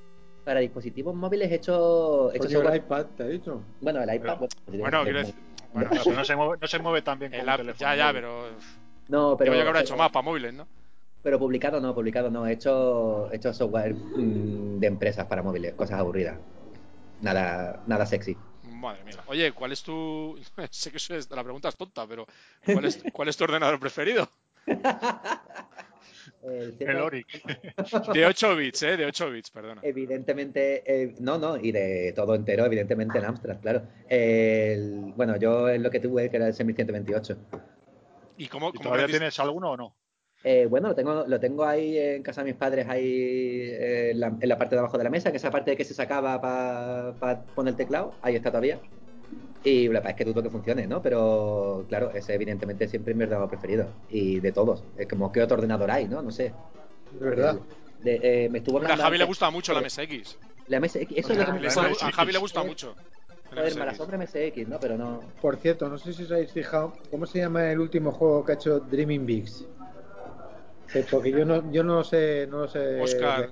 Para 0.45 0.61
dispositivos 0.61 1.15
móviles 1.15 1.51
he 1.51 1.55
hecho, 1.57 2.31
he 2.33 2.37
hecho 2.37 2.61
el 2.63 2.77
iPad, 2.77 3.07
te 3.17 3.25
he 3.25 3.29
dicho. 3.29 3.63
Bueno, 3.81 4.03
el 4.03 4.15
iPad. 4.15 4.39
Pero- 4.67 4.79
Bueno, 4.83 5.03
quiero 5.05 5.19
decir. 5.21 5.35
Bueno, 5.77 5.91
pero 6.05 6.17
no 6.17 6.25
se 6.25 6.37
mueve, 6.37 6.59
no 6.61 6.67
se 6.67 6.79
mueve 6.79 7.03
tan 7.03 7.19
bien 7.19 7.31
como 7.31 7.43
el 7.43 7.47
un 7.49 7.53
app- 7.53 7.57
teléfono. 7.61 7.91
ya, 7.91 7.97
ya, 7.97 8.13
pero. 8.13 8.51
No, 9.09 9.37
pero. 9.37 9.53
Yo 9.55 9.63
que 9.63 9.69
habrá 9.69 9.81
hecho 9.81 9.97
más 9.97 10.11
para 10.11 10.23
móviles, 10.25 10.55
¿no? 10.55 10.67
Pero 11.23 11.39
publicado 11.39 11.81
no, 11.81 11.95
publicado 11.95 12.31
no. 12.31 12.47
He 12.47 12.53
hecho, 12.53 13.31
he 13.33 13.37
hecho 13.37 13.53
software 13.53 13.95
mm, 13.95 14.79
de 14.79 14.87
empresas 14.87 15.27
para 15.27 15.43
móviles, 15.43 15.75
cosas 15.75 15.99
aburridas. 15.99 16.39
Nada, 17.21 17.83
nada 17.87 18.07
sexy. 18.07 18.37
Madre 18.63 19.05
mía. 19.05 19.17
Oye, 19.27 19.53
¿cuál 19.53 19.73
es 19.73 19.83
tu. 19.83 20.39
sé 20.71 20.91
que 20.93 20.99
la 21.35 21.43
pregunta 21.43 21.69
es 21.69 21.77
tonta, 21.77 22.07
pero. 22.07 22.27
¿Cuál 22.65 22.85
es, 22.87 23.03
cuál 23.13 23.29
es 23.29 23.37
tu 23.37 23.45
ordenador 23.45 23.79
preferido? 23.79 24.29
El 26.47 26.77
El 26.79 26.97
Oric. 26.97 27.27
De 28.15 28.25
8 28.27 28.57
bits, 28.57 28.83
¿eh? 28.85 28.97
De 28.97 29.05
8 29.07 29.31
bits, 29.31 29.51
perdona. 29.51 29.81
Evidentemente, 29.85 30.83
eh, 30.87 31.15
no, 31.19 31.39
no, 31.39 31.57
y 31.57 31.73
de 31.73 32.13
todo 32.15 32.35
entero, 32.35 32.65
evidentemente 32.65 33.19
en 33.19 33.25
Amstrad, 33.25 33.61
claro. 33.61 33.83
El- 34.09 35.13
bueno, 35.17 35.37
yo 35.37 35.69
es 35.69 35.81
lo 35.81 35.91
que 35.91 36.01
tuve, 36.01 36.31
que 36.31 36.37
era 36.37 36.47
el 36.47 36.55
Semi 36.55 36.73
128. 36.73 37.37
¿Y 38.37 38.47
cómo, 38.47 38.69
¿Y 38.69 38.73
cómo 38.79 38.91
todavía 38.91 39.07
tienes 39.07 39.39
alguno 39.41 39.73
o 39.73 39.77
no? 39.77 39.97
Eh, 40.45 40.67
bueno, 40.67 40.89
lo 40.89 40.95
tengo, 40.95 41.25
lo 41.27 41.41
tengo 41.41 41.65
ahí 41.65 41.99
en 41.99 42.23
casa 42.23 42.43
de 42.45 42.51
mis 42.53 42.59
padres, 42.59 42.87
ahí 42.89 43.05
eh, 43.05 44.11
en, 44.13 44.21
la, 44.21 44.29
en 44.41 44.49
la 44.49 44.57
parte 44.59 44.77
de 44.77 44.81
abajo 44.81 44.97
de 44.99 45.03
la 45.05 45.11
mesa, 45.11 45.31
que 45.33 45.39
esa 45.39 45.51
parte 45.51 45.77
que 45.77 45.85
se 45.85 45.95
sacaba 45.95 46.41
para 47.19 47.43
poner 47.55 47.73
el 47.73 47.77
teclado, 47.77 48.15
ahí 48.23 48.37
está 48.37 48.51
todavía. 48.51 48.79
Y 49.67 49.89
la 49.89 49.95
verdad 49.95 50.11
es 50.11 50.17
que 50.17 50.25
dudo 50.25 50.45
que 50.45 50.49
funcione, 50.51 50.87
¿no? 50.87 51.03
Pero 51.03 51.85
claro, 51.89 52.13
ese 52.13 52.35
evidentemente 52.35 52.87
siempre 52.87 53.11
es 53.13 53.17
mi 53.17 53.25
ordenador 53.25 53.49
preferido. 53.49 53.89
Y 54.09 54.39
de 54.39 54.53
todos. 54.53 54.85
Es 54.97 55.09
como 55.09 55.33
que 55.33 55.43
otro 55.43 55.57
ordenador 55.57 55.91
hay, 55.91 56.07
¿no? 56.07 56.23
No 56.23 56.31
sé. 56.31 56.53
De 57.19 57.19
verdad. 57.25 57.59
De- 58.01 58.45
eh, 58.45 58.49
me 58.49 58.59
estuvo 58.59 58.77
Hombre, 58.77 58.91
a 58.91 58.93
hablando 58.93 59.03
Javi 59.09 59.19
le 59.19 59.25
gusta 59.25 59.51
mucho 59.51 59.73
la 59.75 59.81
MSX. 59.81 60.37
La 60.69 60.79
MSX, 60.79 61.11
eso 61.17 61.33
es 61.33 61.39
lo 61.39 61.47
que 61.47 61.53
me 61.53 61.61
la 61.63 61.69
a. 61.69 62.13
Javi 62.13 62.33
le 62.33 62.39
gusta 62.39 62.63
mucho. 62.63 62.95
la 63.51 63.57
Joder, 63.63 63.77
mala 63.77 63.91
MSX. 63.93 63.97
sombra 63.97 64.19
MSX, 64.19 64.69
¿no? 64.69 64.79
Pero 64.79 64.97
no. 64.97 65.21
Por 65.43 65.57
cierto, 65.57 65.89
no 65.89 65.99
sé 65.99 66.13
si 66.13 66.23
os 66.23 66.31
habéis 66.31 66.53
fijado, 66.53 66.93
¿cómo 67.11 67.27
se 67.27 67.39
llama 67.41 67.69
el 67.73 67.81
último 67.81 68.13
juego 68.13 68.45
que 68.45 68.53
ha 68.53 68.55
hecho 68.55 68.79
Dreaming 68.79 69.27
Bigs? 69.27 69.67
Porque 71.11 71.33
yo 71.33 71.45
no, 71.45 71.73
yo 71.73 71.83
no 71.83 71.97
lo 71.97 72.05
sé, 72.05 72.47
no 72.49 72.59
lo 72.61 72.69
sé. 72.69 73.01
Oscar. 73.01 73.51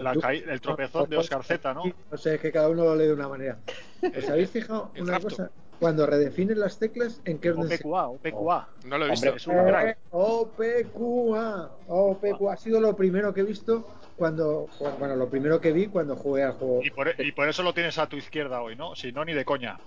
La 0.00 0.12
el 0.32 0.60
tropezón 0.60 1.08
de 1.10 1.16
Oscar 1.16 1.44
Z, 1.44 1.74
¿no? 1.74 1.82
No 2.10 2.16
sé, 2.16 2.36
es 2.36 2.40
que 2.40 2.52
cada 2.52 2.68
uno 2.68 2.84
lo 2.84 2.96
lee 2.96 3.06
de 3.06 3.14
una 3.14 3.28
manera. 3.28 3.58
¿Os 4.18 4.28
habéis 4.28 4.50
fijado 4.50 4.90
una 4.98 5.12
rapto. 5.12 5.28
cosa? 5.28 5.50
Cuando 5.78 6.06
redefinen 6.06 6.60
las 6.60 6.78
teclas, 6.78 7.20
¿en 7.24 7.38
qué 7.38 7.50
orden 7.50 7.64
OPQA, 7.64 8.08
OPQA. 8.08 8.68
No 8.84 8.98
lo 8.98 9.06
he 9.06 9.10
Hombre, 9.10 9.32
visto. 9.32 9.36
Es 9.36 9.46
un. 9.48 9.54
Eh, 9.56 9.96
OPQA. 10.12 11.70
OPQA 11.88 12.52
ha 12.52 12.56
sido 12.56 12.80
lo 12.80 12.94
primero 12.94 13.34
que 13.34 13.40
he 13.40 13.44
visto 13.44 13.88
cuando, 14.16 14.68
bueno, 14.98 15.16
lo 15.16 15.28
primero 15.28 15.60
que 15.60 15.72
vi 15.72 15.88
cuando 15.88 16.14
jugué 16.14 16.44
al 16.44 16.52
juego. 16.52 16.80
Y 16.84 16.90
por, 16.90 17.12
y 17.20 17.32
por 17.32 17.48
eso 17.48 17.64
lo 17.64 17.74
tienes 17.74 17.98
a 17.98 18.06
tu 18.08 18.16
izquierda 18.16 18.62
hoy, 18.62 18.76
¿no? 18.76 18.94
Si 18.94 19.10
no, 19.10 19.24
ni 19.24 19.32
de 19.32 19.44
coña. 19.44 19.78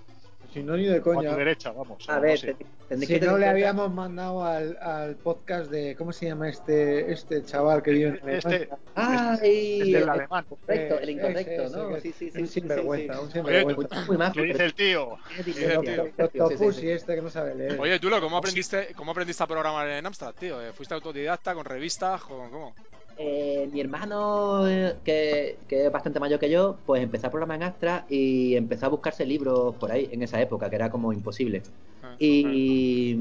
Si 0.56 0.62
no, 0.62 0.74
ni 0.74 0.86
de 0.86 0.94
O 0.94 1.00
a 1.00 1.02
coña. 1.02 1.30
tu 1.32 1.36
derecha, 1.36 1.70
vamos. 1.70 2.08
A 2.08 2.18
ver, 2.18 2.38
sé. 2.38 2.54
ten- 2.54 2.66
tendréis 2.88 3.08
Si 3.12 3.20
que 3.20 3.26
no 3.26 3.36
le 3.36 3.46
habíamos 3.46 3.92
mandado 3.92 4.42
al, 4.42 4.78
al 4.80 5.16
podcast 5.16 5.70
de, 5.70 5.94
¿cómo 5.96 6.12
se 6.14 6.24
llama 6.26 6.48
este, 6.48 7.12
este 7.12 7.44
chaval 7.44 7.82
que 7.82 7.90
vive 7.90 8.18
en 8.22 8.28
Este- 8.30 8.48
Alemania? 8.48 8.78
¡Ay! 8.94 9.80
Es 9.80 9.86
del 9.92 9.94
el 9.96 10.08
alemán. 10.08 10.46
incorrecto, 10.50 10.98
el 10.98 11.10
incorrecto, 11.10 11.62
ese, 11.64 11.76
¿no? 11.76 12.00
Sí, 12.00 12.12
sí, 12.18 12.30
sí. 12.30 12.40
un 12.40 12.48
sinvergüenza, 12.48 13.12
sí. 13.12 13.20
un 13.20 13.26
Oye, 13.46 13.58
sinvergüenza. 13.60 14.04
Muy 14.06 14.16
más, 14.16 14.32
¿Qué 14.32 14.42
dice 14.42 14.64
el 14.64 14.74
tío? 14.74 15.18
dice 15.44 15.74
el 15.74 15.80
tío? 15.80 16.72
sí. 16.72 16.88
este 16.90 17.14
que 17.16 17.20
no 17.20 17.28
sabe 17.28 17.54
leer. 17.54 17.78
Oye, 17.78 18.00
Tulo, 18.00 18.18
¿cómo 18.22 18.38
aprendiste, 18.38 18.94
¿cómo 18.96 19.10
aprendiste 19.10 19.42
a 19.42 19.46
programar 19.46 19.86
en 19.88 20.06
Amstrad, 20.06 20.34
tío? 20.34 20.62
Eh, 20.62 20.72
¿Fuiste 20.72 20.94
autodidacta, 20.94 21.52
con 21.54 21.66
revistas, 21.66 22.22
con 22.22 22.50
cómo? 22.50 22.74
Eh, 23.18 23.66
mi 23.72 23.80
hermano, 23.80 24.68
eh, 24.68 25.00
que, 25.02 25.64
que 25.66 25.86
es 25.86 25.92
bastante 25.92 26.20
mayor 26.20 26.38
que 26.38 26.50
yo, 26.50 26.82
pues 26.84 27.02
empezó 27.02 27.28
a 27.28 27.30
programar 27.30 27.56
en 27.56 27.62
Astra 27.62 28.04
y 28.10 28.54
empezó 28.56 28.86
a 28.86 28.88
buscarse 28.90 29.24
libros 29.24 29.76
por 29.76 29.90
ahí 29.90 30.08
en 30.12 30.22
esa 30.22 30.40
época, 30.40 30.68
que 30.68 30.76
era 30.76 30.90
como 30.90 31.12
imposible. 31.14 31.62
Ah, 32.02 32.14
Y, 32.18 33.16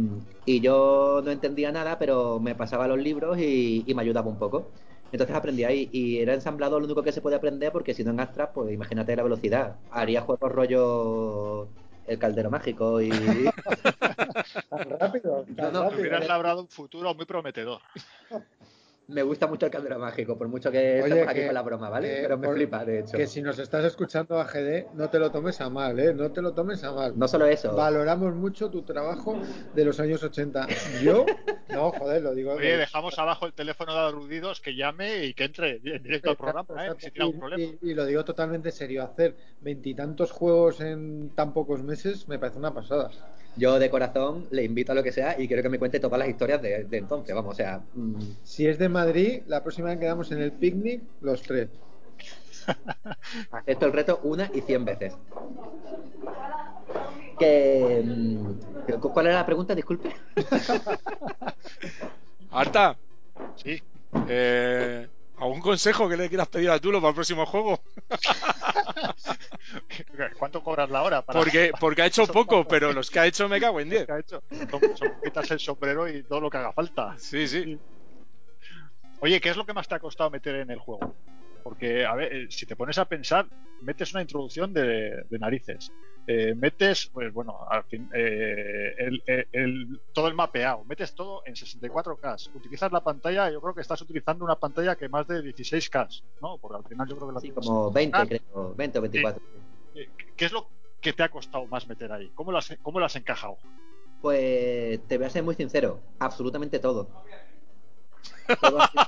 y 0.45 0.60
yo 0.62 1.21
no 1.23 1.31
entendía 1.31 1.71
nada, 1.71 1.97
pero 1.97 2.39
me 2.41 2.55
pasaba 2.55 2.88
los 2.88 2.99
libros 2.99 3.38
y, 3.39 3.84
y 3.88 3.93
me 3.93 4.01
ayudaba 4.01 4.29
un 4.29 4.38
poco. 4.38 4.73
Entonces 5.12 5.36
aprendí 5.36 5.63
ahí 5.63 5.89
y 5.93 6.17
era 6.17 6.34
ensamblado 6.34 6.77
lo 6.79 6.86
único 6.86 7.01
que 7.03 7.12
se 7.13 7.21
puede 7.21 7.38
aprender 7.38 7.71
porque 7.71 7.93
si 7.93 8.03
no 8.03 8.12
en 8.12 8.19
Astra, 8.19 8.51
pues 8.51 8.73
imagínate 8.73 9.15
la 9.15 9.23
velocidad. 9.23 9.77
Haría 9.89 10.21
juegos 10.21 10.51
rollo 10.51 11.69
el 12.05 12.19
caldero 12.19 12.49
mágico 12.51 13.01
y... 13.01 13.10
Tan 14.69 14.89
rápido, 14.99 15.45
tan 15.55 15.55
No, 15.55 15.71
no, 15.71 15.84
rápido. 15.84 16.01
Hubieras 16.01 16.27
labrado 16.27 16.62
un 16.62 16.67
futuro 16.69 17.13
muy 17.13 17.25
prometedor. 17.25 17.81
me 19.08 19.22
gusta 19.22 19.46
mucho 19.48 19.65
el 19.68 19.72
caldero 19.72 20.00
mágico, 20.00 20.38
por 20.38 20.48
mucho 20.48 20.72
que 20.72 20.78
Oye, 20.78 21.00
estemos 21.00 21.28
aquí 21.28 21.39
que- 21.41 21.46
con 21.46 21.54
la 21.54 21.62
broma, 21.62 21.89
¿vale? 21.89 22.08
que 22.15 22.22
pero 22.24 22.38
me 22.38 22.48
por- 22.48 22.56
flipa, 22.56 22.84
de 22.84 23.00
hecho. 23.00 23.18
Que 23.18 23.28
si 23.28 23.41
nos 23.41 23.60
estás 23.60 23.86
escuchando 23.86 24.39
a 24.39 24.46
GD, 24.46 24.88
no 24.96 25.10
te 25.10 25.20
lo 25.20 25.30
tomes 25.32 25.62
a 25.62 25.70
mal, 25.70 26.00
¿eh? 26.00 26.13
No 26.13 26.32
te 26.32 26.41
lo 26.41 26.54
tomes 26.54 26.84
a 26.84 26.91
mal. 26.91 27.13
No 27.18 27.28
solo 27.28 27.46
eso. 27.46 27.76
Valoramos 27.76 28.34
mucho 28.34 28.70
tu 28.72 28.82
trabajo 28.82 29.39
de 29.74 29.86
los 29.86 30.00
años 30.00 30.24
80. 30.24 30.68
Yo, 31.04 31.26
no, 31.70 31.91
joder, 31.91 32.24
lo 32.24 32.34
digo. 32.34 32.54
Oye, 32.54 32.78
dejamos 32.78 33.18
abajo 33.20 33.46
el 33.46 33.54
teléfono 33.54 33.94
de 33.94 34.00
aludidos 34.00 34.60
que 34.60 34.76
llame 34.76 35.26
y 35.26 35.34
que 35.34 35.44
entre 35.46 35.76
en 35.78 36.02
directo 36.04 36.32
al 36.32 36.38
programa, 36.38 36.88
¿eh? 36.88 36.91
Si 36.98 37.12
tiene 37.12 37.26
algún 37.26 37.39
problema. 37.39 37.63
Y, 37.82 37.91
y 37.91 37.94
lo 37.94 38.06
digo 38.06 38.26
totalmente 38.26 38.72
serio, 38.72 39.04
hacer 39.04 39.36
veintitantos 39.62 40.32
juegos 40.32 40.82
en 40.82 41.30
tan 41.36 41.54
pocos 41.54 41.84
meses 41.84 42.28
me 42.28 42.39
parece 42.39 42.58
una 42.58 42.74
pasada. 42.74 43.12
Yo 43.58 43.80
de 43.80 43.89
corazón 43.89 44.46
le 44.52 44.63
invito 44.63 44.91
a 44.91 44.96
lo 44.96 45.04
que 45.04 45.12
sea 45.12 45.39
y 45.39 45.48
quiero 45.48 45.63
que 45.63 45.70
me 45.70 45.80
cuente 45.80 46.00
todas 46.00 46.20
las 46.20 46.28
historias 46.28 46.62
de, 46.62 46.84
de 46.84 46.98
entonces, 46.98 47.34
vamos, 47.34 47.54
o 47.54 47.56
sea, 47.56 47.82
mm, 47.94 48.15
Si 48.44 48.68
es 48.68 48.78
de 48.78 48.89
Madrid, 48.89 49.41
la 49.47 49.64
próxima 49.64 49.89
vez 49.89 49.99
quedamos 49.99 50.32
en 50.32 50.41
el 50.41 50.51
picnic 50.51 51.01
los 51.22 51.41
tres. 51.41 51.70
acepto 53.51 53.86
el 53.86 53.93
reto 53.93 54.20
una 54.24 54.49
y 54.53 54.62
cien 54.62 54.84
veces. 54.84 55.14
Que, 57.39 58.01
mm, 58.06 58.99
¿Cuál 58.99 59.28
era 59.28 59.36
la 59.36 59.45
pregunta? 59.45 59.74
Disculpe. 59.76 60.14
Arta, 62.51 62.97
Sí. 63.56 63.82
eh, 64.30 65.08
¿algún 65.38 65.61
consejo 65.61 66.09
que 66.09 66.17
le 66.17 66.29
quieras 66.29 66.47
pedir 66.47 66.69
a 66.69 66.79
Tulo 66.79 66.99
para 66.99 67.09
el 67.09 67.15
próximo 67.15 67.45
juego? 67.45 67.81
¿Cuánto 70.39 70.63
cobras 70.63 70.89
la 70.89 71.03
hora? 71.03 71.21
Para 71.21 71.39
Porque, 71.39 71.71
porque 71.79 72.01
ha 72.01 72.05
hecho 72.05 72.27
poco, 72.27 72.67
pero 72.67 72.93
los 72.93 73.09
que 73.09 73.19
ha 73.19 73.25
hecho 73.25 73.49
me 73.49 73.59
cago 73.59 73.79
en 73.79 73.89
10. 73.89 74.05
¿Qué 74.05 74.11
ha 74.11 74.19
hecho? 74.19 74.43
Son, 74.69 74.97
son 74.97 75.13
quitas 75.23 75.51
el 75.51 75.59
sombrero 75.59 76.07
y 76.07 76.23
todo 76.23 76.41
lo 76.41 76.49
que 76.49 76.57
haga 76.57 76.73
falta. 76.73 77.15
Sí, 77.17 77.47
sí. 77.47 77.79
Oye, 79.19 79.39
¿qué 79.41 79.49
es 79.49 79.57
lo 79.57 79.65
que 79.65 79.73
más 79.73 79.88
te 79.88 79.95
ha 79.95 79.99
costado 79.99 80.29
meter 80.29 80.55
en 80.55 80.71
el 80.71 80.79
juego? 80.79 81.15
Porque, 81.66 82.05
a 82.05 82.13
ver, 82.13 82.32
eh, 82.32 82.45
si 82.51 82.68
te 82.68 82.76
pones 82.76 82.95
a 82.99 83.05
pensar, 83.05 83.47
metes 83.80 84.13
una 84.13 84.22
introducción 84.22 84.72
de, 84.72 85.24
de 85.28 85.39
narices. 85.39 85.91
Eh, 86.28 86.53
metes, 86.53 87.09
pues 87.11 87.34
bueno, 87.34 87.57
al 87.68 87.84
fin, 87.86 88.07
eh, 88.13 88.93
el, 88.99 89.24
el- 89.26 89.47
el- 89.51 90.01
todo 90.13 90.28
el 90.28 90.36
mapeado, 90.36 90.86
metes 90.86 91.16
todo 91.16 91.41
en 91.43 91.55
64K. 91.55 92.49
Utilizas 92.53 92.91
la 92.91 93.03
pantalla, 93.03 93.49
yo 93.49 93.59
creo 93.61 93.74
que 93.74 93.82
estás 93.82 93.99
utilizando 93.99 94.45
una 94.45 94.57
pantalla 94.57 94.95
que 94.95 95.09
más 95.09 95.26
de 95.26 95.41
16K, 95.41 96.07
¿no? 96.39 96.59
Porque 96.59 96.78
al 96.78 96.88
final 96.88 97.07
yo 97.09 97.16
creo 97.16 97.30
que 97.30 97.34
la 97.34 97.39
Sí, 97.39 97.49
como 97.51 97.91
20, 97.91 98.16
Ah, 98.16 98.26
creo. 98.28 98.76
20 98.76 98.99
o 98.99 99.01
24. 99.01 99.41
eh, 99.95 100.07
¿Qué 100.38 100.45
es 100.45 100.51
lo 100.51 100.70
que 101.01 101.13
te 101.13 101.24
ha 101.24 101.30
costado 101.30 101.66
más 101.68 101.88
meter 101.89 102.11
ahí? 102.11 102.30
¿Cómo 102.36 102.51
lo 102.51 102.59
has, 102.59 102.78
cómo 102.84 102.99
lo 102.99 103.05
has 103.07 103.16
encajado? 103.16 103.57
Pues 104.22 105.03
te 105.07 105.18
voy 105.18 105.26
a 105.26 105.30
ser 105.32 105.41
muy 105.41 105.55
sincero. 105.55 105.99
Absolutamente 106.20 106.78
todo. 106.78 107.24
Todo 108.62 108.80
ha 108.80 108.88
sido, 108.88 109.06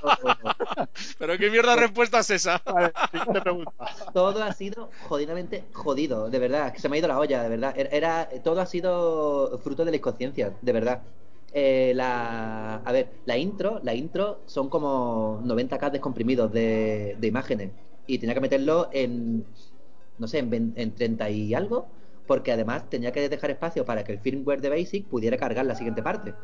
Pero 1.18 1.38
qué 1.38 1.50
mierda 1.50 1.74
de 1.76 1.82
respuesta 1.82 2.18
es 2.20 2.30
esa. 2.30 2.62
Vale, 2.64 2.92
todo 4.12 4.42
ha 4.42 4.52
sido 4.52 4.90
jodidamente 5.08 5.64
jodido, 5.72 6.30
de 6.30 6.38
verdad. 6.38 6.72
Que 6.72 6.80
se 6.80 6.88
me 6.88 6.96
ha 6.96 6.98
ido 6.98 7.08
la 7.08 7.18
olla, 7.18 7.42
de 7.42 7.48
verdad. 7.48 7.74
Era, 7.76 7.90
era- 7.90 8.42
todo 8.42 8.60
ha 8.60 8.66
sido 8.66 9.58
fruto 9.62 9.84
de 9.84 9.90
la 9.92 9.96
inconsciencia, 9.96 10.56
de 10.60 10.72
verdad. 10.72 11.02
Eh, 11.52 11.92
la, 11.94 12.76
a 12.76 12.92
ver, 12.92 13.08
la 13.24 13.38
intro, 13.38 13.80
la 13.82 13.94
intro 13.94 14.42
son 14.46 14.68
como 14.68 15.40
90k 15.44 15.90
descomprimidos 15.90 16.52
de, 16.52 17.16
de 17.18 17.26
imágenes 17.26 17.72
y 18.06 18.18
tenía 18.18 18.34
que 18.34 18.40
meterlo 18.40 18.90
en, 18.92 19.46
no 20.18 20.28
sé, 20.28 20.38
en, 20.38 20.50
20 20.50 20.82
en 20.82 20.94
30 20.94 21.30
y 21.30 21.54
algo, 21.54 21.88
porque 22.26 22.52
además 22.52 22.88
tenía 22.90 23.12
que 23.12 23.28
dejar 23.28 23.50
espacio 23.50 23.84
para 23.84 24.04
que 24.04 24.12
el 24.12 24.18
firmware 24.20 24.60
de 24.60 24.68
Basic 24.70 25.06
pudiera 25.08 25.36
cargar 25.38 25.64
la 25.66 25.74
siguiente 25.74 26.02
parte. 26.02 26.34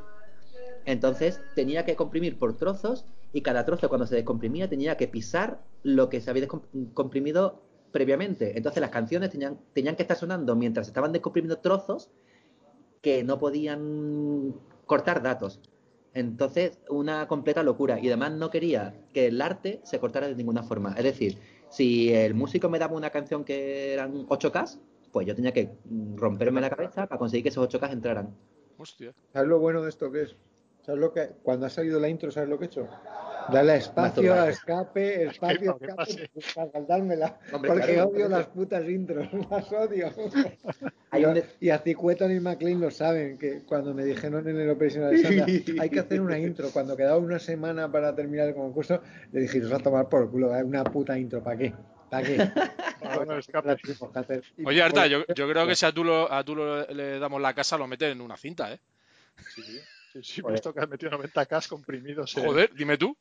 Entonces 0.85 1.41
tenía 1.55 1.85
que 1.85 1.97
comprimir 1.97 2.39
por 2.39 2.57
trozos 2.57 3.07
y 3.33 3.43
cada 3.43 3.65
trozo 3.65 3.89
cuando 3.89 4.07
se 4.07 4.15
descomprimía 4.15 4.69
tenía 4.69 4.97
que 4.97 5.09
pisar 5.09 5.65
lo 5.83 6.09
que 6.09 6.21
se 6.21 6.31
había 6.31 6.43
descomprimido 6.43 7.63
previamente. 7.91 8.57
Entonces 8.57 8.81
las 8.81 8.91
canciones 8.91 9.31
tenían, 9.31 9.59
tenían 9.73 9.97
que 9.97 10.03
estar 10.03 10.17
sonando 10.17 10.57
mientras 10.57 10.87
estaban 10.87 11.13
descomprimiendo 11.13 11.59
trozos 11.59 12.11
que 13.01 13.23
no 13.25 13.39
podían 13.39 14.55
cortar 14.87 15.23
datos. 15.23 15.61
Entonces, 16.15 16.79
una 16.89 17.27
completa 17.27 17.63
locura. 17.63 17.99
Y 18.01 18.07
además 18.07 18.33
no 18.33 18.49
quería 18.51 18.95
que 19.13 19.27
el 19.27 19.43
arte 19.43 19.81
se 19.83 19.99
cortara 19.99 20.29
de 20.29 20.37
ninguna 20.37 20.63
forma. 20.63 20.95
Es 20.97 21.05
decir, 21.05 21.39
si 21.69 22.13
el 22.15 22.35
músico 22.35 22.69
me 22.69 22.79
daba 22.79 22.97
una 22.97 23.11
canción 23.11 23.45
que 23.45 23.93
eran 23.93 24.27
8K, 24.29 24.79
pues 25.13 25.27
yo 25.27 25.35
tenía 25.35 25.53
que 25.53 25.77
mm, 25.85 26.17
romperme 26.17 26.61
la 26.61 26.71
cabeza 26.71 27.07
para 27.07 27.19
conseguir 27.19 27.43
que 27.43 27.49
esos 27.49 27.69
8K 27.69 27.93
entraran. 27.93 28.35
Hostia. 28.79 29.13
¿Sabes 29.33 29.49
lo 29.49 29.59
bueno 29.59 29.83
de 29.83 29.89
esto 29.89 30.11
que 30.11 30.23
es? 30.23 30.37
¿Sabes 30.85 31.01
lo 31.01 31.13
que 31.13 31.29
cuando 31.43 31.67
ha 31.67 31.71
salido 31.71 31.99
la 31.99 32.09
intro, 32.09 32.31
¿sabes 32.31 32.49
lo 32.49 32.59
que 32.59 32.65
he 32.65 32.69
hecho? 32.69 32.89
Darle 33.51 33.77
espacio, 33.77 34.23
Masturbarte. 34.23 34.51
escape, 34.53 35.25
espacio, 35.29 35.79
¿Qué 35.79 35.85
escape, 35.87 36.31
para 36.55 36.71
saltármela. 36.73 37.39
Hombre, 37.53 37.71
Porque 37.71 37.95
claro, 37.95 38.09
odio 38.09 38.29
las 38.29 38.47
putas 38.49 38.89
intros, 38.89 39.27
las 39.51 39.73
odio. 39.73 40.13
Hay 41.11 41.23
Y, 41.23 41.25
un 41.27 41.35
de- 41.35 41.45
y 41.61 41.71
a 41.71 41.79
Cicueton 41.79 42.33
y 42.33 42.41
McLean 42.41 42.81
lo 42.81 42.91
saben, 42.91 43.39
que 43.39 43.63
cuando 43.63 43.95
me 43.95 44.05
dijeron 44.05 44.47
en 44.49 44.59
el 44.61 44.71
Operation 44.71 45.05
Alexandra, 45.05 45.47
hay 45.79 45.91
que 45.91 46.01
hacer 46.01 46.21
una 46.21 46.39
intro. 46.39 46.71
Cuando 46.71 46.97
quedaba 46.97 47.19
una 47.19 47.39
semana 47.39 47.91
para 47.91 48.15
terminar 48.15 48.49
el 48.49 48.55
concurso, 48.55 49.01
le 49.33 49.41
dije, 49.41 49.63
os 49.63 49.73
va 49.73 49.77
a 49.77 49.81
tomar 49.83 50.09
por 50.09 50.31
culo, 50.31 50.55
¿eh? 50.57 50.63
una 50.63 50.85
puta 50.85 51.19
intro, 51.19 51.43
¿para 51.43 51.57
qué? 51.57 51.75
¿Para 52.11 52.27
qué? 52.27 52.51
Oye, 54.65 54.83
Arta, 54.83 55.07
yo, 55.07 55.25
yo 55.35 55.49
creo 55.49 55.67
que 55.67 55.75
si 55.75 55.87
a 55.87 55.93
tú, 55.93 56.05
lo- 56.05 56.31
a 56.31 56.43
tú 56.45 56.55
lo- 56.57 56.87
le 56.87 57.19
damos 57.19 57.41
la 57.41 57.55
casa, 57.55 57.77
lo 57.79 57.87
meten 57.87 58.13
en 58.13 58.21
una 58.21 58.37
cinta, 58.37 58.73
¿eh? 58.73 58.79
Sí, 59.49 59.63
sí, 59.63 59.79
sí, 60.23 60.41
Joder. 60.41 60.55
visto 60.55 60.73
que 60.73 60.81
has 60.81 60.89
metido 60.89 61.11
90K 61.13 61.69
comprimidos. 61.69 62.37
en- 62.37 62.45
Joder, 62.45 62.71
dime 62.75 62.97
tú. 62.99 63.17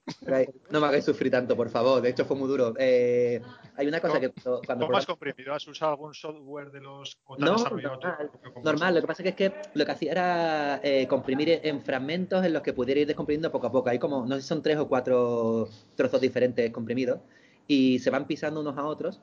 No 0.70 0.80
me 0.82 0.88
hagáis 0.88 1.06
sufrir 1.06 1.32
tanto, 1.32 1.56
por 1.56 1.70
favor. 1.70 2.02
De 2.02 2.10
hecho, 2.10 2.26
fue 2.26 2.36
muy 2.38 2.48
duro. 2.48 2.74
Eh, 2.78 3.42
hay 3.76 3.88
una 3.88 4.00
cosa 4.00 4.20
que 4.20 4.30
cuando, 4.30 4.62
cuando 4.66 4.86
¿Cómo 4.86 4.98
has 4.98 5.06
comprimido? 5.06 5.54
¿Has 5.54 5.68
usado 5.68 5.92
algún 5.92 6.14
software 6.14 6.72
de 6.72 6.82
los 6.82 7.18
o 7.26 7.36
te 7.38 7.44
has 7.44 7.50
No, 7.50 7.58
desarrollado 7.58 8.00
tú 8.00 8.08
normal, 8.08 8.32
normal. 8.64 8.96
Lo 8.96 9.02
que 9.02 9.08
pasa 9.08 9.24
es 9.24 9.36
que, 9.36 9.46
es 9.46 9.52
que 9.54 9.60
lo 9.74 9.86
que 9.86 9.92
hacía 9.92 10.12
era 10.12 10.80
eh, 10.84 11.08
comprimir 11.08 11.60
en 11.64 11.82
fragmentos 11.82 12.44
en 12.46 12.54
los 12.54 12.62
que 12.62 12.74
pudiera 12.74 13.02
ir 13.02 13.08
descomprimiendo 13.08 13.52
poco 13.52 13.68
a 13.68 13.72
poco. 13.72 13.90
Hay 13.90 14.00
como, 14.00 14.26
no 14.26 14.36
sé 14.36 14.42
si 14.42 14.48
son 14.48 14.62
tres 14.62 14.78
o 14.78 14.88
cuatro 14.88 15.68
trozos 15.96 16.22
diferentes 16.22 16.72
comprimidos 16.72 17.20
y 17.68 18.00
se 18.00 18.10
van 18.10 18.28
pisando 18.28 18.60
unos 18.62 18.78
a 18.78 18.86
otros, 18.86 19.22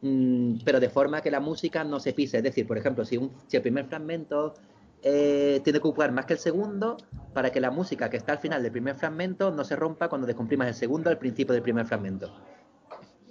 mm, 0.00 0.58
pero 0.64 0.80
de 0.80 0.88
forma 0.88 1.20
que 1.22 1.30
la 1.30 1.40
música 1.40 1.84
no 1.84 2.00
se 2.00 2.12
pise. 2.12 2.38
Es 2.38 2.42
decir, 2.42 2.66
por 2.66 2.78
ejemplo, 2.78 3.04
si, 3.04 3.16
un, 3.16 3.30
si 3.46 3.56
el 3.56 3.62
primer 3.62 3.86
fragmento 3.86 4.54
eh, 5.02 5.60
tiene 5.64 5.80
que 5.80 5.86
ocupar 5.88 6.12
más 6.12 6.26
que 6.26 6.34
el 6.34 6.38
segundo, 6.38 6.96
para 7.32 7.50
que 7.50 7.60
la 7.60 7.70
música 7.70 8.08
que 8.10 8.16
está 8.16 8.32
al 8.32 8.38
final 8.38 8.62
del 8.62 8.72
primer 8.72 8.94
fragmento 8.94 9.50
no 9.50 9.64
se 9.64 9.76
rompa 9.76 10.08
cuando 10.08 10.26
descomprimas 10.26 10.68
el 10.68 10.74
segundo 10.74 11.10
al 11.10 11.18
principio 11.18 11.52
del 11.52 11.62
primer 11.62 11.86
fragmento. 11.86 12.32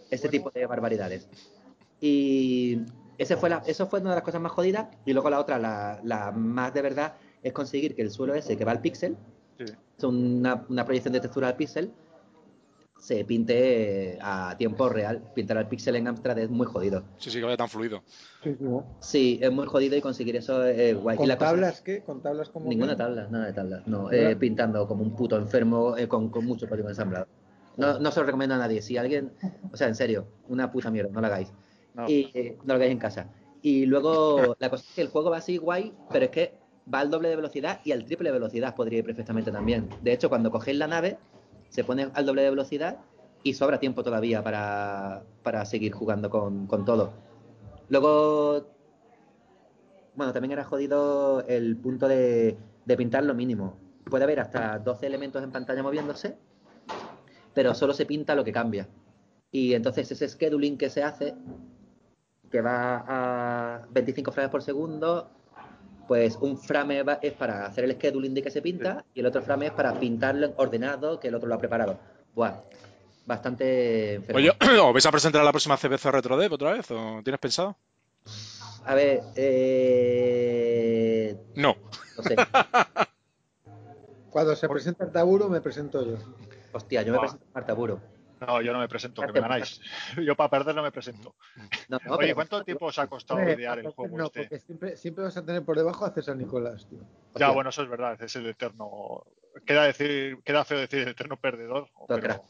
Ese 0.09 0.29
tipo 0.29 0.51
de 0.51 0.65
barbaridades. 0.65 1.27
Y 1.99 2.81
ese 3.17 3.37
fue 3.37 3.49
la, 3.49 3.63
eso 3.65 3.87
fue 3.87 4.01
una 4.01 4.11
de 4.11 4.15
las 4.17 4.23
cosas 4.23 4.41
más 4.41 4.51
jodidas. 4.51 4.87
Y 5.05 5.13
luego 5.13 5.29
la 5.29 5.39
otra, 5.39 5.57
la, 5.57 5.99
la 6.03 6.31
más 6.31 6.73
de 6.73 6.81
verdad, 6.81 7.13
es 7.41 7.53
conseguir 7.53 7.95
que 7.95 8.01
el 8.01 8.11
suelo 8.11 8.35
ese 8.35 8.57
que 8.57 8.65
va 8.65 8.71
al 8.71 8.81
píxel, 8.81 9.17
Sí. 9.57 9.65
es 9.97 10.03
una, 10.03 10.65
una 10.67 10.83
proyección 10.83 11.13
de 11.13 11.19
textura 11.19 11.47
al 11.47 11.55
píxel, 11.55 11.93
se 13.03 13.25
pinte 13.25 14.17
a 14.21 14.55
tiempo 14.57 14.87
real. 14.87 15.21
Pintar 15.35 15.57
al 15.57 15.67
píxel 15.67 15.97
en 15.97 16.07
Amstrad 16.07 16.39
es 16.39 16.49
muy 16.49 16.65
jodido. 16.65 17.03
Sí, 17.17 17.29
sí, 17.29 17.39
que 17.39 17.43
vaya 17.43 17.57
tan 17.57 17.67
fluido. 17.67 18.01
Sí, 18.41 18.55
sí, 18.57 18.63
¿no? 18.63 18.85
Sí, 19.01 19.39
es 19.41 19.51
muy 19.51 19.65
jodido 19.65 19.97
y 19.97 20.01
conseguir 20.01 20.37
eso 20.37 20.63
es 20.63 20.95
guay. 20.95 21.15
Y 21.15 21.17
¿Con 21.17 21.27
la 21.27 21.37
cosa- 21.37 21.51
tablas 21.51 21.81
qué? 21.81 22.01
¿Con 22.01 22.21
tablas 22.21 22.47
como 22.49 22.69
Ninguna 22.69 22.93
qué? 22.93 22.99
tabla, 22.99 23.27
nada 23.29 23.47
de 23.47 23.51
tablas. 23.53 23.85
No, 23.87 24.09
eh, 24.09 24.37
pintando 24.37 24.87
como 24.87 25.03
un 25.03 25.13
puto 25.17 25.35
enfermo 25.37 25.97
eh, 25.97 26.07
con, 26.07 26.29
con 26.29 26.45
mucho 26.45 26.65
código 26.69 26.87
ensamblado. 26.87 27.27
No, 27.75 27.99
no 27.99 28.09
se 28.09 28.21
lo 28.21 28.25
recomiendo 28.25 28.55
a 28.55 28.59
nadie. 28.59 28.81
Si 28.81 28.95
alguien, 28.95 29.33
o 29.69 29.75
sea, 29.75 29.87
en 29.89 29.95
serio, 29.95 30.25
una 30.47 30.71
puta 30.71 30.89
mierda, 30.89 31.11
no 31.11 31.19
lo 31.19 31.27
hagáis. 31.27 31.51
No. 31.95 32.07
Y 32.07 32.31
eh, 32.33 32.57
no 32.63 32.67
lo 32.67 32.73
hagáis 32.75 32.91
en 32.93 32.99
casa. 32.99 33.27
Y 33.61 33.85
luego, 33.85 34.55
la 34.59 34.69
cosa 34.69 34.85
es 34.87 34.95
que 34.95 35.01
el 35.01 35.09
juego 35.09 35.29
va 35.29 35.37
así 35.39 35.57
guay, 35.57 35.93
pero 36.09 36.23
es 36.23 36.31
que 36.31 36.53
va 36.93 36.99
al 37.01 37.09
doble 37.09 37.27
de 37.27 37.35
velocidad 37.35 37.81
y 37.83 37.91
al 37.91 38.05
triple 38.05 38.29
de 38.29 38.33
velocidad 38.39 38.75
podría 38.75 38.99
ir 38.99 39.05
perfectamente 39.05 39.51
también. 39.51 39.89
De 40.01 40.13
hecho, 40.13 40.29
cuando 40.29 40.51
cogéis 40.51 40.77
la 40.77 40.87
nave, 40.87 41.17
se 41.73 41.83
pone 41.83 42.11
al 42.13 42.25
doble 42.25 42.43
de 42.43 42.51
velocidad 42.51 42.99
y 43.41 43.55
sobra 43.55 43.79
tiempo 43.79 44.03
todavía 44.03 44.43
para, 44.43 45.23
para 45.41 45.65
seguir 45.65 45.91
jugando 45.91 46.29
con, 46.29 46.67
con 46.67 46.85
todo. 46.85 47.13
Luego, 47.89 48.67
bueno, 50.13 50.31
también 50.33 50.51
era 50.51 50.63
jodido 50.63 51.43
el 51.47 51.75
punto 51.77 52.07
de, 52.07 52.55
de 52.85 52.97
pintar 52.97 53.23
lo 53.23 53.33
mínimo. 53.33 53.75
Puede 54.07 54.23
haber 54.23 54.39
hasta 54.39 54.77
12 54.77 55.07
elementos 55.07 55.43
en 55.43 55.51
pantalla 55.51 55.81
moviéndose, 55.81 56.37
pero 57.55 57.73
solo 57.73 57.93
se 57.95 58.05
pinta 58.05 58.35
lo 58.35 58.43
que 58.43 58.51
cambia. 58.51 58.87
Y 59.51 59.73
entonces 59.73 60.11
ese 60.11 60.29
scheduling 60.29 60.77
que 60.77 60.91
se 60.91 61.01
hace, 61.01 61.33
que 62.51 62.61
va 62.61 63.03
a 63.07 63.87
25 63.89 64.31
frames 64.31 64.51
por 64.51 64.61
segundo, 64.61 65.31
pues 66.07 66.37
un 66.41 66.57
frame 66.57 67.03
va- 67.03 67.19
es 67.21 67.33
para 67.33 67.65
hacer 67.65 67.85
el 67.85 67.93
scheduling 67.93 68.33
de 68.33 68.41
que 68.43 68.51
se 68.51 68.61
pinta 68.61 69.05
y 69.13 69.21
el 69.21 69.25
otro 69.25 69.41
frame 69.41 69.67
es 69.67 69.71
para 69.73 69.97
pintarlo 69.99 70.47
en 70.47 70.53
ordenado 70.57 71.19
que 71.19 71.29
el 71.29 71.35
otro 71.35 71.47
lo 71.47 71.55
ha 71.55 71.57
preparado. 71.57 71.97
Buah, 72.35 72.61
bastante 73.25 74.15
enfermo. 74.15 74.37
Oye, 74.37 74.51
¿os 74.81 74.93
vais 74.93 75.05
a 75.05 75.11
presentar 75.11 75.41
a 75.41 75.45
la 75.45 75.51
próxima 75.51 75.77
CBC 75.77 76.05
RetroDev 76.11 76.53
otra 76.53 76.73
vez? 76.73 76.89
¿O 76.91 77.21
tienes 77.23 77.39
pensado? 77.39 77.77
A 78.85 78.95
ver, 78.95 79.21
eh... 79.35 81.37
No. 81.55 81.75
no 82.17 82.23
sé. 82.23 82.35
Cuando 84.29 84.55
se 84.55 84.67
presenta 84.67 85.05
el 85.05 85.11
Taburo, 85.11 85.47
me 85.47 85.61
presento 85.61 86.03
yo. 86.05 86.17
Hostia, 86.71 87.03
yo 87.03 87.11
me 87.13 87.19
Buah. 87.19 87.27
presento 87.27 87.45
a 87.45 87.53
Marta 87.53 87.73
Buro. 87.73 88.01
No, 88.45 88.61
yo 88.61 88.73
no 88.73 88.79
me 88.79 88.87
presento, 88.87 89.21
que 89.21 89.31
me 89.31 89.41
ganáis. 89.41 89.79
Yo 90.25 90.35
para 90.35 90.49
perder 90.49 90.75
no 90.75 90.83
me 90.83 90.91
presento. 90.91 91.35
No, 91.89 91.97
no, 92.05 92.11
Oye, 92.15 92.19
pero- 92.27 92.35
¿cuánto 92.35 92.63
tiempo 92.63 92.85
os 92.87 92.99
ha 92.99 93.07
costado 93.07 93.39
Hombre, 93.39 93.55
idear 93.55 93.79
el 93.79 93.89
juego 93.91 94.17
no, 94.17 94.25
este? 94.25 94.41
porque 94.43 94.59
siempre, 94.59 94.97
siempre 94.97 95.23
vas 95.23 95.37
a 95.37 95.45
tener 95.45 95.63
por 95.63 95.77
debajo 95.77 96.05
a 96.05 96.11
César 96.11 96.35
Nicolás, 96.35 96.87
tío. 96.89 96.99
Ya, 97.35 97.49
bueno, 97.51 97.69
eso 97.69 97.83
es 97.83 97.89
verdad, 97.89 98.21
es 98.21 98.35
el 98.35 98.45
eterno. 98.47 99.23
Queda 99.65 99.83
decir, 99.83 100.37
queda 100.43 100.65
feo 100.65 100.79
decir 100.79 100.99
el 100.99 101.09
eterno 101.09 101.37
perdedor, 101.37 101.87
crack. 102.07 102.21
pero, 102.21 102.41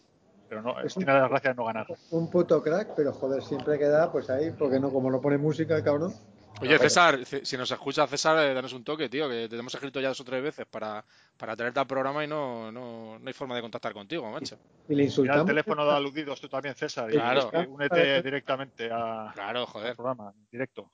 pero 0.50 0.62
no, 0.62 0.80
Es 0.82 0.96
tiene 0.96 1.14
la 1.14 1.28
gracia 1.28 1.52
de 1.52 1.56
no 1.56 1.66
ganar. 1.66 1.88
Un 2.12 2.30
puto 2.30 2.62
crack, 2.64 2.94
pero 2.96 3.14
joder, 3.14 3.44
siempre 3.44 3.78
queda 3.78 4.12
pues 4.12 4.30
ahí, 4.30 4.52
porque 4.52 4.80
no, 4.80 4.92
como 4.92 5.12
no 5.12 5.20
pone 5.22 5.38
música, 5.38 5.76
el 5.76 5.84
cabrón. 5.84 6.14
Oye, 6.62 6.78
César, 6.80 7.20
si 7.26 7.58
nos 7.58 7.70
escucha 7.72 8.08
César, 8.08 8.38
eh, 8.46 8.54
danos 8.54 8.72
un 8.74 8.84
toque, 8.84 9.10
tío, 9.10 9.28
que 9.28 9.50
te 9.50 9.58
hemos 9.58 9.74
escrito 9.74 10.00
ya 10.00 10.08
dos 10.10 10.22
o 10.22 10.24
tres 10.24 10.42
veces 10.42 10.66
para, 10.66 11.04
para 11.38 11.56
traerte 11.56 11.80
al 11.80 11.88
programa 11.88 12.24
y 12.24 12.28
no, 12.28 12.72
no, 12.72 13.20
no 13.20 13.28
hay 13.28 13.34
forma 13.34 13.56
de 13.56 13.62
contactar 13.62 13.92
contigo, 13.94 14.30
macho. 14.32 14.56
Y 14.88 14.90
le 14.90 14.96
Mira 14.96 15.02
el 15.02 15.06
insultamos. 15.08 15.46
teléfono 15.46 15.86
de 15.86 15.92
aludidos 15.92 16.40
tú 16.40 16.48
también, 16.48 16.76
César, 16.76 17.10
y, 17.10 17.14
Claro. 17.14 17.52
y 17.54 17.68
únete 17.68 18.22
directamente 18.22 18.90
a- 18.92 19.32
Claro, 19.34 19.62
al 19.62 19.66
joder. 19.66 19.96
programa, 19.96 20.32
en 20.36 20.48
directo. 20.52 20.90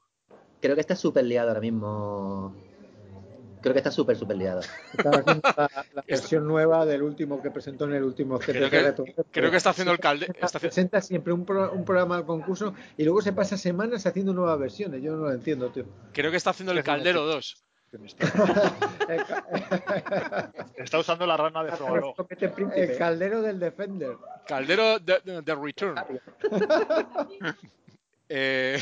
Creo 0.61 0.75
que 0.75 0.81
está 0.81 0.95
súper 0.95 1.25
liado 1.25 1.49
ahora 1.49 1.61
mismo. 1.61 2.55
Creo 3.61 3.73
que 3.73 3.79
está 3.79 3.91
súper, 3.91 4.15
súper 4.17 4.37
liado. 4.37 4.61
Haciendo 4.97 5.41
la, 5.43 5.69
la 5.93 6.01
versión 6.07 6.47
nueva 6.47 6.85
del 6.85 7.03
último 7.03 7.41
que 7.41 7.51
presentó 7.51 7.85
en 7.85 7.93
el 7.95 8.03
último 8.03 8.39
Creo 8.39 8.69
que- 8.69 8.81
Retro. 8.81 9.05
Creo 9.31 9.51
que 9.51 9.57
está 9.57 9.71
haciendo 9.71 9.91
el 9.91 9.99
calde. 9.99 10.27
Presenta, 10.27 10.45
Está 10.45 10.59
presenta 10.59 11.01
siempre 11.01 11.33
un, 11.33 11.45
pro- 11.45 11.71
un 11.71 11.83
programa 11.85 12.15
al 12.17 12.25
concurso 12.25 12.73
y 12.97 13.03
luego 13.03 13.21
se 13.21 13.33
pasa 13.33 13.57
semanas 13.57 14.05
haciendo 14.05 14.33
nuevas 14.33 14.57
versiones. 14.59 15.01
Yo 15.03 15.11
no 15.15 15.23
lo 15.25 15.31
entiendo, 15.31 15.69
tío. 15.71 15.85
creo 16.13 16.31
que 16.31 16.37
está 16.37 16.51
haciendo 16.51 16.71
el 16.73 16.83
Caldero 16.83 17.25
2. 17.25 17.63
Está 20.77 20.99
usando 20.99 21.25
la 21.25 21.35
rana 21.37 21.63
de 21.63 21.71
Frogalo. 21.71 22.13
El 22.75 22.97
caldero 22.97 23.41
del 23.41 23.59
Defender. 23.59 24.15
Caldero 24.47 24.99
de, 24.99 25.41
de 25.43 25.55
Return. 25.55 25.95
Eh, 28.31 28.79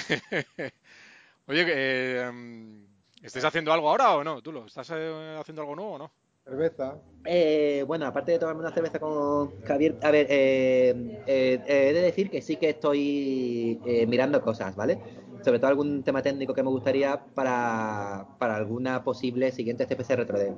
oye, 1.48 1.66
eh, 1.70 2.30
mm, 2.30 2.86
¿estáis 3.28 3.46
haciendo 3.46 3.72
algo 3.74 3.90
ahora 3.90 4.16
o 4.16 4.24
no? 4.24 4.42
¿Tú 4.42 4.52
lo 4.52 4.66
estás 4.66 4.90
eh, 4.94 5.38
haciendo 5.40 5.62
algo 5.62 5.76
nuevo 5.76 5.94
o 5.94 5.98
no? 6.00 6.12
Cerveza. 6.44 7.02
Eh, 7.26 7.84
bueno, 7.86 8.06
aparte 8.06 8.32
de 8.32 8.40
tomarme 8.40 8.62
una 8.62 8.72
cerveza 8.72 9.00
con 9.00 9.62
Javier, 9.64 9.98
a 10.02 10.12
ver, 10.12 10.28
eh, 10.30 10.96
eh, 11.26 11.62
he 11.66 11.94
de 11.94 12.02
decir 12.02 12.30
que 12.30 12.42
sí 12.42 12.56
que 12.56 12.70
estoy 12.70 13.82
eh, 13.86 14.08
mirando 14.08 14.42
cosas, 14.42 14.76
¿vale? 14.78 14.98
Sobre 15.44 15.60
todo 15.60 15.68
algún 15.70 16.04
tema 16.04 16.22
técnico 16.22 16.54
que 16.54 16.64
me 16.64 16.70
gustaría 16.70 17.22
para, 17.34 18.26
para 18.40 18.56
alguna 18.56 19.04
posible 19.04 19.52
siguiente 19.52 19.86
CPC 19.86 20.16
RetroDev. 20.16 20.56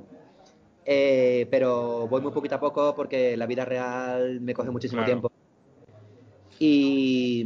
Eh, 0.84 1.48
pero 1.50 2.06
voy 2.08 2.20
muy 2.22 2.32
poquito 2.32 2.54
a 2.56 2.60
poco 2.60 2.94
porque 2.94 3.36
la 3.36 3.46
vida 3.46 3.64
real 3.64 4.40
me 4.40 4.54
coge 4.54 4.70
muchísimo 4.70 5.02
Claro. 5.04 5.06
tiempo. 5.06 5.28
Y, 6.58 7.44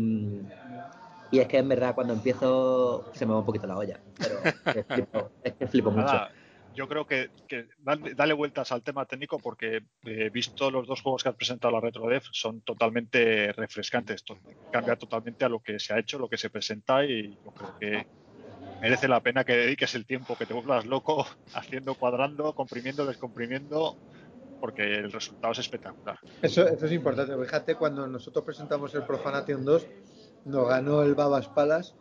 y 1.35 1.41
es 1.41 1.49
que 1.49 1.59
en 1.59 1.69
verdad 1.69 1.95
cuando 1.95 2.13
empiezo 2.13 3.05
se 3.13 3.27
me 3.27 3.33
va 3.33 3.41
un 3.41 3.47
poquito 3.47 3.67
la 3.67 3.77
olla. 3.77 4.01
Pero 4.17 4.39
es 4.45 4.55
que 4.73 4.85
flipo, 4.85 5.33
es 5.43 5.55
que 5.57 5.67
flipo 5.67 5.91
mucho. 5.91 6.05
Nada, 6.05 6.33
yo 6.73 6.89
creo 6.89 7.07
que, 7.07 7.31
que 7.49 7.67
dale, 7.79 8.15
dale 8.15 8.35
vueltas 8.35 8.71
al 8.73 8.83
tema 8.83 9.05
técnico 9.07 9.39
porque 9.41 9.83
eh, 10.05 10.31
visto 10.31 10.71
los 10.71 10.87
dos 10.87 11.03
juegos 11.03 11.23
que 11.23 11.29
has 11.31 11.37
presentado 11.37 11.73
la 11.75 11.81
RetroDev 11.81 12.23
son 12.33 12.61
totalmente 12.63 13.53
refrescantes, 13.53 14.25
to- 14.25 14.39
cambia 14.71 14.97
totalmente 14.97 15.45
a 15.45 15.49
lo 15.49 15.61
que 15.61 15.79
se 15.79 15.93
ha 15.93 15.99
hecho, 15.99 16.19
lo 16.19 16.29
que 16.29 16.37
se 16.37 16.51
presenta 16.51 17.05
y 17.05 17.39
yo 17.45 17.51
creo 17.53 17.75
que 17.79 18.07
merece 18.81 19.09
la 19.09 19.23
pena 19.23 19.45
que 19.45 19.57
dediques 19.57 19.95
el 19.95 20.07
tiempo, 20.07 20.37
que 20.37 20.47
te 20.47 20.55
vuelvas 20.55 20.87
loco 20.87 21.27
haciendo, 21.53 21.95
cuadrando, 21.95 22.55
comprimiendo, 22.55 23.07
descomprimiendo, 23.07 23.99
porque 24.61 24.83
el 24.97 25.13
resultado 25.13 25.53
es 25.53 25.59
espectacular. 25.59 26.19
Eso, 26.43 26.67
eso 26.67 26.87
es 26.87 26.93
importante. 26.93 27.37
Fíjate, 27.37 27.77
cuando 27.77 28.07
nosotros 28.07 28.45
presentamos 28.45 28.95
el 28.95 29.05
Profanation 29.05 29.65
2, 29.65 29.87
nos 30.45 30.69
ganó 30.69 31.03
el 31.03 31.15
Babas 31.15 31.49
Palace, 31.49 31.95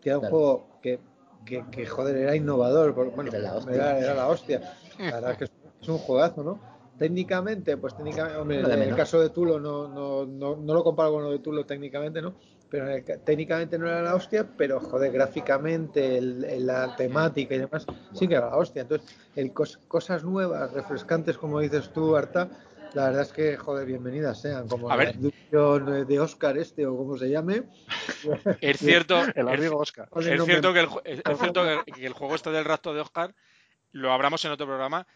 que 0.00 0.10
era 0.10 0.18
un 0.18 0.22
Claro. 0.22 0.36
juego 0.36 0.68
que, 0.82 1.00
que, 1.44 1.64
que, 1.70 1.86
joder, 1.86 2.16
era 2.16 2.36
innovador. 2.36 2.92
Bueno, 2.92 3.30
Era 3.30 3.38
la 3.40 3.54
hostia. 3.56 3.74
Era, 3.74 3.98
era 3.98 4.14
la 4.14 4.28
hostia. 4.28 4.60
La 4.98 5.04
verdad 5.14 5.30
es 5.32 5.36
que 5.38 5.44
es, 5.44 5.88
un 5.88 5.98
juegazo, 5.98 6.42
¿no? 6.42 6.60
Técnicamente, 6.98 7.76
pues 7.76 7.94
técnicamente, 7.96 8.38
hombre, 8.38 8.60
en 8.60 8.82
el 8.82 8.94
caso 8.94 9.20
de 9.20 9.30
Tulo 9.30 9.60
no, 9.60 9.86
no, 9.88 10.26
no, 10.26 10.56
no 10.56 10.74
lo 10.74 10.82
comparo 10.82 11.12
con 11.12 11.22
lo 11.22 11.30
de 11.30 11.38
Tulo 11.38 11.64
técnicamente, 11.64 12.20
¿no? 12.20 12.34
Pero 12.68 12.88
el 12.90 13.04
técnicamente 13.24 13.78
no 13.78 13.86
era 13.88 14.02
la 14.02 14.14
hostia, 14.14 14.46
pero 14.56 14.80
joder, 14.80 15.12
gráficamente, 15.12 16.18
el- 16.18 16.44
el- 16.44 16.66
la 16.66 16.94
temática 16.96 17.54
y 17.54 17.58
demás, 17.58 17.86
sí 18.12 18.26
que 18.28 18.34
era 18.34 18.50
la 18.50 18.56
hostia. 18.56 18.82
Entonces, 18.82 19.08
el 19.36 19.54
cos- 19.54 19.78
cosas 19.88 20.24
nuevas, 20.24 20.72
refrescantes, 20.72 21.38
como 21.38 21.60
dices 21.60 21.90
tú, 21.94 22.14
Arta, 22.16 22.48
la 22.94 23.06
verdad 23.06 23.22
es 23.22 23.32
que, 23.32 23.56
joder, 23.56 23.86
bienvenidas 23.86 24.40
sean, 24.40 24.68
como 24.68 24.90
A 24.90 24.96
la 24.96 25.04
ver. 25.04 25.14
abducción 25.14 26.06
de 26.06 26.20
Oscar 26.20 26.56
este 26.58 26.86
o 26.86 26.96
como 26.96 27.16
se 27.18 27.28
llame. 27.30 27.62
Es 28.60 28.78
cierto, 28.80 29.22
El 29.34 29.48
amigo 29.48 29.76
Oscar. 29.78 30.08
Joder, 30.10 30.32
Es 30.32 30.38
no 30.38 30.44
cierto, 30.46 30.68
me- 30.68 30.74
que 30.74 30.80
el, 30.80 30.88
ju- 30.88 31.02
es 31.04 31.20
es 31.24 31.38
cierto 31.38 31.64
que, 31.84 31.92
que 31.92 32.06
el 32.06 32.12
juego 32.12 32.34
este 32.34 32.50
del 32.50 32.64
rapto 32.64 32.94
de 32.94 33.00
Oscar 33.00 33.34
lo 33.92 34.12
hablamos 34.12 34.44
en 34.44 34.50
otro 34.52 34.66
programa. 34.66 35.06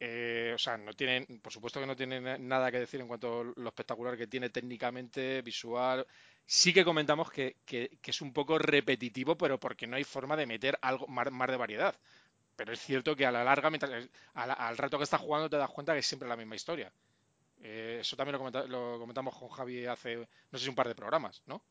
eh, 0.00 0.52
o 0.54 0.58
sea, 0.58 0.76
no 0.76 0.92
tiene, 0.92 1.26
por 1.40 1.52
supuesto 1.52 1.80
que 1.80 1.86
no 1.86 1.96
tiene 1.96 2.20
na- 2.20 2.36
nada 2.38 2.70
que 2.70 2.80
decir 2.80 3.00
en 3.00 3.08
cuanto 3.08 3.40
a 3.40 3.44
lo 3.60 3.68
espectacular 3.68 4.16
que 4.16 4.26
tiene 4.26 4.50
técnicamente, 4.50 5.40
visual. 5.42 6.06
Sí 6.46 6.74
que 6.74 6.84
comentamos 6.84 7.30
que, 7.30 7.56
que- 7.64 7.98
que 8.02 8.10
es 8.10 8.20
un 8.20 8.32
poco 8.32 8.58
repetitivo, 8.58 9.36
pero 9.38 9.58
porque 9.58 9.86
no 9.86 9.96
hay 9.96 10.04
forma 10.04 10.36
de 10.36 10.46
meter 10.46 10.78
algo 10.82 11.06
más, 11.06 11.30
más 11.30 11.48
de 11.48 11.56
variedad. 11.56 11.94
Pero 12.56 12.72
es 12.72 12.80
cierto 12.80 13.16
que 13.16 13.24
a 13.26 13.32
la 13.32 13.42
larga, 13.44 13.70
mientras, 13.70 14.08
a 14.34 14.46
la- 14.46 14.52
al 14.54 14.76
rato 14.76 14.98
que 14.98 15.04
estás 15.04 15.20
jugando, 15.20 15.48
te 15.48 15.56
das 15.56 15.70
cuenta 15.70 15.92
que 15.94 16.00
es 16.00 16.06
siempre 16.06 16.28
la 16.28 16.36
misma 16.36 16.56
historia. 16.56 16.92
Eh, 17.66 17.98
eso 18.02 18.14
también 18.14 18.34
lo, 18.34 18.38
comenta- 18.38 18.66
lo 18.66 18.98
comentamos 18.98 19.34
con 19.38 19.48
Javi 19.48 19.86
hace, 19.86 20.16
no 20.16 20.58
sé 20.58 20.64
si 20.64 20.68
un 20.68 20.74
par 20.74 20.86
de 20.86 20.94
programas, 20.94 21.42
¿no? 21.46 21.62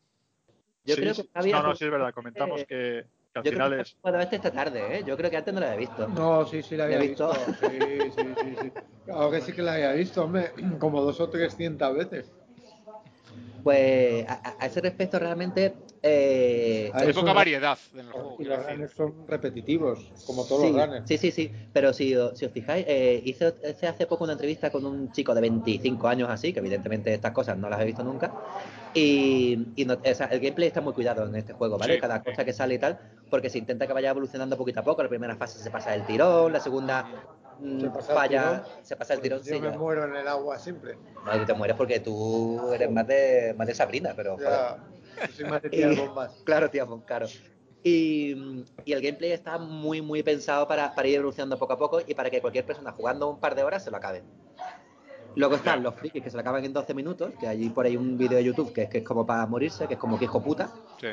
Yo 0.83 0.95
Sí, 0.95 1.01
creo 1.01 1.13
que 1.13 1.21
Javier- 1.33 1.51
no, 1.53 1.63
no, 1.63 1.75
sí 1.75 1.85
es 1.85 1.91
verdad, 1.91 2.13
comentamos 2.13 2.61
eh, 2.61 2.65
que, 2.65 3.05
que 3.31 3.39
al 3.39 3.45
Yo 3.45 3.51
final 3.51 3.67
creo 3.69 3.77
que 3.77 3.81
es... 3.83 3.95
puedo 4.01 4.17
verte 4.17 4.35
esta 4.37 4.51
tarde, 4.51 4.97
¿eh? 4.97 5.03
Yo 5.05 5.15
creo 5.15 5.29
que 5.29 5.37
antes 5.37 5.53
no 5.53 5.59
la 5.59 5.67
había 5.67 5.77
visto. 5.87 6.07
No, 6.07 6.45
sí, 6.47 6.63
sí 6.63 6.75
la 6.75 6.87
¿La 6.87 6.95
había 6.95 7.09
visto? 7.09 7.27
visto. 7.29 7.53
Sí, 7.59 8.11
sí, 8.11 8.35
sí, 8.41 8.55
sí. 8.59 8.71
Claro 9.05 9.29
que 9.31 9.41
sí 9.41 9.53
que 9.53 9.61
la 9.61 9.73
había 9.75 9.91
visto, 9.93 10.23
hombre, 10.23 10.51
como 10.79 10.99
dos 11.01 11.19
o 11.19 11.29
trescientas 11.29 11.93
veces. 11.93 12.31
Pues 13.63 14.25
a 14.27 14.65
ese 14.65 14.81
respecto 14.81 15.19
realmente... 15.19 15.75
eh, 16.03 16.91
Hay 16.93 17.13
poca 17.13 17.31
variedad 17.33 17.77
en 17.93 17.99
el 18.01 18.11
juego. 18.11 18.35
Y 18.39 18.43
los 18.43 18.65
runners 18.65 18.93
son 18.93 19.27
repetitivos, 19.27 19.99
como 20.25 20.43
todos 20.45 20.61
sí, 20.63 20.71
los 20.73 20.85
runners. 20.85 21.07
sí, 21.07 21.17
sí, 21.17 21.31
sí, 21.31 21.51
pero 21.71 21.93
si, 21.93 22.13
os 22.15 22.37
fijáis, 22.53 22.85
eh, 22.87 23.21
hice, 23.23 23.55
hice 23.69 23.87
hace 23.87 24.05
poco 24.05 24.25
una 24.25 24.33
entrevista 24.33 24.69
con 24.69 24.85
un 24.85 25.11
chico 25.13 25.33
de 25.33 25.41
25 25.41 26.07
años 26.09 26.29
así, 26.29 26.51
que 26.51 26.59
evidentemente 26.59 27.13
estas 27.13 27.31
cosas 27.31 27.57
no 27.57 27.69
las 27.69 27.79
he 27.79 27.85
visto 27.85 28.03
nunca, 28.03 28.31
y, 28.93 29.57
y 29.75 29.85
no- 29.85 29.93
o 29.93 30.13
sea, 30.13 30.27
el 30.27 30.39
gameplay 30.39 30.67
está 30.67 30.81
muy 30.81 30.93
cuidado 30.93 31.25
en 31.25 31.35
este 31.35 31.53
juego, 31.53 31.77
¿vale? 31.77 31.95
Sí, 31.95 32.01
Cada 32.01 32.17
sí. 32.19 32.25
cosa 32.25 32.43
que 32.45 32.53
sale 32.53 32.75
y 32.75 32.79
tal, 32.79 32.99
porque 33.29 33.49
se 33.49 33.57
intenta 33.57 33.87
que 33.87 33.93
vaya 33.93 34.09
evolucionando 34.09 34.57
poquito 34.57 34.81
a 34.81 34.83
poco, 34.83 35.01
la 35.03 35.09
primera 35.09 35.35
fase 35.37 35.59
se 35.59 35.71
pasa 35.71 35.95
el 35.95 36.05
tirón, 36.05 36.51
la 36.51 36.59
segunda 36.59 37.05
mm, 37.59 37.79
Se 37.79 37.89
pasa 37.89 38.11
el 38.11 38.17
falla, 38.19 38.49
tirón. 38.63 38.63
se 38.83 38.95
pasa 38.97 39.13
el 39.13 39.21
tirón, 39.21 39.39
Yo 39.39 39.45
sí, 39.55 39.61
me 39.61 39.71
ya. 39.71 39.77
muero 39.77 40.03
en 40.05 40.15
el 40.15 40.27
agua 40.27 40.59
siempre. 40.59 40.97
No, 41.25 41.39
tú 41.39 41.45
te 41.45 41.53
mueres 41.53 41.77
porque 41.77 41.99
tú 42.01 42.71
eres 42.73 42.91
más 42.91 43.07
de, 43.07 43.55
más 43.57 43.67
de 43.67 43.73
Sabrina, 43.73 44.13
pero. 44.15 44.37
Ya, 44.37 44.77
soy 45.35 45.45
más 45.45 45.61
de 45.61 45.69
tirar 45.69 45.93
Y- 45.93 45.95
bombas. 45.95 46.41
Claro, 46.43 46.69
tío, 46.69 47.01
claro. 47.05 47.27
Y, 47.83 48.63
y 48.85 48.93
el 48.93 49.01
gameplay 49.01 49.31
está 49.33 49.57
muy, 49.57 50.01
muy 50.01 50.23
pensado 50.23 50.67
para, 50.67 50.95
para 50.95 51.07
ir 51.07 51.15
evolucionando 51.15 51.57
poco 51.59 51.73
a 51.73 51.77
poco 51.77 51.99
y 52.05 52.13
para 52.13 52.29
que 52.29 52.39
cualquier 52.39 52.65
persona 52.65 52.91
jugando 52.93 53.29
un 53.29 53.39
par 53.39 53.55
de 53.55 53.63
horas 53.63 53.83
se 53.83 53.91
lo 53.91 53.97
acabe. 53.97 54.23
Luego 55.35 55.55
están 55.55 55.81
los 55.83 55.95
frikis 55.95 56.23
que 56.23 56.29
se 56.29 56.37
lo 56.37 56.41
acaban 56.41 56.63
en 56.63 56.71
12 56.71 56.93
minutos, 56.93 57.33
que 57.39 57.47
hay 57.47 57.67
por 57.69 57.85
ahí 57.85 57.97
un 57.97 58.17
vídeo 58.17 58.37
de 58.37 58.43
YouTube 58.43 58.71
que 58.71 58.83
es, 58.83 58.89
que 58.89 58.99
es 58.99 59.03
como 59.03 59.25
para 59.25 59.45
morirse, 59.47 59.87
que 59.87 59.95
es 59.95 59.99
como 59.99 60.17
que 60.17 60.25
hijo 60.25 60.41
puta. 60.41 60.69
Sí. 61.01 61.07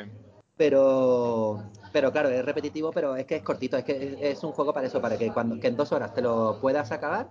Pero, 0.55 1.63
pero 1.91 2.11
claro, 2.11 2.29
es 2.29 2.45
repetitivo, 2.45 2.91
pero 2.91 3.15
es 3.15 3.25
que 3.25 3.37
es 3.37 3.41
cortito, 3.41 3.77
es 3.77 3.83
que 3.83 3.91
es, 4.21 4.37
es 4.37 4.43
un 4.43 4.51
juego 4.51 4.71
para 4.73 4.85
eso, 4.85 5.01
para 5.01 5.17
que 5.17 5.31
cuando 5.33 5.59
que 5.59 5.67
en 5.67 5.75
dos 5.75 5.91
horas 5.91 6.13
te 6.13 6.21
lo 6.21 6.59
puedas 6.61 6.91
acabar 6.91 7.27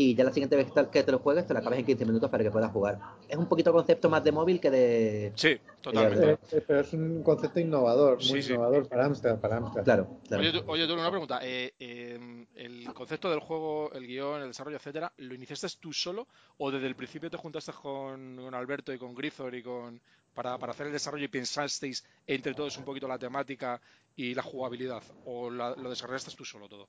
y 0.00 0.14
ya 0.14 0.22
la 0.22 0.32
siguiente 0.32 0.54
vez 0.54 0.70
que 0.92 1.02
te- 1.02 1.10
lo 1.10 1.18
juegues 1.18 1.44
te 1.44 1.52
lo 1.52 1.58
acabes 1.58 1.80
en 1.80 1.84
15 1.84 2.06
minutos 2.06 2.30
para 2.30 2.44
que 2.44 2.52
puedas 2.52 2.70
jugar. 2.70 3.00
Es 3.28 3.36
un 3.36 3.48
poquito 3.48 3.72
concepto 3.72 4.08
más 4.08 4.22
de 4.22 4.30
móvil 4.30 4.60
que 4.60 4.70
de... 4.70 5.32
Sí, 5.34 5.58
totalmente. 5.80 6.30
Eh, 6.30 6.38
eh, 6.52 6.64
pero 6.64 6.80
es 6.80 6.92
un 6.92 7.20
concepto 7.24 7.58
innovador, 7.58 8.18
muy 8.18 8.40
Sí, 8.40 8.42
sí. 8.42 8.52
innovador 8.52 8.88
para 8.88 9.06
Amstrad, 9.06 9.40
para 9.40 9.56
Amstrad. 9.56 9.82
Claro, 9.82 10.20
claro. 10.28 10.40
Oye, 10.40 10.52
tú, 10.52 10.62
oye, 10.68 10.86
tú, 10.86 10.94
una 10.94 11.10
pregunta. 11.10 11.40
Eh, 11.42 11.74
eh, 11.80 12.46
¿El 12.54 12.94
concepto 12.94 13.28
del 13.28 13.40
juego, 13.40 13.90
el 13.92 14.06
guion, 14.06 14.40
el 14.42 14.46
desarrollo, 14.48 14.76
etcétera, 14.76 15.12
lo 15.16 15.34
iniciaste 15.34 15.66
tú 15.80 15.92
solo 15.92 16.28
o 16.58 16.70
desde 16.70 16.86
el 16.86 16.94
principio 16.94 17.28
te 17.28 17.36
juntaste 17.36 17.72
con, 17.72 18.36
con 18.36 18.54
Alberto 18.54 18.92
y 18.92 18.98
con 18.98 19.16
Grizor 19.16 19.52
y 19.56 19.64
con 19.64 20.00
para, 20.32 20.56
para 20.58 20.70
hacer 20.70 20.86
el 20.86 20.92
desarrollo 20.92 21.24
y 21.24 21.28
pensasteis 21.28 22.04
entre 22.24 22.54
todos 22.54 22.78
un 22.78 22.84
poquito 22.84 23.08
la 23.08 23.18
temática 23.18 23.80
y 24.14 24.32
la 24.32 24.42
jugabilidad? 24.44 25.02
¿O 25.24 25.50
la- 25.50 25.74
lo 25.74 25.90
desarrollaste 25.90 26.30
tú 26.36 26.44
solo 26.44 26.68
todo? 26.68 26.86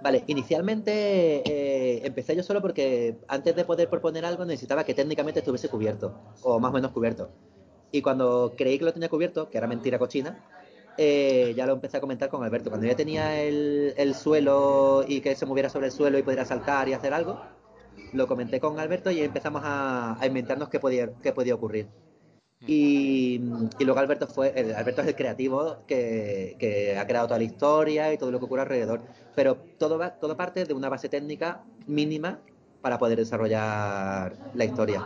Vale, 0.00 0.22
inicialmente 0.28 0.92
eh, 1.44 2.06
empecé 2.06 2.36
yo 2.36 2.44
solo 2.44 2.62
porque 2.62 3.20
antes 3.26 3.56
de 3.56 3.64
poder 3.64 3.90
proponer 3.90 4.24
algo 4.24 4.44
necesitaba 4.44 4.84
que 4.84 4.94
técnicamente 4.94 5.40
estuviese 5.40 5.68
cubierto, 5.68 6.20
o 6.40 6.60
más 6.60 6.70
o 6.70 6.72
menos 6.74 6.92
cubierto. 6.92 7.34
Y 7.90 8.02
cuando 8.02 8.54
creí 8.56 8.78
que 8.78 8.84
lo 8.84 8.92
tenía 8.92 9.08
cubierto, 9.08 9.50
que 9.50 9.58
era 9.58 9.66
mentira 9.66 9.98
cochina, 9.98 10.44
eh, 10.96 11.54
ya 11.56 11.66
lo 11.66 11.74
empecé 11.74 11.96
a 11.98 12.00
comentar 12.00 12.28
con 12.28 12.44
Alberto. 12.44 12.70
Cuando 12.70 12.86
ya 12.86 12.96
tenía 12.96 13.42
el, 13.42 13.94
el 13.96 14.14
suelo 14.14 15.04
y 15.06 15.20
que 15.20 15.34
se 15.36 15.46
moviera 15.46 15.68
sobre 15.70 15.86
el 15.88 15.92
suelo 15.92 16.18
y 16.18 16.22
pudiera 16.22 16.44
saltar 16.44 16.88
y 16.88 16.92
hacer 16.94 17.14
algo, 17.14 17.48
lo 18.12 18.26
comenté 18.28 18.60
con 18.60 18.78
Alberto 18.80 19.10
y 19.10 19.20
empezamos 19.22 19.62
a, 19.64 20.20
a 20.20 20.26
inventarnos 20.26 20.68
qué 20.68 20.80
podía, 20.80 21.12
qué 21.22 21.32
podía 21.32 21.54
ocurrir. 21.56 21.90
Y, 22.66 23.40
luego 23.80 23.98
Alberto 23.98 24.26
fue, 24.26 24.52
el- 24.54 24.74
Alberto 24.74 25.02
es 25.02 25.08
el 25.08 25.14
creativo 25.14 25.84
que, 25.86 26.56
que 26.58 26.98
ha 26.98 27.06
creado 27.06 27.28
toda 27.28 27.38
la 27.38 27.44
historia 27.44 28.12
y 28.12 28.18
todo 28.18 28.30
lo 28.30 28.38
que 28.38 28.44
ocurre 28.46 28.62
alrededor. 28.62 29.00
Pero 29.34 29.56
todo 29.78 29.98
va, 29.98 30.10
todo 30.10 30.36
parte 30.36 30.64
de 30.64 30.74
una 30.74 30.88
base 30.88 31.08
técnica 31.08 31.64
mínima 31.86 32.40
para 32.80 32.98
poder 32.98 33.18
desarrollar 33.18 34.36
la 34.54 34.64
historia. 34.64 35.04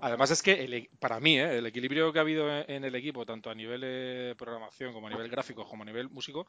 Además 0.00 0.30
es 0.30 0.42
que 0.42 0.64
el 0.64 0.74
e- 0.74 0.90
para 1.00 1.18
mí 1.20 1.38
¿eh? 1.38 1.58
el 1.58 1.66
equilibrio 1.66 2.12
que 2.12 2.18
ha 2.18 2.22
habido 2.22 2.46
en 2.50 2.84
el 2.84 2.94
equipo, 2.94 3.24
tanto 3.24 3.50
a 3.50 3.54
nivel 3.54 3.80
de 3.80 4.34
programación 4.38 4.92
como 4.92 5.06
a 5.06 5.10
nivel 5.10 5.30
gráfico 5.30 5.64
como 5.66 5.82
a 5.82 5.86
nivel 5.86 6.10
músico, 6.10 6.46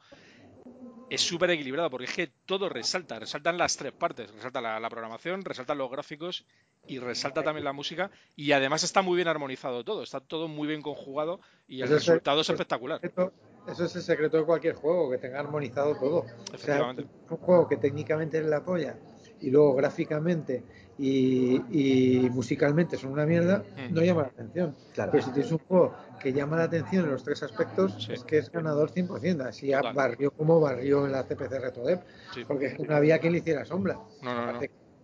es 1.10 1.20
súper 1.20 1.50
equilibrado 1.50 1.90
porque 1.90 2.06
es 2.06 2.14
que 2.14 2.30
todo 2.46 2.68
resalta, 2.68 3.18
resaltan 3.18 3.58
las 3.58 3.76
tres 3.76 3.92
partes, 3.92 4.30
resalta 4.32 4.60
la, 4.60 4.78
la 4.78 4.90
programación, 4.90 5.44
resaltan 5.44 5.78
los 5.78 5.90
gráficos 5.90 6.44
y 6.86 6.98
resalta 6.98 7.42
también 7.42 7.64
la 7.64 7.72
música 7.72 8.10
y 8.36 8.52
además 8.52 8.82
está 8.82 9.02
muy 9.02 9.16
bien 9.16 9.28
armonizado 9.28 9.84
todo, 9.84 10.02
está 10.02 10.20
todo 10.20 10.48
muy 10.48 10.68
bien 10.68 10.82
conjugado 10.82 11.40
y 11.66 11.80
el 11.80 11.86
Eso 11.86 11.94
resultado 11.94 12.40
es 12.40 12.50
espectacular. 12.50 13.00
Eso 13.02 13.84
es 13.84 13.96
el 13.96 14.02
secreto 14.02 14.38
de 14.38 14.44
cualquier 14.44 14.74
juego, 14.74 15.10
que 15.10 15.18
tenga 15.18 15.40
armonizado 15.40 15.94
todo. 15.94 16.20
O 16.20 16.24
sea, 16.24 16.54
Efectivamente. 16.54 17.06
un 17.28 17.36
juego 17.36 17.68
que 17.68 17.76
técnicamente 17.76 18.38
es 18.38 18.46
la 18.46 18.64
polla 18.64 18.96
y 19.40 19.50
luego 19.50 19.74
gráficamente 19.74 20.62
y, 20.98 21.56
y 21.70 22.28
musicalmente 22.30 22.96
son 22.96 23.12
una 23.12 23.24
mierda, 23.24 23.62
Mm. 23.76 23.94
no 23.94 24.02
llama 24.02 24.22
la 24.22 24.28
atención. 24.28 24.74
Claro. 24.94 25.12
Pero 25.12 25.24
si 25.24 25.30
tienes 25.30 25.52
un 25.52 25.58
juego 25.58 25.94
que 26.20 26.32
llama 26.32 26.56
la 26.56 26.64
atención 26.64 27.04
en 27.04 27.12
los 27.12 27.22
tres 27.22 27.42
aspectos, 27.44 27.94
Sí. 28.04 28.12
es 28.14 28.24
que 28.24 28.38
es 28.38 28.50
ganador 28.50 28.90
100%. 28.90 29.42
Así 29.46 29.70
Total. 29.70 29.94
barrió 29.94 30.30
como 30.32 30.60
barrió 30.60 31.06
en 31.06 31.12
la 31.12 31.22
CPC 31.22 31.58
RetroDev, 31.60 32.00
Sí. 32.34 32.42
porque 32.46 32.76
no 32.88 32.96
había 32.96 33.18
quien 33.20 33.32
le 33.32 33.38
hiciera 33.38 33.64
sombra. 33.64 33.94
No, 34.22 34.34
no, 34.34 34.52
no. 34.54 34.60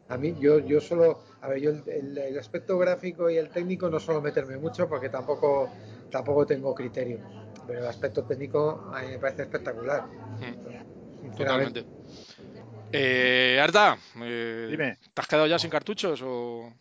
A 0.08 0.18
mí, 0.18 0.34
yo, 0.38 0.58
yo 0.58 0.80
solo, 0.82 1.20
a 1.40 1.48
ver, 1.48 1.60
yo 1.60 1.70
el, 1.70 1.82
el- 1.88 2.18
el 2.18 2.38
aspecto 2.38 2.76
gráfico 2.76 3.30
y 3.30 3.36
el 3.38 3.48
técnico 3.48 3.88
no 3.88 3.98
suelo 3.98 4.20
meterme 4.20 4.58
mucho 4.58 4.86
porque 4.88 5.08
tampoco, 5.08 5.70
tampoco 6.10 6.44
tengo 6.44 6.74
criterio. 6.74 7.20
Pero 7.66 7.78
el 7.80 7.86
aspecto 7.86 8.22
técnico 8.24 8.90
a 8.92 9.00
mí 9.00 9.08
me 9.12 9.18
parece 9.18 9.42
espectacular. 9.42 10.04
Mm, 10.06 11.22
Sinceramente. 11.22 11.82
Totalmente. 11.84 11.86
Eh, 12.96 13.60
Arda, 13.60 13.98
eh, 14.22 14.68
Dime. 14.70 14.98
¿te 15.12 15.20
has 15.20 15.26
quedado 15.26 15.46
ya 15.46 15.58
sin 15.58 15.70
cartuchos 15.70 16.22
o...? 16.22 16.72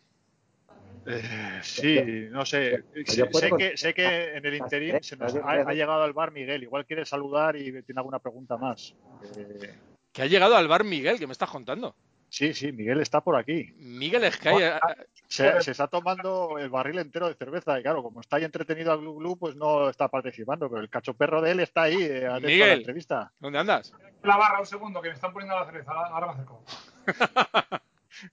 Eh, 1.05 1.59
sí, 1.63 2.27
no 2.29 2.45
sé. 2.45 2.83
Sé, 3.05 3.51
que, 3.57 3.75
sé 3.75 3.93
que 3.93 4.35
en 4.35 4.45
el 4.45 4.55
interín 4.55 5.03
se 5.03 5.17
nos 5.17 5.35
ha, 5.35 5.51
ha 5.51 5.73
llegado 5.73 6.01
al 6.03 6.13
bar 6.13 6.31
Miguel. 6.31 6.63
Igual 6.63 6.85
quiere 6.85 7.05
saludar 7.05 7.57
y 7.57 7.63
tiene 7.83 7.99
alguna 7.99 8.19
pregunta 8.19 8.55
más. 8.57 8.95
Eh, 9.35 9.75
Que 10.13 10.21
ha 10.21 10.27
llegado 10.27 10.55
al 10.55 10.67
bar 10.67 10.85
Miguel, 10.85 11.19
que 11.19 11.27
me 11.27 11.33
estás 11.33 11.49
contando. 11.49 11.95
Sí, 12.33 12.53
sí, 12.53 12.71
Miguel 12.71 12.99
está 12.99 13.21
por 13.21 13.35
aquí. 13.35 13.71
Miguel 13.77 14.31
Sky, 14.31 14.49
eh, 14.59 14.79
Se, 15.27 15.61
se 15.61 15.71
está 15.71 15.87
tomando 15.87 16.57
el 16.57 16.69
barril 16.69 16.97
entero 16.97 17.27
de 17.27 17.35
cerveza 17.35 17.79
y 17.79 17.83
claro, 17.83 18.01
como 18.01 18.21
está 18.21 18.37
ahí 18.37 18.43
entretenido 18.43 18.91
a 18.91 18.95
Glu 18.95 19.15
Glu, 19.15 19.37
pues 19.37 19.55
no 19.55 19.89
está 19.89 20.07
participando, 20.07 20.67
pero 20.69 20.81
el 20.81 20.89
cacho 20.89 21.13
perro 21.13 21.41
de 21.41 21.51
él 21.51 21.59
está 21.59 21.83
ahí 21.83 22.01
eh, 22.01 22.27
a 22.27 22.39
Miguel. 22.39 22.67
la 22.69 22.73
entrevista. 22.73 23.31
¿dónde 23.39 23.59
andas? 23.59 23.93
La 24.23 24.37
barra, 24.37 24.59
un 24.59 24.65
segundo, 24.65 24.99
que 25.01 25.09
me 25.09 25.13
están 25.15 25.31
poniendo 25.31 25.55
la 25.59 25.65
cerveza. 25.65 25.91
Ahora 25.91 26.27
me 26.27 26.33
acerco. 26.33 26.63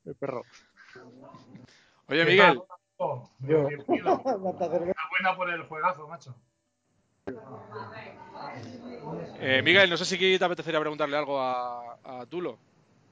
El 0.07 0.15
perro. 0.15 0.43
Oye, 2.07 2.25
¿Qué 2.25 2.31
Miguel. 2.31 2.61
Enhorabuena 3.49 5.37
por 5.37 5.51
el 5.51 5.63
juegazo, 5.65 6.07
macho. 6.09 6.35
eh, 9.41 9.63
Miguel, 9.63 9.89
no 9.91 9.97
sé 9.97 10.05
si 10.05 10.19
te 10.39 10.45
apetecería 10.45 10.81
preguntarle 10.81 11.17
algo 11.17 11.41
a, 11.41 11.99
a 12.05 12.27
Tulo. 12.27 12.59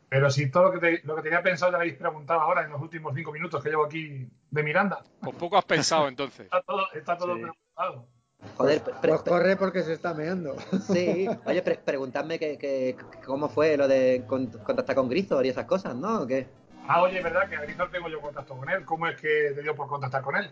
Pero 0.09 0.31
si 0.31 0.51
todo 0.51 0.65
lo 0.65 0.73
que, 0.73 0.79
te- 0.79 1.07
lo 1.07 1.17
que 1.17 1.23
tenía 1.23 1.43
pensado 1.43 1.71
ya 1.71 1.79
lo 1.79 1.83
habéis 1.83 1.97
preguntado 1.99 2.41
ahora 2.41 2.63
en 2.65 2.71
los 2.71 2.81
últimos 2.81 3.15
cinco 3.15 3.31
minutos 3.33 3.63
que 3.63 3.69
llevo 3.71 3.85
aquí 3.85 4.27
de 4.51 4.63
Miranda. 4.63 5.03
Pues 5.21 5.37
poco 5.37 5.59
has 5.59 5.65
pensado 5.65 6.09
entonces. 6.09 6.41
Está 6.47 6.63
todo, 6.63 6.87
está 6.95 7.17
todo 7.19 7.35
Sí. 7.35 7.43
preguntado. 7.43 8.09
Joder, 8.57 8.83
Pues 9.03 9.23
corre 9.23 9.57
porque 9.57 9.83
se 9.83 9.93
está 9.93 10.15
meando. 10.15 10.57
sí. 10.93 11.29
Oye, 11.45 11.61
pre- 11.63 11.79
preguntadme 11.85 12.39
que, 12.39 12.57
que- 12.57 12.97
que 12.97 13.21
cómo 13.27 13.49
fue 13.49 13.77
lo 13.77 13.87
de 13.89 14.25
con- 14.27 14.47
contactar 14.47 14.95
con 14.97 15.09
Grisor 15.09 15.45
y 15.45 15.49
esas 15.51 15.67
cosas, 15.67 15.95
¿no? 15.97 16.23
¿O 16.23 16.27
qué? 16.27 16.47
Ah, 16.87 17.03
oye, 17.03 17.19
es 17.19 17.25
verdad 17.25 17.49
que 17.49 17.57
a 17.57 17.61
Grisor 17.63 17.91
tengo 17.91 18.09
yo 18.09 18.21
contacto 18.21 18.57
con 18.57 18.71
él. 18.71 18.85
¿Cómo 18.87 19.07
es 19.09 19.21
que 19.21 19.53
te 19.55 19.61
dio 19.63 19.75
por 19.75 19.89
contactar 19.89 20.23
con 20.23 20.37
él? 20.37 20.51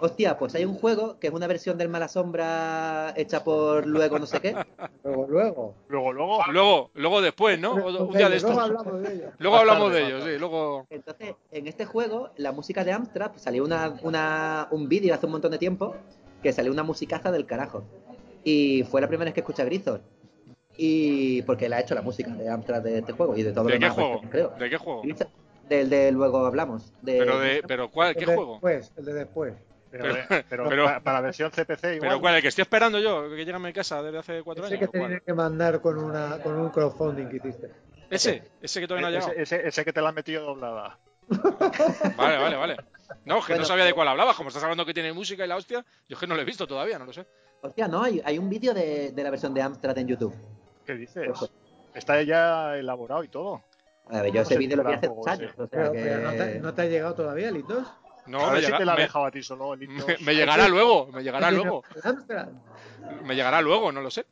Hostia, 0.00 0.36
pues 0.36 0.54
hay 0.54 0.64
un 0.64 0.74
juego 0.74 1.18
que 1.20 1.28
es 1.28 1.32
una 1.32 1.46
versión 1.46 1.78
del 1.78 1.88
Mala 1.88 2.08
Sombra 2.08 3.14
hecha 3.16 3.44
por 3.44 3.86
luego 3.86 4.18
no 4.18 4.26
sé 4.26 4.40
qué. 4.40 4.54
Luego, 5.04 5.26
luego. 5.28 5.74
Luego, 5.88 6.12
luego, 6.12 6.38
Luego, 6.50 6.90
luego 6.94 7.20
después, 7.22 7.58
¿no? 7.60 7.72
O- 7.74 8.04
Un 8.06 8.12
día 8.16 8.28
de 8.28 8.40
Luego 8.40 8.60
hablamos 8.60 9.02
de 9.02 9.14
ello. 9.14 9.30
Luego 9.38 9.56
hablamos 9.56 9.92
de 9.92 10.02
ellos, 10.06 10.24
sí. 10.24 10.38
Luego. 10.38 10.86
Entonces, 10.90 11.34
en 11.52 11.66
este 11.68 11.84
juego, 11.84 12.30
la 12.36 12.52
música 12.52 12.84
de 12.84 12.92
Amstrad 12.92 13.30
pues, 13.30 13.42
salió 13.42 13.64
una, 13.64 13.94
una- 14.02 14.68
un 14.72 14.88
vídeo 14.88 15.14
hace 15.14 15.26
un 15.26 15.32
montón 15.32 15.52
de 15.52 15.58
tiempo 15.58 15.94
que 16.42 16.52
salió 16.52 16.72
una 16.72 16.82
musicaza 16.82 17.30
del 17.30 17.46
carajo. 17.46 17.84
Y 18.42 18.82
fue 18.84 19.00
la 19.00 19.06
primera 19.08 19.26
vez 19.26 19.34
que 19.34 19.40
escuché 19.40 19.62
a 19.62 19.66
Grisor. 19.66 20.00
Y 20.76 21.42
porque 21.42 21.66
él 21.66 21.72
ha 21.72 21.80
hecho 21.80 21.94
la 21.94 22.02
música 22.02 22.30
de 22.32 22.48
Amstrad 22.50 22.82
de 22.82 22.98
este 22.98 23.12
juego 23.12 23.36
y 23.36 23.42
de 23.44 23.52
todo 23.52 23.64
¿De 23.64 23.74
lo 23.74 23.78
qué 23.78 23.84
demás, 23.86 23.94
juego? 23.94 24.20
creo. 24.28 24.48
¿De 24.58 24.68
qué 24.70 24.76
juego? 24.76 25.02
Del 25.68 25.88
de 25.88 26.12
luego 26.12 26.44
hablamos. 26.44 26.92
De, 27.00 27.16
Pero 27.18 27.38
de, 27.38 27.62
pero 27.66 27.90
cuál, 27.90 28.14
¿qué 28.14 28.24
el 28.24 28.34
juego? 28.34 28.52
Después, 28.54 28.92
el 28.96 29.04
de 29.06 29.14
después. 29.14 29.54
Pero, 30.02 30.14
pero- 30.28 30.44
pero, 30.48 30.68
pero- 30.68 30.84
para, 30.84 31.00
para 31.00 31.18
la 31.18 31.20
versión 31.26 31.50
CPC 31.50 31.84
igual. 31.96 32.00
Pero 32.00 32.20
cuál, 32.20 32.34
el 32.36 32.42
que 32.42 32.48
estoy 32.48 32.62
esperando 32.62 32.98
yo, 32.98 33.28
que 33.30 33.44
llega 33.44 33.56
a 33.56 33.60
mi 33.60 33.72
casa 33.72 34.02
desde 34.02 34.18
hace 34.18 34.42
cuatro 34.42 34.64
Ese 34.66 34.74
años. 34.76 34.90
que 34.90 34.98
tenías 34.98 35.22
que 35.22 35.34
mandar 35.34 35.80
con, 35.80 35.98
una, 35.98 36.38
con 36.42 36.56
un 36.56 36.70
crowdfunding 36.70 37.28
que 37.28 37.36
hiciste. 37.36 37.70
Ese, 38.10 38.42
ese 38.60 38.80
que 38.80 38.86
todavía 38.86 39.08
no 39.10 39.16
ha 39.16 39.18
llegado. 39.20 39.32
ese, 39.32 39.42
ese- 39.56 39.68
ese 39.68 39.84
que 39.84 39.92
te 39.92 40.00
la 40.02 40.08
han 40.10 40.14
metido 40.14 40.44
doblada. 40.44 40.98
Vale, 42.16 42.36
vale, 42.38 42.56
vale. 42.56 42.76
No, 43.24 43.42
que 43.44 43.56
no 43.56 43.64
sabía 43.64 43.84
de 43.84 43.92
cuál 43.94 44.08
hablabas. 44.08 44.36
Como 44.36 44.48
estás 44.48 44.62
hablando 44.62 44.84
que 44.84 44.92
tiene 44.94 45.12
música 45.12 45.44
y 45.44 45.48
la 45.48 45.56
hostia, 45.56 45.84
yo 46.08 46.14
es 46.14 46.18
que 46.18 46.26
no 46.26 46.34
lo 46.34 46.42
he 46.42 46.44
visto 46.44 46.66
todavía, 46.66 46.98
no 46.98 47.06
lo 47.06 47.12
sé. 47.12 47.26
Hostia, 47.62 47.88
no, 47.88 48.02
hay, 48.02 48.20
hay 48.24 48.38
un 48.38 48.48
vídeo 48.50 48.74
de, 48.74 49.12
de 49.12 49.22
la 49.22 49.30
versión 49.30 49.54
de 49.54 49.62
Amstrad 49.62 49.96
en 49.98 50.08
YouTube. 50.08 50.34
¿Qué 50.84 50.94
dices? 50.94 51.26
Está 51.94 52.22
ya 52.22 52.76
elaborado 52.76 53.24
y 53.24 53.28
todo. 53.28 53.62
A 54.10 54.20
ver, 54.20 54.32
yo 54.32 54.42
ese 54.42 54.54
se 54.54 54.58
vídeo 54.58 54.76
lo 54.76 54.84
vi 54.84 54.92
hace 54.94 55.06
dos 55.08 55.26
años. 55.26 55.52
O 55.56 55.66
sea 55.66 55.68
Pero, 55.70 55.92
que... 55.92 55.98
pero 56.02 56.20
no, 56.20 56.30
te, 56.32 56.60
¿no 56.60 56.74
te 56.74 56.82
ha 56.82 56.84
llegado 56.86 57.14
todavía, 57.14 57.50
Litos? 57.50 57.86
No, 58.26 58.40
a 58.40 58.46
me, 58.48 58.52
ver 58.54 58.60
si 58.60 58.66
llega- 58.66 58.78
te 58.78 58.84
la 58.84 58.92
ha 58.92 58.96
me- 58.96 59.02
dejado 59.02 59.24
a 59.26 59.30
ti 59.30 59.42
solo, 59.42 59.74
Litos. 59.76 60.06
me- 60.06 60.18
me 60.18 60.34
llegará 60.34 60.66
luego, 60.68 61.06
me 61.12 61.22
llegará 61.22 61.48
¿Tiene 61.48 61.62
luego. 61.64 61.84
el? 62.04 63.22
Me 63.24 63.34
llegará 63.34 63.60
luego, 63.60 63.92
no 63.92 64.00
lo 64.00 64.10
sé. 64.10 64.24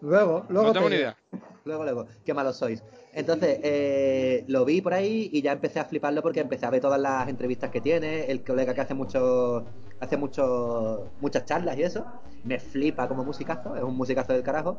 Luego, 0.00 0.44
luego 0.48 0.68
No 0.68 0.72
tengo 0.72 0.88
te 0.88 0.94
ni 0.94 1.00
idea. 1.00 1.16
Luego, 1.64 1.84
luego, 1.84 2.06
qué 2.24 2.34
malos 2.34 2.56
sois. 2.56 2.82
Entonces, 3.14 3.58
eh, 3.62 4.44
lo 4.48 4.64
vi 4.64 4.80
por 4.82 4.92
ahí 4.92 5.30
y 5.32 5.40
ya 5.40 5.52
empecé 5.52 5.80
a 5.80 5.84
fliparlo 5.84 6.20
porque 6.20 6.40
empecé 6.40 6.66
a 6.66 6.70
ver 6.70 6.80
todas 6.82 7.00
las 7.00 7.26
entrevistas 7.28 7.70
que 7.70 7.80
tiene, 7.80 8.24
el 8.30 8.42
colega 8.44 8.74
que 8.74 8.80
hace 8.82 8.92
mucho, 8.92 9.64
hace 10.00 10.16
mucho, 10.16 11.10
muchas 11.20 11.44
charlas 11.46 11.78
y 11.78 11.84
eso. 11.84 12.04
Me 12.42 12.58
flipa 12.58 13.08
como 13.08 13.24
musicazo, 13.24 13.76
es 13.76 13.82
un 13.82 13.96
musicazo 13.96 14.32
del 14.34 14.42
carajo. 14.42 14.78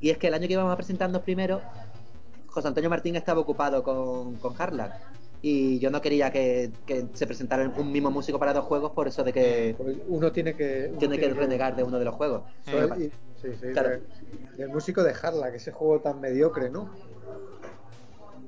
Y 0.00 0.10
es 0.10 0.18
que 0.18 0.26
el 0.28 0.34
año 0.34 0.46
que 0.48 0.54
íbamos 0.54 0.72
a 0.72 0.76
presentarnos 0.76 1.22
primero, 1.22 1.60
José 2.48 2.66
Antonio 2.68 2.90
Martín 2.90 3.14
estaba 3.16 3.40
ocupado 3.40 3.82
con, 3.84 4.36
con 4.38 4.54
Harlack. 4.60 4.92
Y 5.46 5.78
yo 5.78 5.90
no 5.90 6.00
quería 6.00 6.30
que, 6.30 6.70
que 6.86 7.04
se 7.12 7.26
presentara 7.26 7.70
un 7.76 7.92
mismo 7.92 8.10
músico 8.10 8.38
para 8.38 8.54
dos 8.54 8.64
juegos 8.64 8.92
por 8.92 9.08
eso 9.08 9.22
de 9.22 9.30
que 9.34 9.76
uno 10.08 10.32
tiene 10.32 10.56
que. 10.56 10.86
uno 10.88 10.98
tiene 10.98 11.18
que 11.18 11.28
renegar 11.34 11.76
de 11.76 11.82
uno 11.82 11.98
de 11.98 12.06
los 12.06 12.14
juegos. 12.14 12.44
Y- 12.66 13.10
sí, 13.42 13.48
sí, 13.60 13.66
Claro. 13.74 13.90
de- 13.90 14.00
del 14.56 14.70
músico 14.70 15.02
de 15.02 15.12
Harla, 15.12 15.50
que 15.50 15.58
ese 15.58 15.70
juego 15.70 16.00
tan 16.00 16.18
mediocre, 16.18 16.70
¿no? 16.70 16.90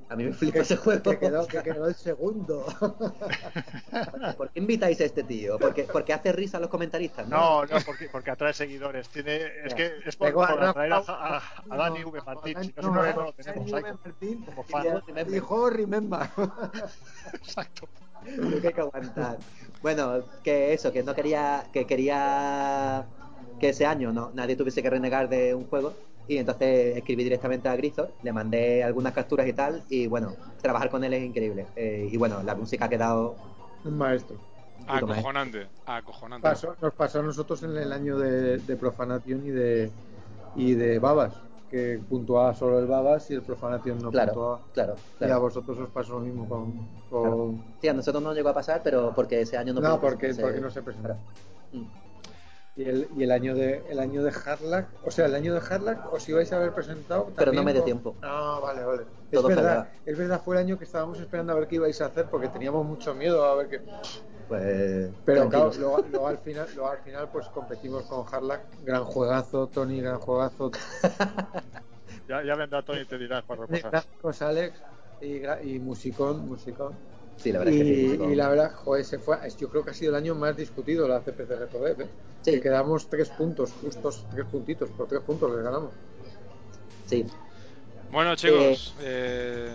A 0.08 0.14
mí 0.14 0.24
me 0.24 0.32
flipa 0.32 0.60
ese 0.60 0.76
juego. 0.76 1.02
Que 1.02 1.18
quedó, 1.18 1.46
que 1.48 1.62
quedó 1.62 1.86
el 1.88 1.94
segundo. 1.94 2.64
¿Por 4.36 4.50
qué 4.50 4.60
invitáis 4.60 5.00
a 5.00 5.04
este 5.04 5.24
tío? 5.24 5.58
Porque, 5.58 5.84
porque 5.84 6.12
hace 6.12 6.32
risa 6.32 6.58
a 6.58 6.60
los 6.60 6.70
comentaristas, 6.70 7.26
¿no? 7.28 7.36
No, 7.36 7.66
no, 7.66 7.76
porque, 7.84 8.08
porque 8.10 8.30
atrae 8.30 8.52
seguidores. 8.52 9.08
Tiene, 9.08 9.40
es 9.64 9.74
que 9.74 9.92
es 10.04 10.14
por, 10.16 10.32
por 10.32 10.62
atraer 10.62 10.92
a, 10.92 10.96
a- 11.08 11.42
a 11.70 11.76
Dani 11.76 12.04
V. 12.04 12.20
Martín. 12.24 12.56
Si 12.62 12.72
no, 12.76 12.82
No, 12.82 12.94
no, 12.94 13.02
no, 13.02 13.12
no 13.14 13.22
lo 13.24 13.32
tenemos 13.32 13.70
Dani 13.70 13.86
ahí 13.86 13.92
V. 13.92 13.98
Martín 14.04 14.44
como 14.44 14.62
fan. 14.62 14.86
dijo 15.28 15.70
Remember. 15.70 16.20
Exacto. 17.32 17.88
Lo 18.36 18.60
que 18.60 18.68
hay 18.68 18.72
que 18.74 18.80
aguantar. 18.80 19.38
Bueno, 19.82 20.20
que 20.42 20.72
eso, 20.72 20.92
que 20.92 21.02
no 21.02 21.14
quería, 21.14 21.64
que 21.72 21.86
quería 21.86 23.06
que 23.60 23.70
ese 23.70 23.86
año 23.86 24.12
no, 24.12 24.30
nadie 24.34 24.54
tuviese 24.56 24.82
que 24.82 24.90
renegar 24.90 25.28
de 25.28 25.54
un 25.54 25.66
juego. 25.66 25.94
Y 26.28 26.38
entonces 26.38 26.96
escribí 26.96 27.22
directamente 27.24 27.68
a 27.68 27.76
Grisor, 27.76 28.12
le 28.22 28.32
mandé 28.32 28.82
algunas 28.82 29.12
capturas 29.12 29.46
y 29.46 29.52
tal, 29.52 29.84
y 29.88 30.06
bueno, 30.08 30.34
trabajar 30.60 30.90
con 30.90 31.04
él 31.04 31.14
es 31.14 31.22
increíble. 31.24 31.66
Eh, 31.76 32.08
y 32.10 32.16
bueno, 32.16 32.42
la 32.42 32.54
música 32.54 32.86
ha 32.86 32.88
quedado 32.88 33.36
Un 33.84 33.96
maestro. 33.96 34.36
maestro. 34.84 35.12
Acojonante, 35.12 35.68
acojonante. 35.86 36.42
Pasó- 36.48 36.74
nos 36.80 36.94
pasó 36.94 37.20
a 37.20 37.22
nosotros 37.22 37.62
en 37.62 37.76
el 37.76 37.92
año 37.92 38.18
de, 38.18 38.58
de 38.58 38.76
Profanación 38.76 39.46
y 39.46 39.50
de, 39.50 39.90
y 40.56 40.74
de 40.74 40.98
Babas, 40.98 41.34
que 41.70 42.00
puntuaba 42.08 42.54
solo 42.54 42.78
el 42.80 42.86
Babas 42.86 43.30
y 43.30 43.34
el 43.34 43.42
Profanación 43.42 43.98
no 44.02 44.10
Claro, 44.10 44.32
puntuaba. 44.32 44.60
claro, 44.72 44.94
Y 44.94 45.24
a 45.24 45.26
claro. 45.28 45.40
vosotros 45.40 45.78
os 45.78 45.90
pasó 45.90 46.14
lo 46.14 46.20
mismo 46.20 46.48
con. 46.48 46.72
con... 47.08 47.62
Sí, 47.80 47.88
a 47.88 47.92
nosotros 47.94 48.22
no 48.22 48.34
llegó 48.34 48.48
a 48.48 48.54
pasar, 48.54 48.80
pero 48.82 49.12
porque 49.14 49.40
ese 49.40 49.56
año 49.56 49.72
no 49.72 49.80
No, 49.80 50.00
porque, 50.00 50.34
porque 50.34 50.60
no 50.60 50.70
se 50.70 50.82
presentó. 50.82 51.08
Claro. 51.08 51.20
Mm. 51.72 52.05
Y 52.76 52.82
el, 52.84 53.08
y 53.16 53.22
el 53.22 53.30
año 53.30 53.54
de 53.54 53.82
el 53.88 53.98
año 53.98 54.22
de 54.22 54.30
Harlack, 54.30 54.88
o 55.02 55.10
sea, 55.10 55.24
el 55.26 55.34
año 55.34 55.54
de 55.54 55.60
Harlack 55.60 56.12
os 56.12 56.28
ibais 56.28 56.52
a 56.52 56.56
haber 56.56 56.72
presentado. 56.74 57.32
Pero 57.34 57.52
no 57.52 57.62
me 57.62 57.72
dio 57.72 57.80
con- 57.80 57.86
tiempo. 57.86 58.16
Ah, 58.20 58.60
vale, 58.62 58.84
vale. 58.84 59.02
Todo 59.32 59.48
es 59.48 59.56
verdad, 59.56 59.70
fallaba. 59.70 59.92
es 60.04 60.18
verdad, 60.18 60.42
fue 60.44 60.56
el 60.56 60.62
año 60.62 60.78
que 60.78 60.84
estábamos 60.84 61.18
esperando 61.18 61.52
a 61.52 61.56
ver 61.56 61.66
qué 61.68 61.76
ibais 61.76 62.00
a 62.02 62.06
hacer 62.06 62.26
porque 62.30 62.48
teníamos 62.48 62.84
mucho 62.84 63.14
miedo 63.14 63.44
a 63.44 63.54
ver 63.56 63.68
qué. 63.68 63.80
Pues. 64.46 65.10
Pero 65.24 65.48
claro, 65.48 65.72
luego, 65.78 66.04
luego 66.08 66.28
al 66.28 66.38
final, 66.38 66.68
luego 66.74 66.90
al 66.90 66.98
final 66.98 67.28
pues 67.30 67.48
competimos 67.48 68.04
con 68.04 68.24
Harlack, 68.30 68.62
gran 68.82 69.04
juegazo, 69.04 69.66
Tony, 69.68 70.00
gran 70.00 70.18
juegazo, 70.20 70.70
Ya, 72.28 72.42
ya 72.44 72.54
vendrá 72.56 72.82
Tony 72.82 73.00
y 73.00 73.04
te 73.06 73.18
dirás 73.18 73.44
para 73.44 73.62
repasar. 73.62 73.90
gráficos 73.90 74.42
Alex 74.42 74.82
y, 75.20 75.46
y 75.74 75.78
musicón, 75.80 76.46
musicón. 76.46 76.94
Sí, 77.36 77.52
la 77.52 77.58
verdad 77.60 77.74
es 77.74 77.80
que 77.80 77.86
sí. 77.86 78.18
Y, 78.20 78.32
y 78.32 78.34
la 78.34 78.48
verdad, 78.48 78.72
joder, 78.74 79.04
se 79.04 79.18
fue, 79.18 79.36
yo 79.58 79.68
creo 79.68 79.84
que 79.84 79.90
ha 79.90 79.94
sido 79.94 80.10
el 80.10 80.16
año 80.16 80.34
más 80.34 80.56
discutido 80.56 81.06
la 81.06 81.20
CPC 81.20 81.50
Retrodev, 81.58 82.00
¿eh? 82.02 82.06
Sí. 82.42 82.52
Que 82.52 82.60
quedamos 82.60 83.08
tres 83.08 83.28
puntos, 83.30 83.72
justos 83.80 84.24
tres 84.32 84.46
puntitos, 84.46 84.88
por 84.90 85.06
tres 85.08 85.20
puntos 85.22 85.50
les 85.54 85.62
ganamos. 85.64 85.92
Sí. 87.06 87.26
Bueno, 88.10 88.34
chicos, 88.36 88.94
eh, 89.00 89.70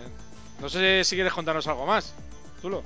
no 0.60 0.68
sé 0.68 1.04
si 1.04 1.16
quieres 1.16 1.32
contarnos 1.32 1.66
algo 1.66 1.86
más. 1.86 2.14
Tulo. 2.60 2.82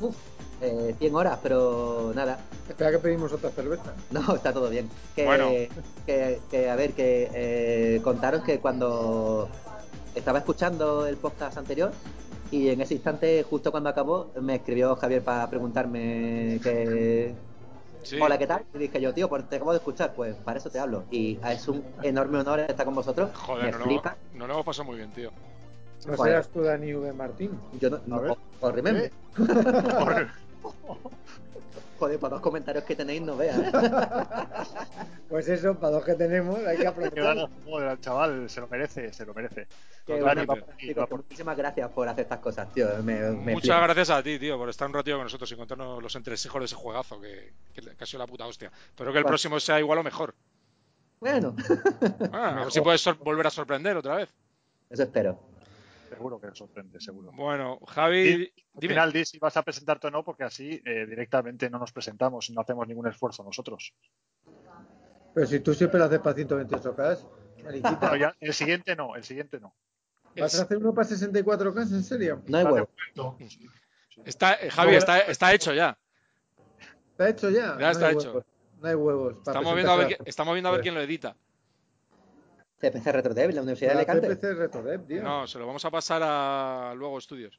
Uf, 0.00 0.16
eh, 0.60 0.94
100 0.98 1.14
horas, 1.14 1.38
pero 1.42 2.12
nada. 2.14 2.38
Espera 2.68 2.90
que 2.90 2.98
pedimos 2.98 3.32
otra 3.32 3.50
cerveza. 3.50 3.94
No, 4.10 4.34
está 4.34 4.52
todo 4.52 4.68
bien. 4.70 4.88
Que, 5.14 5.24
Bueno. 5.24 5.48
que, 6.06 6.40
que, 6.50 6.70
a 6.70 6.76
ver, 6.76 6.92
que 6.92 7.30
eh, 7.34 8.00
contaros 8.02 8.42
que 8.44 8.60
cuando 8.60 9.48
estaba 10.14 10.38
escuchando 10.38 11.06
el 11.06 11.16
podcast 11.16 11.58
anterior, 11.58 11.92
Y 12.50 12.68
en 12.68 12.80
ese 12.80 12.94
instante, 12.94 13.42
justo 13.48 13.70
cuando 13.70 13.88
acabó, 13.88 14.30
me 14.40 14.56
escribió 14.56 14.94
Javier 14.96 15.22
para 15.22 15.48
preguntarme 15.48 16.60
que... 16.62 17.34
Sí. 18.02 18.20
Hola, 18.20 18.36
¿qué 18.36 18.46
tal? 18.46 18.64
Y 18.74 18.78
dije 18.78 19.00
yo, 19.00 19.14
tío, 19.14 19.30
pues 19.30 19.48
te 19.48 19.56
acabo 19.56 19.72
de 19.72 19.78
escuchar, 19.78 20.12
pues 20.14 20.36
para 20.36 20.58
eso 20.58 20.68
te 20.68 20.78
hablo. 20.78 21.04
Y 21.10 21.38
es 21.48 21.66
un 21.68 21.82
enorme 22.02 22.38
honor 22.38 22.60
estar 22.60 22.84
con 22.84 22.94
vosotros. 22.94 23.30
Joder, 23.34 23.64
me 23.64 23.70
no 23.72 23.78
lo, 23.78 23.84
flipa. 23.86 24.16
no 24.34 24.46
lo 24.46 24.52
hemos 24.52 24.66
pasado 24.66 24.84
muy 24.84 24.96
bien, 24.98 25.10
tío. 25.12 25.30
No 26.06 26.14
Joder. 26.14 26.32
serás 26.32 26.48
tú, 26.48 26.60
Dani 26.60 26.92
V. 26.94 27.12
Martín. 27.14 27.58
Yo 27.80 27.88
no, 27.88 28.00
no, 28.06 28.20
ver. 28.20 28.30
o- 28.32 28.38
o 28.60 28.70
remember. 28.72 29.10
Joder, 31.98 32.18
para 32.18 32.32
dos 32.34 32.40
comentarios 32.42 32.84
que 32.84 32.96
tenéis 32.96 33.22
no 33.22 33.36
veas. 33.36 33.58
Pues 35.28 35.48
eso, 35.48 35.74
para 35.74 35.94
los 35.96 36.04
que 36.04 36.14
tenemos, 36.14 36.58
hay 36.64 36.76
que 36.76 36.82
Qué 36.82 36.88
aprovechar. 36.88 37.48
joder, 37.64 37.98
chaval 38.00 38.48
se 38.48 38.60
lo 38.60 38.68
merece, 38.68 39.12
se 39.12 39.24
lo 39.24 39.34
merece. 39.34 39.66
Por- 40.06 41.16
muchísimas 41.18 41.56
gracias 41.56 41.90
por 41.90 42.06
hacer 42.08 42.22
estas 42.24 42.38
cosas, 42.38 42.72
tío. 42.72 42.86
Me, 43.02 43.18
me 43.30 43.52
Muchas 43.54 43.80
gracias 43.82 44.10
a 44.10 44.22
ti, 44.22 44.38
tío, 44.38 44.56
por 44.58 44.68
estar 44.68 44.86
un 44.86 44.94
ratito 44.94 45.16
con 45.16 45.24
nosotros 45.24 45.50
y 45.50 45.56
contarnos 45.56 46.00
los 46.02 46.14
entresijos 46.14 46.60
de 46.60 46.66
ese 46.66 46.76
juegazo 46.76 47.20
que, 47.20 47.52
que, 47.72 47.80
que 47.80 48.04
ha 48.04 48.06
sido 48.06 48.20
la 48.20 48.26
puta 48.26 48.46
hostia. 48.46 48.70
Espero 48.90 49.12
que 49.12 49.18
el 49.18 49.24
próximo 49.24 49.58
sea 49.58 49.80
igual 49.80 49.98
o 49.98 50.02
mejor. 50.04 50.34
Bueno, 51.20 51.56
Ah, 52.32 52.50
a 52.50 52.64
ver 52.64 52.70
si 52.72 52.80
puedes 52.82 53.02
volver 53.18 53.46
a 53.46 53.50
sorprender 53.50 53.96
otra 53.96 54.16
vez. 54.16 54.28
eso 54.90 55.02
espero. 55.04 55.38
Seguro 56.14 56.40
que 56.40 56.54
sorprende, 56.54 57.00
seguro. 57.00 57.32
Bueno, 57.32 57.80
Javi, 57.88 58.52
Al 58.74 58.80
final 58.80 59.12
di 59.12 59.24
si 59.24 59.38
vas 59.38 59.56
a 59.56 59.62
presentarte 59.62 60.06
o 60.06 60.10
no, 60.10 60.22
porque 60.22 60.44
así 60.44 60.80
eh, 60.84 61.06
directamente 61.06 61.68
no 61.68 61.78
nos 61.78 61.92
presentamos, 61.92 62.50
no 62.50 62.60
hacemos 62.60 62.86
ningún 62.86 63.08
esfuerzo 63.08 63.42
nosotros. 63.42 63.92
Pero 65.34 65.46
si 65.46 65.58
tú 65.58 65.74
siempre 65.74 65.98
lo 65.98 66.04
haces 66.04 66.20
para 66.20 66.36
128K, 66.36 67.18
mariquita, 67.64 67.98
Pero 68.00 68.16
ya, 68.16 68.36
el 68.38 68.54
siguiente 68.54 68.94
no, 68.94 69.16
el 69.16 69.24
siguiente 69.24 69.58
no. 69.58 69.74
¿vas 70.38 70.58
a 70.58 70.62
hacer 70.62 70.78
uno 70.78 70.94
para 70.94 71.08
64K? 71.08 71.80
¿En 71.80 72.04
serio? 72.04 72.42
No 72.46 72.58
hay 72.58 72.64
Está 72.64 72.70
momento. 72.70 73.36
Está, 74.24 74.54
eh, 74.54 74.70
Javi, 74.70 74.94
está, 74.94 75.18
está 75.18 75.52
hecho 75.52 75.74
ya. 75.74 75.98
¿Está 77.10 77.28
hecho 77.28 77.50
ya? 77.50 77.76
Ya 77.78 77.90
está 77.90 78.08
hay 78.08 78.14
hecho. 78.14 78.28
huevos, 78.28 78.44
No 78.80 78.88
hay 78.88 78.94
huevos. 78.94 79.36
Estamos 79.38 79.74
viendo, 79.74 79.92
a 79.92 79.96
ver, 79.96 80.18
estamos 80.24 80.54
viendo 80.54 80.68
a 80.68 80.72
ver 80.72 80.80
quién 80.82 80.94
lo 80.94 81.00
edita. 81.00 81.36
CPC 82.90 83.12
RetroDev, 83.12 83.50
la 83.54 83.62
Universidad 83.62 83.92
de 83.92 83.96
Alicante. 83.98 84.28
CPC 84.28 84.58
RetroDev, 84.58 85.06
tío. 85.06 85.22
No, 85.22 85.46
se 85.46 85.58
lo 85.58 85.66
vamos 85.66 85.84
a 85.84 85.90
pasar 85.90 86.22
a 86.24 86.92
luego 86.96 87.18
estudios. 87.18 87.58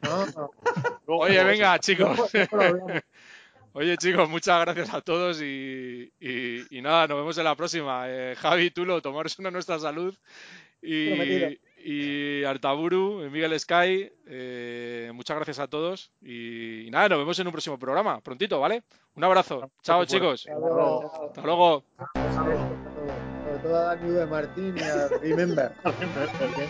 No, 0.00 0.26
no. 0.26 0.50
Luego- 1.06 1.22
Oye, 1.24 1.42
venga, 1.44 1.78
chicos. 1.78 2.18
Oye, 3.76 3.96
chicos, 3.96 4.28
muchas 4.28 4.60
gracias 4.60 4.94
a 4.94 5.00
todos 5.00 5.40
y, 5.42 6.12
y- 6.20 6.64
y 6.78 6.80
nada, 6.82 7.08
nos 7.08 7.18
vemos 7.18 7.36
en 7.38 7.44
la 7.44 7.56
próxima. 7.56 8.04
Eh, 8.06 8.34
Javi, 8.38 8.70
Tulo, 8.70 9.02
tomaros 9.02 9.38
una 9.38 9.50
nuestra 9.50 9.78
salud. 9.78 10.14
Y, 10.80 11.58
y 11.82 12.44
Artaburu, 12.44 13.28
Miguel 13.30 13.58
Sky, 13.58 14.12
eh, 14.26 15.10
muchas 15.14 15.36
gracias 15.36 15.58
a 15.58 15.66
todos. 15.66 16.12
Y, 16.22 16.86
y 16.86 16.90
nada, 16.90 17.08
nos 17.08 17.18
vemos 17.18 17.38
en 17.38 17.46
un 17.48 17.52
próximo 17.52 17.78
programa, 17.78 18.20
prontito, 18.20 18.60
¿vale? 18.60 18.82
Un 19.14 19.24
abrazo. 19.24 19.70
Chao, 19.82 20.04
chicos. 20.04 20.46
Hasta 20.46 20.60
luego, 20.60 21.10
chao. 21.10 21.26
Hasta 21.28 21.42
luego. 21.42 22.83
Sobre 23.64 23.76
todo 23.76 23.88
a 23.88 23.96
Dani 23.96 24.10
V. 24.10 24.26
Martín 24.26 24.74
y 24.76 24.82
a 24.82 25.08
Remember. 25.22 25.72
Bien. 26.54 26.68